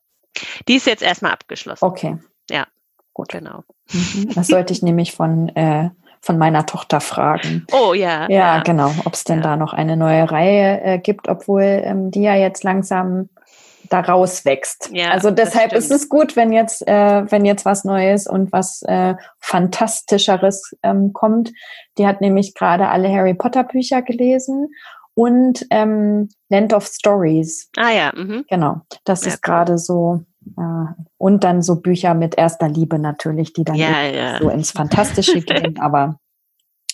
Die 0.68 0.76
ist 0.76 0.88
jetzt 0.88 1.04
erstmal 1.04 1.32
abgeschlossen. 1.32 1.84
Okay. 1.84 2.18
Ja. 2.50 2.68
Gut. 3.14 3.30
Genau. 3.30 3.64
Mhm. 3.92 4.34
Das 4.36 4.48
sollte 4.48 4.74
ich 4.74 4.82
nämlich 4.82 5.14
von, 5.14 5.50
äh, 5.50 5.90
von 6.22 6.38
meiner 6.38 6.66
Tochter 6.66 7.02
fragen. 7.02 7.66
Oh 7.72 7.94
ja. 7.94 8.30
Ja, 8.30 8.58
ja. 8.58 8.64
genau. 8.64 8.92
Ob 9.06 9.14
es 9.14 9.24
denn 9.24 9.38
ja. 9.38 9.44
da 9.44 9.56
noch 9.58 9.74
eine 9.74 9.98
neue 9.98 10.30
Reihe 10.30 10.82
äh, 10.82 11.00
gibt, 11.00 11.28
obwohl 11.28 11.64
ähm, 11.64 12.12
die 12.12 12.22
ja 12.22 12.36
jetzt 12.36 12.64
langsam 12.64 13.30
da 13.90 14.00
rauswächst. 14.00 14.90
Ja, 14.94 15.10
also 15.10 15.32
deshalb 15.32 15.74
ist 15.74 15.92
es 15.92 16.08
gut, 16.08 16.36
wenn 16.36 16.54
jetzt, 16.54 16.88
äh, 16.88 17.30
wenn 17.30 17.46
jetzt 17.46 17.66
was 17.66 17.84
Neues 17.84 18.26
und 18.28 18.52
was 18.52 18.82
äh, 18.84 19.16
Fantastischeres 19.40 20.76
ähm, 20.84 21.12
kommt. 21.14 21.52
Die 21.98 22.08
hat 22.08 22.22
nämlich 22.22 22.54
gerade 22.54 22.88
alle 22.88 23.12
Harry 23.12 23.34
Potter 23.34 23.64
Bücher 23.64 24.02
gelesen 24.02 24.70
und 25.14 25.66
ähm, 25.72 26.30
Land 26.50 26.74
of 26.74 26.88
Stories. 26.88 27.70
Ah 27.76 27.92
ja. 27.92 28.12
Mhm. 28.16 28.46
Genau. 28.50 28.82
Das 29.04 29.26
ja, 29.26 29.32
ist 29.32 29.42
gerade 29.42 29.78
so 29.78 30.24
und 31.18 31.44
dann 31.44 31.62
so 31.62 31.82
Bücher 31.82 32.14
mit 32.14 32.38
erster 32.38 32.68
Liebe 32.68 33.00
natürlich, 33.00 33.54
die 33.54 33.64
dann 33.64 33.76
ja, 33.76 34.04
ja. 34.04 34.40
so 34.40 34.50
ins 34.50 34.72
Fantastische 34.72 35.42
gehen, 35.42 35.80
aber 35.80 36.20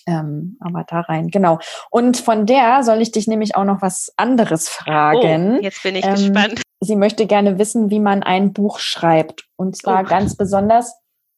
ähm, 0.08 0.58
aber 0.62 0.86
da 0.88 1.02
rein, 1.02 1.28
genau. 1.28 1.60
Und 1.91 2.18
von 2.18 2.45
der 2.45 2.84
soll 2.84 3.02
ich 3.02 3.12
dich 3.12 3.28
nämlich 3.28 3.56
auch 3.56 3.66
noch 3.66 3.82
was 3.82 4.12
anderes 4.16 4.70
fragen. 4.70 5.58
Oh, 5.58 5.62
jetzt 5.62 5.84
bin 5.84 5.98
ich 5.98 6.06
ähm, 6.06 6.14
gespannt. 6.14 6.62
Sie 6.80 6.95
möchte 6.95 7.28
gerne 7.28 7.60
wissen, 7.60 7.89
wie 7.89 8.00
man 8.00 8.24
ein 8.24 8.54
Buch 8.54 8.80
schreibt. 8.80 9.45
Und 9.58 9.76
zwar 9.76 10.04
oh. 10.04 10.08
ganz 10.08 10.38
besonders, 10.38 10.95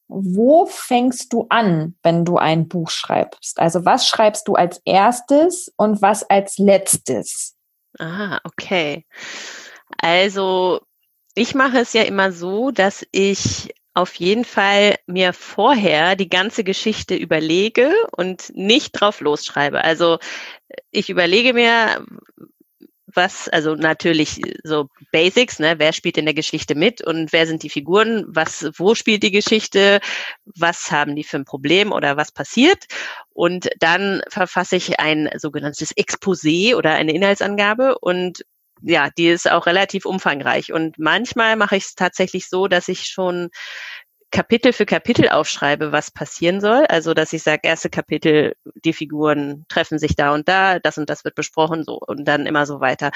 wo 0.08 0.68
fängst 0.68 1.34
du 1.34 1.48
an, 1.50 1.96
wenn 2.04 2.26
du 2.26 2.38
ein 2.38 2.68
Buch 2.68 2.90
schreibst? 2.90 3.60
Also 3.60 3.86
was 3.86 4.08
schreibst 4.08 4.48
du 4.48 4.54
als 4.54 4.82
erstes 4.86 5.72
und 5.76 6.02
was 6.02 6.30
als 6.30 6.60
letztes? 6.60 7.56
Ah, 7.98 8.40
okay. 8.44 9.06
Also 9.98 10.82
ich 11.40 11.56
mache 11.56 11.80
es 11.80 11.94
ja 11.94 12.02
immer 12.02 12.34
so, 12.34 12.70
dass 12.70 13.08
ich 13.14 13.74
auf 13.94 14.16
jeden 14.16 14.44
Fall 14.44 14.96
mir 15.08 15.32
vorher 15.32 16.18
die 16.18 16.28
ganze 16.28 16.66
Geschichte 16.66 17.16
überlege 17.16 17.94
und 18.12 18.52
nicht 18.56 18.92
drauf 18.92 19.22
losschreibe. 19.22 19.82
Also 19.82 20.20
ich 20.92 21.10
überlege 21.10 21.54
mir, 21.54 22.06
was, 23.06 23.48
also 23.48 23.76
natürlich 23.76 24.42
so 24.64 24.90
Basics, 25.14 25.60
ne, 25.60 25.76
wer 25.78 25.94
spielt 25.94 26.18
in 26.18 26.26
der 26.26 26.34
Geschichte 26.34 26.76
mit 26.76 27.02
und 27.02 27.32
wer 27.32 27.48
sind 27.48 27.64
die 27.64 27.70
Figuren, 27.70 28.26
was, 28.28 28.70
wo 28.76 28.94
spielt 28.94 29.24
die 29.24 29.32
Geschichte, 29.32 30.02
was 30.44 30.92
haben 30.92 31.16
die 31.16 31.24
für 31.24 31.38
ein 31.38 31.46
Problem 31.46 31.94
oder 31.94 32.18
was 32.18 32.34
passiert. 32.34 32.86
Und 33.30 33.70
dann 33.80 34.22
verfasse 34.28 34.76
ich 34.76 35.00
ein 35.00 35.30
sogenanntes 35.38 35.96
Exposé 35.96 36.76
oder 36.76 36.96
eine 36.96 37.14
Inhaltsangabe 37.14 37.98
und 38.00 38.44
ja, 38.82 39.10
die 39.18 39.28
ist 39.28 39.50
auch 39.50 39.66
relativ 39.66 40.06
umfangreich. 40.06 40.74
Und 40.74 40.98
manchmal 41.00 41.56
mache 41.56 41.76
ich 41.76 41.86
es 41.86 41.96
tatsächlich 41.96 42.50
so, 42.50 42.68
dass 42.68 42.88
ich 42.88 43.06
schon 43.06 43.50
Kapitel 44.32 44.74
für 44.74 44.86
Kapitel 44.86 45.30
aufschreibe, 45.30 45.92
was 45.92 46.12
passieren 46.12 46.62
soll. 46.62 46.86
Also, 46.86 47.14
dass 47.14 47.34
ich 47.34 47.42
sage, 47.44 47.62
erste 47.64 47.90
Kapitel, 47.90 48.54
die 48.86 48.94
Figuren 48.94 49.66
treffen 49.70 49.98
sich 49.98 50.16
da 50.16 50.34
und 50.34 50.48
da, 50.48 50.80
das 50.80 50.98
und 50.98 51.10
das 51.10 51.26
wird 51.26 51.36
besprochen, 51.36 51.84
so 51.84 52.00
und 52.00 52.26
dann 52.26 52.46
immer 52.46 52.66
so 52.66 52.80
weiter. 52.80 53.12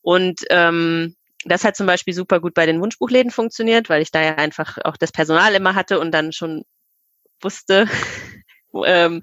Und 0.00 0.40
ähm, 0.50 1.14
das 1.44 1.64
hat 1.64 1.76
zum 1.76 1.86
Beispiel 1.86 2.14
super 2.14 2.40
gut 2.40 2.54
bei 2.54 2.66
den 2.66 2.80
Wunschbuchläden 2.80 3.30
funktioniert, 3.30 3.88
weil 3.88 4.02
ich 4.02 4.10
da 4.10 4.22
ja 4.22 4.36
einfach 4.36 4.78
auch 4.84 4.96
das 4.96 5.12
Personal 5.12 5.54
immer 5.54 5.74
hatte 5.74 6.00
und 6.00 6.10
dann 6.12 6.32
schon 6.32 6.64
wusste, 7.40 7.86
ähm, 8.84 9.22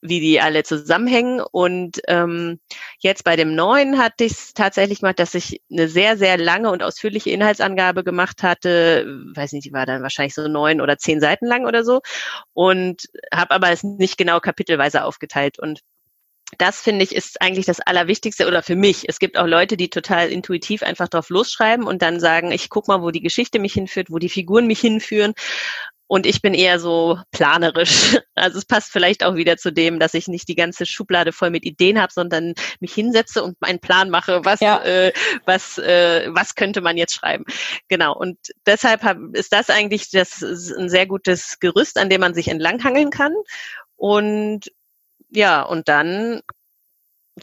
wie 0.00 0.20
die 0.20 0.40
alle 0.40 0.62
zusammenhängen. 0.64 1.40
Und 1.40 2.00
ähm, 2.08 2.60
jetzt 3.00 3.24
bei 3.24 3.36
dem 3.36 3.54
neuen 3.54 3.98
hatte 3.98 4.24
ich 4.24 4.32
es 4.32 4.54
tatsächlich 4.54 5.00
gemacht, 5.00 5.18
dass 5.18 5.34
ich 5.34 5.60
eine 5.70 5.88
sehr, 5.88 6.16
sehr 6.16 6.38
lange 6.38 6.70
und 6.70 6.82
ausführliche 6.82 7.30
Inhaltsangabe 7.30 8.04
gemacht 8.04 8.42
hatte. 8.42 9.06
Weiß 9.34 9.52
nicht, 9.52 9.66
die 9.66 9.72
war 9.72 9.86
dann 9.86 10.02
wahrscheinlich 10.02 10.34
so 10.34 10.46
neun 10.48 10.80
oder 10.80 10.98
zehn 10.98 11.20
Seiten 11.20 11.46
lang 11.46 11.66
oder 11.66 11.84
so. 11.84 12.00
Und 12.52 13.08
habe 13.32 13.52
aber 13.52 13.70
es 13.70 13.82
nicht 13.82 14.18
genau 14.18 14.40
kapitelweise 14.40 15.04
aufgeteilt. 15.04 15.58
Und 15.58 15.80
das 16.58 16.80
finde 16.80 17.04
ich 17.04 17.14
ist 17.14 17.40
eigentlich 17.40 17.66
das 17.66 17.80
Allerwichtigste 17.80 18.46
oder 18.46 18.62
für 18.62 18.76
mich. 18.76 19.08
Es 19.08 19.18
gibt 19.18 19.38
auch 19.38 19.46
Leute, 19.46 19.76
die 19.76 19.88
total 19.88 20.28
intuitiv 20.28 20.82
einfach 20.82 21.08
drauf 21.08 21.30
losschreiben 21.30 21.86
und 21.86 22.02
dann 22.02 22.20
sagen, 22.20 22.50
ich 22.52 22.68
guck 22.68 22.88
mal, 22.88 23.02
wo 23.02 23.10
die 23.10 23.20
Geschichte 23.20 23.58
mich 23.58 23.72
hinführt, 23.72 24.10
wo 24.10 24.18
die 24.18 24.28
Figuren 24.28 24.66
mich 24.66 24.80
hinführen. 24.80 25.34
Und 26.10 26.26
ich 26.26 26.42
bin 26.42 26.54
eher 26.54 26.80
so 26.80 27.20
planerisch. 27.30 28.18
Also 28.34 28.56
es 28.56 28.64
passt 28.64 28.90
vielleicht 28.90 29.22
auch 29.22 29.34
wieder 29.34 29.58
zu 29.58 29.70
dem, 29.70 29.98
dass 29.98 30.14
ich 30.14 30.26
nicht 30.26 30.48
die 30.48 30.54
ganze 30.54 30.86
Schublade 30.86 31.30
voll 31.30 31.50
mit 31.50 31.66
Ideen 31.66 32.00
habe, 32.00 32.10
sondern 32.10 32.54
mich 32.80 32.94
hinsetze 32.94 33.44
und 33.44 33.60
meinen 33.60 33.80
Plan 33.80 34.08
mache, 34.08 34.46
was, 34.46 34.60
ja. 34.60 34.82
äh, 34.82 35.12
was, 35.44 35.76
äh, 35.76 36.26
was 36.30 36.54
könnte 36.54 36.80
man 36.80 36.96
jetzt 36.96 37.14
schreiben. 37.14 37.44
Genau. 37.88 38.16
Und 38.16 38.38
deshalb 38.64 39.02
hab, 39.02 39.18
ist 39.34 39.52
das 39.52 39.68
eigentlich 39.68 40.10
das 40.10 40.40
ein 40.42 40.88
sehr 40.88 41.06
gutes 41.06 41.58
Gerüst, 41.60 41.98
an 41.98 42.08
dem 42.08 42.22
man 42.22 42.32
sich 42.32 42.48
entlanghangeln 42.48 43.10
kann. 43.10 43.34
Und 43.96 44.72
ja, 45.28 45.60
und 45.62 45.88
dann 45.88 46.40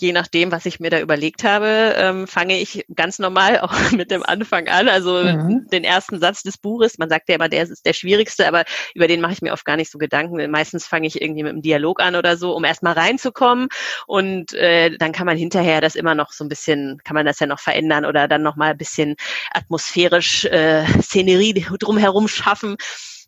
je 0.02 0.12
nachdem, 0.12 0.52
was 0.52 0.66
ich 0.66 0.80
mir 0.80 0.90
da 0.90 1.00
überlegt 1.00 1.44
habe, 1.44 1.94
ähm, 1.98 2.28
fange 2.28 2.60
ich 2.60 2.86
ganz 2.96 3.20
normal 3.20 3.60
auch 3.62 3.92
mit 3.92 4.12
dem 4.12 4.24
Anfang 4.24 4.68
an. 4.68 4.90
Also 4.90 5.24
mhm. 5.24 5.68
den 5.72 5.84
ersten 5.84 6.20
Satz 6.20 6.44
des 6.44 6.58
Buches, 6.58 6.98
man 6.98 7.10
sagt 7.10 7.30
ja 7.30 7.36
immer, 7.36 7.50
der 7.50 7.64
ist 7.64 7.86
der 7.86 7.94
schwierigste, 7.94 8.48
aber 8.48 8.64
über 8.94 9.08
den 9.08 9.22
mache 9.22 9.34
ich 9.34 9.42
mir 9.42 9.54
oft 9.54 9.66
gar 9.66 9.78
nicht 9.78 9.92
so 9.92 9.98
Gedanken. 9.98 10.50
Meistens 10.52 10.86
fange 10.88 11.08
ich 11.08 11.22
irgendwie 11.22 11.44
mit 11.44 11.52
einem 11.52 11.62
Dialog 11.62 12.02
an 12.02 12.16
oder 12.16 12.38
so, 12.38 12.56
um 12.56 12.64
erstmal 12.64 12.94
reinzukommen. 12.94 13.68
Und 14.06 14.54
äh, 14.54 14.98
dann 14.98 15.12
kann 15.12 15.26
man 15.26 15.38
hinterher 15.38 15.82
das 15.82 15.96
immer 15.96 16.16
noch 16.16 16.32
so 16.32 16.44
ein 16.44 16.50
bisschen, 16.50 17.00
kann 17.04 17.16
man 17.16 17.26
das 17.26 17.40
ja 17.40 17.48
noch 17.48 17.60
verändern 17.60 18.06
oder 18.06 18.28
dann 18.28 18.44
nochmal 18.44 18.72
ein 18.72 18.78
bisschen 18.78 19.16
atmosphärisch 19.52 20.46
äh, 20.46 20.86
Szenerie 21.02 21.54
drumherum 21.80 22.28
schaffen. 22.28 22.78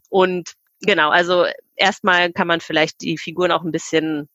Und 0.09 0.53
genau, 0.81 1.09
also 1.09 1.45
erstmal 1.75 2.31
kann 2.31 2.47
man 2.47 2.61
vielleicht 2.61 3.01
die 3.01 3.17
Figuren 3.17 3.51
auch 3.51 3.63
ein 3.63 3.71
bisschen 3.71 4.29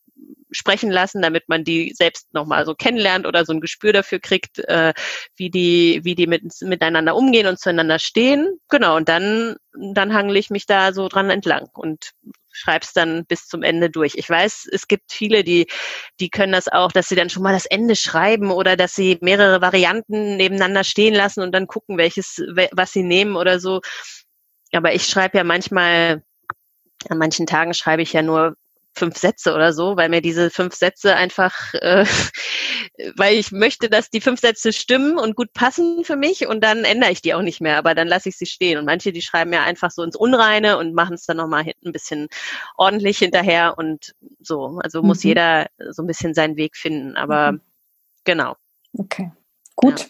sprechen 0.51 0.91
lassen, 0.91 1.23
damit 1.23 1.49
man 1.49 1.65
die 1.65 1.93
selbst 1.95 2.33
nochmal 2.33 2.65
so 2.67 2.75
kennenlernt 2.75 3.27
oder 3.27 3.45
so 3.45 3.53
ein 3.53 3.61
Gespür 3.61 3.93
dafür 3.93 4.21
kriegt, 4.21 4.59
äh, 4.61 4.93
wie 5.37 5.51
die, 5.51 6.01
wie 6.05 6.15
die 6.15 6.27
mit, 6.27 6.43
miteinander 6.61 7.17
umgehen 7.17 7.47
und 7.47 7.59
zueinander 7.59 7.99
stehen. 7.99 8.59
Genau, 8.69 8.97
und 8.97 9.09
dann, 9.09 9.57
dann 9.73 10.15
hangle 10.15 10.39
ich 10.39 10.51
mich 10.51 10.67
da 10.67 10.93
so 10.93 11.09
dran 11.09 11.31
entlang. 11.31 11.69
Und 11.75 12.13
schreib's 12.55 12.93
dann 12.93 13.27
bis 13.27 13.47
zum 13.49 13.63
Ende 13.63 13.91
durch. 13.91 14.15
Ich 14.15 14.31
weiß, 14.31 14.69
es 14.71 14.87
gibt 14.87 15.13
viele, 15.13 15.45
die, 15.45 15.67
die 16.21 16.31
können 16.31 16.53
das 16.53 16.69
auch, 16.69 16.93
dass 16.93 17.09
sie 17.09 17.17
dann 17.17 17.29
schon 17.29 17.43
mal 17.43 17.53
das 17.53 17.67
Ende 17.67 17.97
schreiben 17.97 18.51
oder 18.51 18.77
dass 18.77 18.95
sie 18.95 19.19
mehrere 19.21 19.61
Varianten 19.61 20.37
nebeneinander 20.37 20.85
stehen 20.85 21.15
lassen 21.15 21.43
und 21.43 21.53
dann 21.53 21.67
gucken, 21.67 21.99
welches, 21.99 22.41
was 22.73 22.93
sie 22.93 23.03
nehmen 23.03 23.37
oder 23.37 23.59
so. 23.59 23.81
Aber 24.73 24.95
ich 24.95 25.07
schreibe 25.07 25.39
ja 25.39 25.45
manchmal, 25.45 26.23
an 27.09 27.19
manchen 27.19 27.47
Tagen 27.47 27.75
schreibe 27.75 28.03
ich 28.03 28.13
ja 28.13 28.23
nur 28.23 28.57
fünf 28.95 29.17
Sätze 29.17 29.55
oder 29.55 29.73
so, 29.73 29.97
weil 29.97 30.09
mir 30.09 30.21
diese 30.21 30.51
fünf 30.51 30.75
Sätze 30.75 31.17
einfach, 31.17 31.75
äh, 31.75 32.05
weil 33.17 33.37
ich 33.37 33.53
möchte, 33.53 33.89
dass 33.89 34.11
die 34.11 34.21
fünf 34.21 34.41
Sätze 34.41 34.73
stimmen 34.73 35.19
und 35.19 35.37
gut 35.37 35.53
passen 35.53 36.05
für 36.05 36.17
mich 36.17 36.47
und 36.47 36.63
dann 36.63 36.85
ändere 36.85 37.11
ich 37.11 37.23
die 37.23 37.35
auch 37.35 37.43
nicht 37.43 37.61
mehr, 37.61 37.79
aber 37.79 37.95
dann 37.95 38.09
lasse 38.09 38.29
ich 38.29 38.37
sie 38.37 38.47
stehen. 38.47 38.79
Und 38.79 38.85
manche, 38.85 39.13
die 39.13 39.23
schreiben 39.23 39.53
ja 39.53 39.63
einfach 39.63 39.91
so 39.91 40.03
ins 40.03 40.17
Unreine 40.17 40.79
und 40.79 40.95
machen 40.95 41.15
es 41.15 41.27
dann 41.27 41.37
nochmal 41.37 41.65
hinten 41.65 41.89
ein 41.89 41.93
bisschen 41.93 42.29
ordentlich 42.77 43.19
hinterher 43.19 43.77
und 43.77 44.15
so. 44.41 44.79
Also 44.83 45.03
muss 45.03 45.25
mhm. 45.25 45.29
jeder 45.29 45.67
so 45.91 46.03
ein 46.03 46.07
bisschen 46.07 46.35
seinen 46.35 46.57
Weg 46.57 46.77
finden, 46.77 47.17
aber 47.17 47.53
mhm. 47.53 47.61
genau. 48.25 48.57
Okay. 48.97 49.33
Gut. 49.77 50.01
Ja 50.01 50.07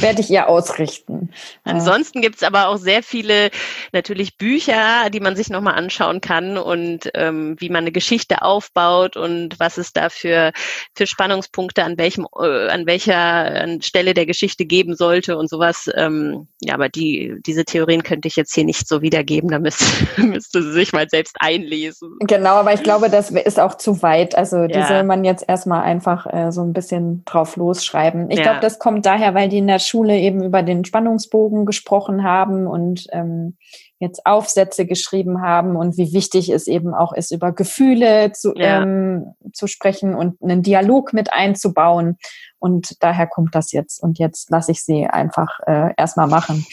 werde 0.00 0.20
ich 0.20 0.30
ihr 0.30 0.48
ausrichten. 0.48 1.30
Ansonsten 1.64 2.20
gibt's 2.20 2.44
aber 2.44 2.68
auch 2.68 2.76
sehr 2.76 3.02
viele 3.02 3.50
natürlich 3.92 4.38
Bücher, 4.38 5.10
die 5.10 5.20
man 5.20 5.34
sich 5.34 5.50
nochmal 5.50 5.74
anschauen 5.74 6.20
kann 6.20 6.56
und 6.56 7.10
ähm, 7.14 7.56
wie 7.58 7.68
man 7.68 7.82
eine 7.82 7.92
Geschichte 7.92 8.42
aufbaut 8.42 9.16
und 9.16 9.58
was 9.58 9.76
es 9.78 9.92
da 9.92 10.08
für, 10.08 10.52
für 10.94 11.06
Spannungspunkte 11.06 11.82
an 11.82 11.98
welchem, 11.98 12.26
äh, 12.38 12.68
an 12.68 12.86
welcher 12.86 13.66
Stelle 13.80 14.14
der 14.14 14.26
Geschichte 14.26 14.66
geben 14.66 14.94
sollte 14.94 15.36
und 15.36 15.50
sowas. 15.50 15.90
Ähm, 15.96 16.46
ja, 16.60 16.74
aber 16.74 16.88
die, 16.88 17.36
diese 17.44 17.64
Theorien 17.64 18.04
könnte 18.04 18.28
ich 18.28 18.36
jetzt 18.36 18.54
hier 18.54 18.64
nicht 18.64 18.86
so 18.86 19.02
wiedergeben, 19.02 19.50
da 19.50 19.58
müsste, 19.58 19.84
müsste 20.22 20.62
sie 20.62 20.72
sich 20.72 20.92
mal 20.92 21.08
selbst 21.08 21.36
einlesen. 21.40 22.16
Genau, 22.20 22.54
aber 22.54 22.72
ich 22.72 22.84
glaube, 22.84 23.10
das 23.10 23.30
ist 23.30 23.58
auch 23.58 23.76
zu 23.76 24.02
weit. 24.02 24.36
Also 24.36 24.66
die 24.66 24.74
ja. 24.74 24.86
soll 24.86 25.02
man 25.02 25.24
jetzt 25.24 25.44
erstmal 25.48 25.82
einfach 25.82 26.26
äh, 26.32 26.52
so 26.52 26.62
ein 26.62 26.72
bisschen 26.72 27.24
drauf 27.24 27.56
losschreiben. 27.56 28.30
Ich 28.30 28.38
ja. 28.38 28.44
glaube, 28.44 28.60
das 28.60 28.78
kommt 28.78 29.04
daher, 29.06 29.34
weil 29.34 29.48
die 29.48 29.55
in 29.58 29.66
der 29.66 29.78
Schule 29.78 30.18
eben 30.18 30.42
über 30.42 30.62
den 30.62 30.84
Spannungsbogen 30.84 31.66
gesprochen 31.66 32.22
haben 32.22 32.66
und 32.66 33.06
ähm, 33.12 33.56
jetzt 33.98 34.26
Aufsätze 34.26 34.86
geschrieben 34.86 35.42
haben 35.42 35.76
und 35.76 35.96
wie 35.96 36.12
wichtig 36.12 36.50
es 36.50 36.66
eben 36.66 36.94
auch 36.94 37.12
ist, 37.12 37.30
über 37.30 37.52
Gefühle 37.52 38.32
zu, 38.32 38.54
ja. 38.54 38.82
ähm, 38.82 39.34
zu 39.52 39.66
sprechen 39.66 40.14
und 40.14 40.40
einen 40.42 40.62
Dialog 40.62 41.12
mit 41.12 41.32
einzubauen. 41.32 42.18
Und 42.58 43.02
daher 43.02 43.26
kommt 43.26 43.54
das 43.54 43.72
jetzt. 43.72 44.02
Und 44.02 44.18
jetzt 44.18 44.50
lasse 44.50 44.72
ich 44.72 44.84
sie 44.84 45.06
einfach 45.06 45.60
äh, 45.66 45.92
erstmal 45.96 46.26
machen. 46.26 46.66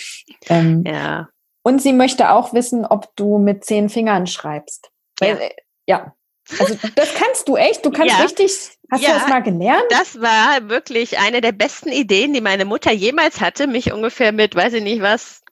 Ähm, 0.50 0.84
ja. 0.86 1.30
Und 1.62 1.82
sie 1.82 1.94
möchte 1.94 2.32
auch 2.32 2.54
wissen, 2.54 2.86
ob 2.86 3.16
du 3.16 3.38
mit 3.38 3.64
zehn 3.64 3.90
Fingern 3.90 4.28
schreibst. 4.28 4.92
Ja. 5.22 5.36
Äh, 5.36 5.50
ja. 5.88 6.14
Also 6.60 6.78
das 6.96 7.14
kannst 7.14 7.48
du 7.48 7.56
echt. 7.56 7.86
Du 7.86 7.92
kannst 7.92 8.18
ja. 8.18 8.24
richtig 8.24 8.52
Hast 8.94 9.02
ja, 9.02 9.14
du 9.14 9.20
das 9.20 9.28
mal 9.28 9.42
gelernt? 9.42 9.86
Das 9.90 10.22
war 10.22 10.70
wirklich 10.70 11.18
eine 11.18 11.42
der 11.42 11.52
besten 11.52 11.90
Ideen, 11.90 12.32
die 12.32 12.42
meine 12.42 12.64
Mutter 12.64 12.92
jemals 12.92 13.42
hatte, 13.42 13.66
mich 13.66 13.92
ungefähr 13.92 14.32
mit, 14.32 14.56
weiß 14.56 14.74
ich 14.74 14.84
nicht 14.84 15.02
was, 15.02 15.43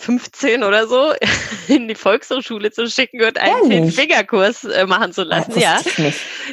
15 0.00 0.64
oder 0.64 0.86
so 0.86 1.12
in 1.68 1.86
die 1.86 1.94
Volkshochschule 1.94 2.70
zu 2.70 2.88
schicken 2.88 3.22
und 3.22 3.38
einen 3.38 3.90
Fingerkurs 3.92 4.64
äh, 4.64 4.86
machen 4.86 5.12
zu 5.12 5.24
lassen. 5.24 5.58
Ja, 5.58 5.78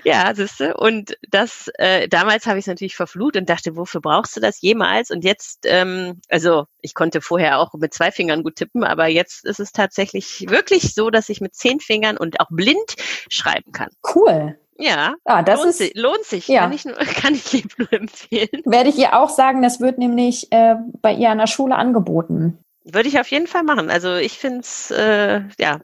ja, 0.03 0.35
siehst 0.35 0.59
du. 0.59 0.75
Und 0.75 1.17
das 1.29 1.69
äh, 1.75 2.07
damals 2.09 2.45
habe 2.45 2.59
ich 2.59 2.63
es 2.63 2.67
natürlich 2.67 2.95
verflucht 2.95 3.37
und 3.37 3.49
dachte, 3.49 3.75
wofür 3.75 4.01
brauchst 4.01 4.35
du 4.35 4.41
das 4.41 4.61
jemals? 4.61 5.11
Und 5.11 5.23
jetzt, 5.23 5.65
ähm, 5.65 6.21
also 6.29 6.65
ich 6.81 6.93
konnte 6.93 7.21
vorher 7.21 7.59
auch 7.59 7.73
mit 7.73 7.93
zwei 7.93 8.11
Fingern 8.11 8.43
gut 8.43 8.57
tippen, 8.57 8.83
aber 8.83 9.07
jetzt 9.07 9.45
ist 9.45 9.59
es 9.59 9.71
tatsächlich 9.71 10.45
wirklich 10.49 10.93
so, 10.93 11.09
dass 11.09 11.29
ich 11.29 11.39
mit 11.39 11.55
zehn 11.55 11.79
Fingern 11.79 12.17
und 12.17 12.39
auch 12.41 12.49
blind 12.49 12.95
schreiben 13.29 13.71
kann. 13.71 13.89
Cool. 14.13 14.57
Ja, 14.79 15.15
ah, 15.25 15.41
das 15.41 15.59
lohnt, 15.59 15.69
ist, 15.69 15.77
sich, 15.79 15.91
lohnt 15.95 16.23
sich. 16.23 16.47
Ja. 16.47 16.61
Kann, 16.61 16.73
ich, 16.73 16.83
kann 17.15 17.33
ich 17.33 17.51
jedem 17.51 17.71
nur 17.77 17.93
empfehlen. 17.93 18.61
Werde 18.65 18.89
ich 18.89 18.97
ihr 18.97 19.17
auch 19.17 19.29
sagen, 19.29 19.61
das 19.61 19.79
wird 19.79 19.97
nämlich 19.97 20.51
äh, 20.51 20.75
bei 21.01 21.13
ihr 21.13 21.29
an 21.29 21.39
der 21.39 21.47
Schule 21.47 21.75
angeboten. 21.75 22.59
Würde 22.91 23.09
ich 23.09 23.19
auf 23.19 23.27
jeden 23.29 23.47
Fall 23.47 23.63
machen. 23.63 23.89
Also 23.89 24.15
ich 24.15 24.37
finde 24.37 24.61
es, 24.61 24.91
äh, 24.91 25.41
ja, 25.59 25.79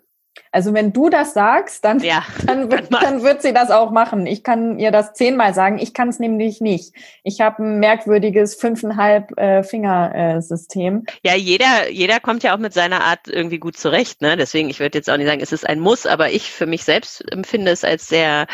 also 0.54 0.72
wenn 0.76 0.94
du 0.94 1.10
das 1.10 1.34
sagst, 1.34 1.84
dann, 1.84 2.00
ja, 2.00 2.24
dann, 2.46 2.72
wird, 2.72 2.94
dann 2.94 3.24
wird 3.24 3.42
sie 3.42 3.54
das 3.54 3.72
auch 3.72 3.92
machen. 3.92 4.28
Ich 4.28 4.44
kann 4.44 4.78
ihr 4.78 4.92
das 4.92 5.14
zehnmal 5.14 5.54
sagen. 5.54 5.80
Ich 5.80 5.96
kann 5.96 6.10
es 6.10 6.20
nämlich 6.20 6.62
nicht. 6.62 6.94
Ich 7.24 7.42
habe 7.42 7.64
ein 7.64 7.80
merkwürdiges 7.80 8.56
fünfeinhalb 8.56 9.36
äh, 9.38 9.64
Finger-System. 9.64 11.06
Äh, 11.08 11.28
ja, 11.28 11.36
jeder, 11.36 11.90
jeder 11.90 12.20
kommt 12.20 12.44
ja 12.44 12.54
auch 12.54 12.60
mit 12.60 12.74
seiner 12.74 13.04
Art 13.04 13.28
irgendwie 13.28 13.58
gut 13.58 13.78
zurecht. 13.78 14.22
Ne? 14.22 14.38
Deswegen, 14.38 14.70
ich 14.70 14.80
würde 14.80 14.98
jetzt 14.98 15.10
auch 15.10 15.18
nicht 15.18 15.28
sagen, 15.28 15.42
es 15.42 15.52
ist 15.52 15.68
ein 15.68 15.80
Muss, 15.80 16.06
aber 16.06 16.30
ich 16.30 16.52
für 16.52 16.68
mich 16.68 16.84
selbst 16.84 17.24
empfinde 17.32 17.72
es 17.72 17.84
als 17.84 18.08
sehr 18.08 18.46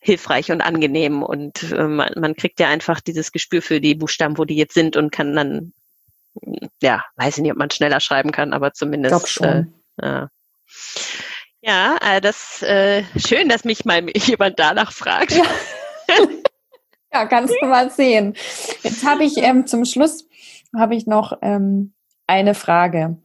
hilfreich 0.00 0.50
und 0.50 0.60
angenehm 0.60 1.22
und 1.22 1.72
äh, 1.72 1.84
man, 1.84 2.12
man 2.16 2.34
kriegt 2.36 2.60
ja 2.60 2.68
einfach 2.68 3.00
dieses 3.00 3.32
Gespür 3.32 3.62
für 3.62 3.80
die 3.80 3.94
Buchstaben, 3.94 4.38
wo 4.38 4.44
die 4.44 4.56
jetzt 4.56 4.74
sind 4.74 4.96
und 4.96 5.10
kann 5.10 5.34
dann, 5.34 5.72
ja, 6.82 7.04
weiß 7.16 7.38
ich 7.38 7.42
nicht, 7.42 7.52
ob 7.52 7.58
man 7.58 7.70
schneller 7.70 8.00
schreiben 8.00 8.32
kann, 8.32 8.52
aber 8.52 8.72
zumindest. 8.72 9.40
Äh, 9.40 9.64
ja. 10.00 10.28
Ja, 11.60 11.96
äh, 12.02 12.20
das 12.20 12.62
äh, 12.62 13.02
schön, 13.16 13.48
dass 13.48 13.64
mich 13.64 13.84
mal 13.84 14.06
jemand 14.16 14.58
danach 14.58 14.92
fragt. 14.92 15.32
Ja, 15.32 15.44
ja 17.12 17.26
kannst 17.26 17.54
du 17.60 17.66
mal 17.66 17.90
sehen. 17.90 18.34
Jetzt 18.82 19.04
habe 19.06 19.24
ich 19.24 19.36
ähm, 19.38 19.66
zum 19.66 19.84
Schluss 19.84 20.26
habe 20.76 20.94
ich 20.94 21.06
noch 21.06 21.38
ähm, 21.42 21.94
eine 22.26 22.54
Frage. 22.54 23.16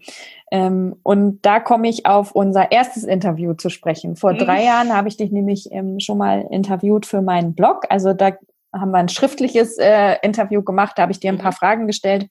Ähm, 0.51 0.95
und 1.03 1.41
da 1.41 1.59
komme 1.59 1.89
ich 1.89 2.05
auf 2.05 2.32
unser 2.32 2.72
erstes 2.72 3.03
Interview 3.03 3.53
zu 3.53 3.70
sprechen. 3.70 4.16
Vor 4.16 4.34
mhm. 4.34 4.38
drei 4.39 4.64
Jahren 4.64 4.95
habe 4.95 5.07
ich 5.07 5.18
dich 5.18 5.32
nämlich 5.32 5.72
ähm, 5.72 5.99
schon 5.99 6.18
mal 6.18 6.47
interviewt 6.51 7.05
für 7.05 7.22
meinen 7.22 7.53
Blog. 7.53 7.86
Also 7.89 8.14
da 8.14 8.38
haben 8.74 8.91
wir 8.91 8.99
ein 8.99 9.09
schriftliches 9.09 9.78
äh, 9.78 10.16
Interview 10.22 10.64
gemacht, 10.64 10.93
da 10.95 11.03
habe 11.03 11.11
ich 11.11 11.20
dir 11.20 11.32
ein 11.32 11.38
paar 11.38 11.51
mhm. 11.51 11.55
Fragen 11.55 11.88
gestellt. 11.88 12.28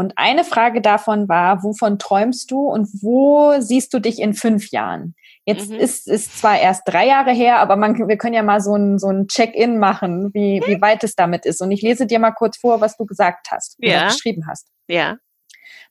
Und 0.00 0.12
eine 0.14 0.44
Frage 0.44 0.80
davon 0.80 1.28
war, 1.28 1.64
wovon 1.64 1.98
träumst 1.98 2.52
du 2.52 2.68
und 2.68 2.88
wo 3.02 3.60
siehst 3.60 3.92
du 3.92 3.98
dich 3.98 4.20
in 4.20 4.32
fünf 4.32 4.70
Jahren? 4.70 5.16
Jetzt 5.44 5.70
mhm. 5.70 5.76
ist 5.76 6.06
ist 6.06 6.38
zwar 6.38 6.56
erst 6.56 6.82
drei 6.86 7.08
Jahre 7.08 7.32
her, 7.32 7.58
aber 7.58 7.74
man, 7.74 8.06
wir 8.06 8.16
können 8.16 8.34
ja 8.34 8.44
mal 8.44 8.60
so 8.60 8.76
ein, 8.76 9.00
so 9.00 9.08
ein 9.08 9.26
Check-in 9.26 9.80
machen, 9.80 10.32
wie, 10.34 10.62
wie 10.64 10.80
weit 10.80 11.02
es 11.02 11.16
damit 11.16 11.44
ist. 11.44 11.60
Und 11.60 11.72
ich 11.72 11.82
lese 11.82 12.06
dir 12.06 12.20
mal 12.20 12.30
kurz 12.30 12.58
vor, 12.58 12.80
was 12.80 12.96
du 12.96 13.06
gesagt 13.06 13.48
hast, 13.50 13.74
ja. 13.80 14.02
du 14.02 14.06
geschrieben 14.14 14.46
hast. 14.46 14.68
Ja. 14.86 15.16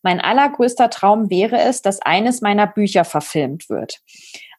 Mein 0.04 0.22
allergrößter 0.22 0.90
Traum 0.90 1.30
wäre 1.30 1.60
es, 1.60 1.82
dass 1.82 2.02
eines 2.02 2.40
meiner 2.40 2.66
Bücher 2.66 3.04
verfilmt 3.04 3.68
wird. 3.68 4.00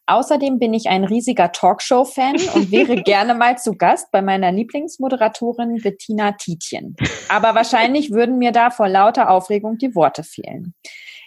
Außerdem 0.09 0.57
bin 0.57 0.73
ich 0.73 0.89
ein 0.89 1.03
riesiger 1.03 1.51
Talkshow-Fan 1.51 2.35
und 2.55 2.71
wäre 2.71 2.95
gerne 3.03 3.35
mal 3.35 3.59
zu 3.59 3.73
Gast 3.75 4.11
bei 4.11 4.23
meiner 4.23 4.51
Lieblingsmoderatorin 4.51 5.79
Bettina 5.83 6.31
Tietjen. 6.31 6.95
Aber 7.29 7.53
wahrscheinlich 7.53 8.11
würden 8.11 8.39
mir 8.39 8.51
da 8.51 8.71
vor 8.71 8.89
lauter 8.89 9.29
Aufregung 9.29 9.77
die 9.77 9.93
Worte 9.93 10.23
fehlen. 10.23 10.73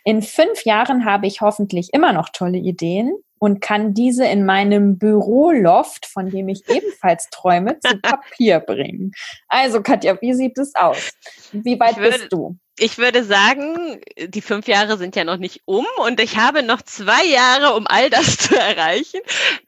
In 0.05 0.21
fünf 0.21 0.65
Jahren 0.65 1.05
habe 1.05 1.29
ich 1.29 1.41
hoffentlich 1.41 1.91
immer 1.93 2.13
noch 2.13 2.31
tolle 2.31 2.59
Ideen 2.59 3.13
und 3.39 3.61
kann 3.61 3.95
diese 3.95 4.27
in 4.27 4.45
meinem 4.45 4.99
Büroloft, 4.99 6.07
von 6.07 6.31
dem 6.31 6.49
ich 6.49 6.69
ebenfalls 6.69 7.29
träume, 7.31 7.79
zu 7.79 7.97
Papier 8.03 8.59
bringen. 8.59 9.13
Also 9.47 9.81
Katja, 9.81 10.21
wie 10.21 10.35
sieht 10.35 10.59
es 10.59 10.75
aus? 10.75 11.13
Wie 11.53 11.79
weit 11.79 11.99
würde, 11.99 12.11
bist 12.11 12.33
du? 12.33 12.57
Ich 12.79 12.99
würde 12.99 13.25
sagen, 13.25 14.01
die 14.19 14.41
fünf 14.41 14.67
Jahre 14.67 14.97
sind 14.97 15.15
ja 15.17 15.25
noch 15.25 15.37
nicht 15.37 15.63
um 15.67 15.87
und 15.99 16.21
ich 16.21 16.37
habe 16.37 16.63
noch 16.63 16.83
zwei 16.83 17.25
Jahre, 17.25 17.75
um 17.75 17.87
all 17.87 18.11
das 18.11 18.37
zu 18.39 18.57
erreichen, 18.57 19.21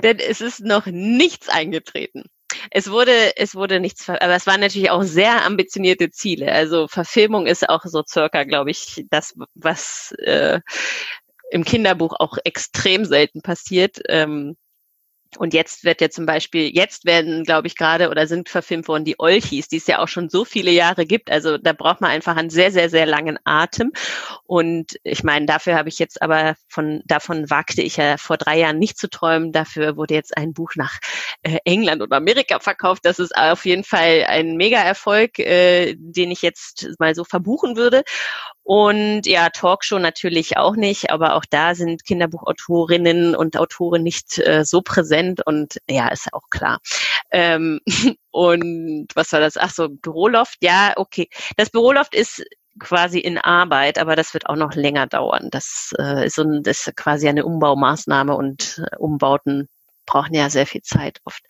denn 0.02 0.18
es 0.18 0.40
ist 0.40 0.60
noch 0.60 0.86
nichts 0.86 1.48
eingetreten. 1.48 2.24
Es 2.70 2.90
wurde, 2.90 3.36
es 3.36 3.54
wurde 3.54 3.80
nichts, 3.80 4.08
aber 4.08 4.34
es 4.34 4.46
waren 4.46 4.60
natürlich 4.60 4.90
auch 4.90 5.02
sehr 5.02 5.44
ambitionierte 5.44 6.10
Ziele. 6.10 6.52
Also 6.52 6.88
Verfilmung 6.88 7.46
ist 7.46 7.68
auch 7.68 7.84
so 7.84 8.02
circa, 8.06 8.44
glaube 8.44 8.70
ich, 8.70 9.04
das, 9.10 9.34
was 9.54 10.14
äh, 10.18 10.60
im 11.50 11.64
Kinderbuch 11.64 12.14
auch 12.18 12.38
extrem 12.44 13.04
selten 13.04 13.42
passiert. 13.42 14.00
Ähm, 14.08 14.56
und 15.38 15.54
jetzt 15.54 15.84
wird 15.84 16.00
ja 16.00 16.10
zum 16.10 16.26
Beispiel, 16.26 16.74
jetzt 16.74 17.04
werden, 17.04 17.44
glaube 17.44 17.66
ich, 17.66 17.76
gerade 17.76 18.10
oder 18.10 18.26
sind 18.26 18.48
verfilmt 18.48 18.88
worden 18.88 19.04
die 19.04 19.16
Olchis, 19.18 19.68
die 19.68 19.76
es 19.76 19.86
ja 19.86 19.98
auch 20.00 20.08
schon 20.08 20.28
so 20.28 20.44
viele 20.44 20.70
Jahre 20.70 21.06
gibt. 21.06 21.30
Also 21.30 21.58
da 21.58 21.72
braucht 21.72 22.00
man 22.00 22.10
einfach 22.10 22.36
einen 22.36 22.50
sehr, 22.50 22.70
sehr, 22.70 22.90
sehr 22.90 23.06
langen 23.06 23.38
Atem. 23.44 23.92
Und 24.44 24.98
ich 25.02 25.24
meine, 25.24 25.46
dafür 25.46 25.76
habe 25.76 25.88
ich 25.88 25.98
jetzt 25.98 26.22
aber 26.22 26.54
von, 26.68 27.02
davon 27.06 27.50
wagte 27.50 27.82
ich 27.82 27.96
ja 27.96 28.16
vor 28.16 28.36
drei 28.36 28.58
Jahren 28.58 28.78
nicht 28.78 28.98
zu 28.98 29.08
träumen. 29.08 29.52
Dafür 29.52 29.96
wurde 29.96 30.14
jetzt 30.14 30.36
ein 30.36 30.52
Buch 30.52 30.72
nach 30.76 30.98
äh, 31.42 31.58
England 31.64 32.02
oder 32.02 32.16
Amerika 32.16 32.60
verkauft. 32.60 33.04
Das 33.04 33.18
ist 33.18 33.36
auf 33.36 33.64
jeden 33.64 33.84
Fall 33.84 34.24
ein 34.28 34.56
Mega-Erfolg, 34.56 35.38
äh, 35.38 35.94
den 35.96 36.30
ich 36.30 36.42
jetzt 36.42 36.88
mal 36.98 37.14
so 37.14 37.24
verbuchen 37.24 37.76
würde. 37.76 38.02
Und 38.64 39.26
ja, 39.26 39.50
Talkshow 39.50 39.98
natürlich 39.98 40.56
auch 40.56 40.74
nicht, 40.74 41.10
aber 41.10 41.34
auch 41.34 41.44
da 41.44 41.74
sind 41.74 42.06
Kinderbuchautorinnen 42.06 43.36
und 43.36 43.58
Autoren 43.58 44.02
nicht 44.02 44.38
äh, 44.38 44.64
so 44.64 44.80
präsent 44.80 45.23
und 45.46 45.80
ja, 45.88 46.08
ist 46.08 46.32
auch 46.32 46.48
klar. 46.50 46.80
Ähm, 47.30 47.80
und 48.30 49.08
was 49.14 49.32
war 49.32 49.40
das? 49.40 49.56
Ach 49.56 49.70
so, 49.70 49.88
Büroloft, 49.88 50.58
ja, 50.62 50.92
okay. 50.96 51.28
Das 51.56 51.70
Büroloft 51.70 52.14
ist 52.14 52.44
quasi 52.78 53.18
in 53.20 53.38
Arbeit, 53.38 53.98
aber 53.98 54.16
das 54.16 54.34
wird 54.34 54.46
auch 54.46 54.56
noch 54.56 54.74
länger 54.74 55.06
dauern. 55.06 55.48
Das 55.50 55.92
äh, 55.98 56.26
ist, 56.26 56.36
so 56.36 56.42
ein, 56.42 56.62
das 56.62 56.86
ist 56.86 56.96
quasi 56.96 57.28
eine 57.28 57.44
Umbaumaßnahme 57.44 58.34
und 58.36 58.82
äh, 58.90 58.96
Umbauten 58.96 59.68
brauchen 60.06 60.34
ja 60.34 60.50
sehr 60.50 60.66
viel 60.66 60.82
Zeit 60.82 61.20
oft. 61.24 61.42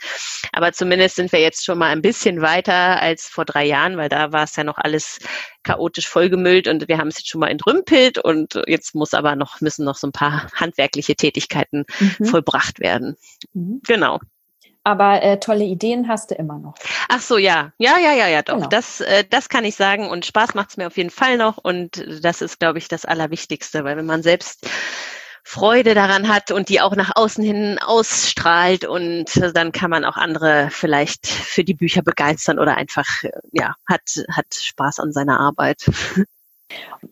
Aber 0.52 0.72
zumindest 0.72 1.16
sind 1.16 1.32
wir 1.32 1.40
jetzt 1.40 1.64
schon 1.64 1.78
mal 1.78 1.90
ein 1.90 2.02
bisschen 2.02 2.40
weiter 2.40 3.00
als 3.00 3.28
vor 3.28 3.44
drei 3.44 3.64
Jahren, 3.64 3.96
weil 3.96 4.08
da 4.08 4.32
war 4.32 4.44
es 4.44 4.56
ja 4.56 4.64
noch 4.64 4.78
alles 4.78 5.18
chaotisch 5.62 6.08
vollgemüllt 6.08 6.68
und 6.68 6.88
wir 6.88 6.98
haben 6.98 7.08
es 7.08 7.18
jetzt 7.18 7.28
schon 7.28 7.40
mal 7.40 7.50
entrümpelt 7.50 8.18
und 8.18 8.60
jetzt 8.66 8.94
muss 8.94 9.14
aber 9.14 9.36
noch, 9.36 9.60
müssen 9.60 9.84
noch 9.84 9.96
so 9.96 10.06
ein 10.06 10.12
paar 10.12 10.50
handwerkliche 10.54 11.16
Tätigkeiten 11.16 11.84
mhm. 11.98 12.24
vollbracht 12.24 12.80
werden. 12.80 13.16
Mhm. 13.52 13.80
Genau. 13.86 14.20
Aber 14.86 15.22
äh, 15.22 15.40
tolle 15.40 15.64
Ideen 15.64 16.08
hast 16.08 16.30
du 16.30 16.34
immer 16.34 16.58
noch. 16.58 16.74
Ach 17.08 17.20
so, 17.20 17.38
ja. 17.38 17.72
Ja, 17.78 17.96
ja, 17.98 18.12
ja, 18.12 18.28
ja, 18.28 18.42
doch. 18.42 18.56
Genau. 18.56 18.68
Das, 18.68 19.00
äh, 19.00 19.24
das 19.28 19.48
kann 19.48 19.64
ich 19.64 19.76
sagen. 19.76 20.10
Und 20.10 20.26
Spaß 20.26 20.54
macht 20.54 20.70
es 20.70 20.76
mir 20.76 20.86
auf 20.86 20.98
jeden 20.98 21.08
Fall 21.08 21.38
noch. 21.38 21.56
Und 21.56 22.04
das 22.22 22.42
ist, 22.42 22.60
glaube 22.60 22.76
ich, 22.76 22.88
das 22.88 23.06
Allerwichtigste, 23.06 23.84
weil 23.84 23.96
wenn 23.96 24.04
man 24.04 24.22
selbst 24.22 24.68
Freude 25.46 25.94
daran 25.94 26.28
hat 26.28 26.50
und 26.50 26.70
die 26.70 26.80
auch 26.80 26.96
nach 26.96 27.12
außen 27.14 27.44
hin 27.44 27.78
ausstrahlt 27.78 28.86
und 28.86 29.26
dann 29.54 29.72
kann 29.72 29.90
man 29.90 30.04
auch 30.04 30.16
andere 30.16 30.68
vielleicht 30.70 31.26
für 31.26 31.64
die 31.64 31.74
Bücher 31.74 32.02
begeistern 32.02 32.58
oder 32.58 32.76
einfach, 32.76 33.06
ja, 33.52 33.74
hat, 33.86 34.00
hat 34.30 34.46
Spaß 34.54 35.00
an 35.00 35.12
seiner 35.12 35.38
Arbeit. 35.38 35.84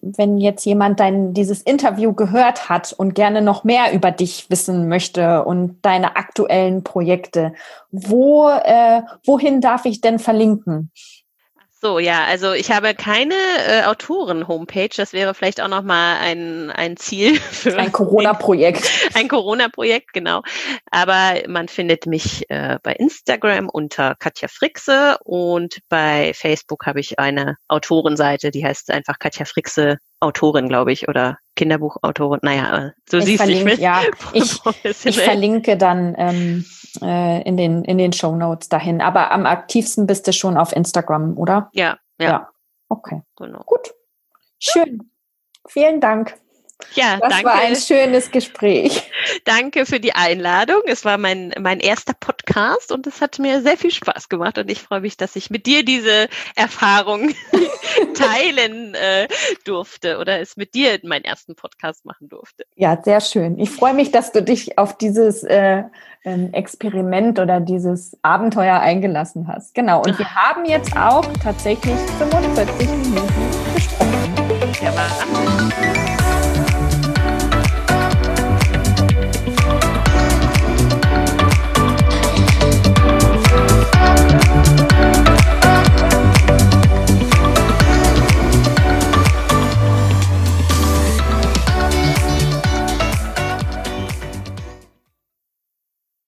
Wenn 0.00 0.38
jetzt 0.38 0.64
jemand 0.64 0.98
dein, 0.98 1.34
dieses 1.34 1.60
Interview 1.60 2.14
gehört 2.14 2.70
hat 2.70 2.94
und 2.94 3.14
gerne 3.14 3.42
noch 3.42 3.64
mehr 3.64 3.92
über 3.92 4.10
dich 4.10 4.48
wissen 4.48 4.88
möchte 4.88 5.44
und 5.44 5.78
deine 5.82 6.16
aktuellen 6.16 6.82
Projekte, 6.82 7.52
wo, 7.90 8.48
äh, 8.48 9.02
wohin 9.24 9.60
darf 9.60 9.84
ich 9.84 10.00
denn 10.00 10.18
verlinken? 10.18 10.90
So, 11.84 11.98
ja, 11.98 12.26
also 12.26 12.52
ich 12.52 12.70
habe 12.70 12.94
keine 12.94 13.34
äh, 13.66 13.82
Autoren-Homepage. 13.82 14.90
Das 14.96 15.12
wäre 15.12 15.34
vielleicht 15.34 15.60
auch 15.60 15.66
nochmal 15.66 16.18
ein, 16.20 16.70
ein 16.70 16.96
Ziel 16.96 17.34
für 17.40 17.76
ein 17.76 17.90
Corona-Projekt. 17.90 18.88
Ein 19.14 19.26
Corona-Projekt, 19.26 20.12
genau. 20.12 20.42
Aber 20.92 21.42
man 21.48 21.66
findet 21.66 22.06
mich 22.06 22.48
äh, 22.50 22.78
bei 22.84 22.92
Instagram 22.92 23.68
unter 23.68 24.14
Katja 24.20 24.46
Frixe 24.46 25.18
und 25.24 25.80
bei 25.88 26.32
Facebook 26.34 26.86
habe 26.86 27.00
ich 27.00 27.18
eine 27.18 27.56
Autorenseite, 27.66 28.52
die 28.52 28.64
heißt 28.64 28.92
einfach 28.92 29.18
Katja 29.18 29.44
Frixe 29.44 29.96
Autorin, 30.20 30.68
glaube 30.68 30.92
ich, 30.92 31.08
oder 31.08 31.38
Kinderbuchautorin. 31.56 32.40
Naja, 32.42 32.92
du 33.10 33.18
ich 33.18 33.24
siehst, 33.24 33.42
verlinke, 33.42 33.72
ich, 33.74 33.78
ja, 33.78 34.00
ich, 34.32 34.60
ich 35.04 35.20
verlinke 35.20 35.76
dann 35.76 36.14
ähm, 36.18 36.64
äh, 37.02 37.42
in 37.42 37.56
den 37.56 37.84
in 37.84 37.98
den 37.98 38.12
Show 38.12 38.34
Notes 38.34 38.68
dahin. 38.68 39.00
Aber 39.00 39.30
am 39.30 39.46
aktivsten 39.46 40.06
bist 40.06 40.26
du 40.26 40.32
schon 40.32 40.56
auf 40.56 40.72
Instagram, 40.72 41.36
oder? 41.36 41.70
Ja, 41.72 41.98
ja. 42.18 42.28
ja. 42.28 42.48
Okay, 42.88 43.22
genau. 43.36 43.62
Gut, 43.64 43.94
schön. 44.58 45.10
Vielen 45.68 46.00
Dank. 46.00 46.34
Ja, 46.94 47.18
das 47.18 47.30
danke. 47.30 47.44
war 47.44 47.54
ein 47.54 47.76
schönes 47.76 48.30
Gespräch. 48.30 49.10
Danke 49.44 49.86
für 49.86 50.00
die 50.00 50.14
Einladung. 50.14 50.82
Es 50.86 51.04
war 51.04 51.18
mein, 51.18 51.52
mein 51.60 51.80
erster 51.80 52.14
Podcast 52.14 52.92
und 52.92 53.06
es 53.06 53.20
hat 53.20 53.38
mir 53.38 53.62
sehr 53.62 53.76
viel 53.76 53.90
Spaß 53.90 54.28
gemacht 54.28 54.58
und 54.58 54.70
ich 54.70 54.82
freue 54.82 55.00
mich, 55.00 55.16
dass 55.16 55.36
ich 55.36 55.50
mit 55.50 55.66
dir 55.66 55.84
diese 55.84 56.28
Erfahrung 56.54 57.30
teilen 58.14 58.94
äh, 58.94 59.28
durfte 59.64 60.18
oder 60.18 60.40
es 60.40 60.56
mit 60.56 60.74
dir 60.74 60.98
meinen 61.02 61.24
ersten 61.24 61.54
Podcast 61.54 62.04
machen 62.04 62.28
durfte. 62.28 62.64
Ja, 62.76 63.00
sehr 63.02 63.20
schön. 63.20 63.58
Ich 63.58 63.70
freue 63.70 63.94
mich, 63.94 64.10
dass 64.10 64.32
du 64.32 64.42
dich 64.42 64.78
auf 64.78 64.96
dieses 64.96 65.42
äh, 65.44 65.84
ähm, 66.24 66.52
Experiment 66.52 67.38
oder 67.38 67.60
dieses 67.60 68.16
Abenteuer 68.22 68.78
eingelassen 68.78 69.48
hast. 69.48 69.74
Genau. 69.74 70.02
Und 70.02 70.18
wir 70.18 70.34
haben 70.34 70.64
jetzt 70.64 70.96
auch 70.96 71.26
tatsächlich 71.42 71.96
45 72.18 72.88
Minuten 72.88 73.74
gesprochen. 73.74 74.12
Ja, 74.82 74.94
war 74.96 76.11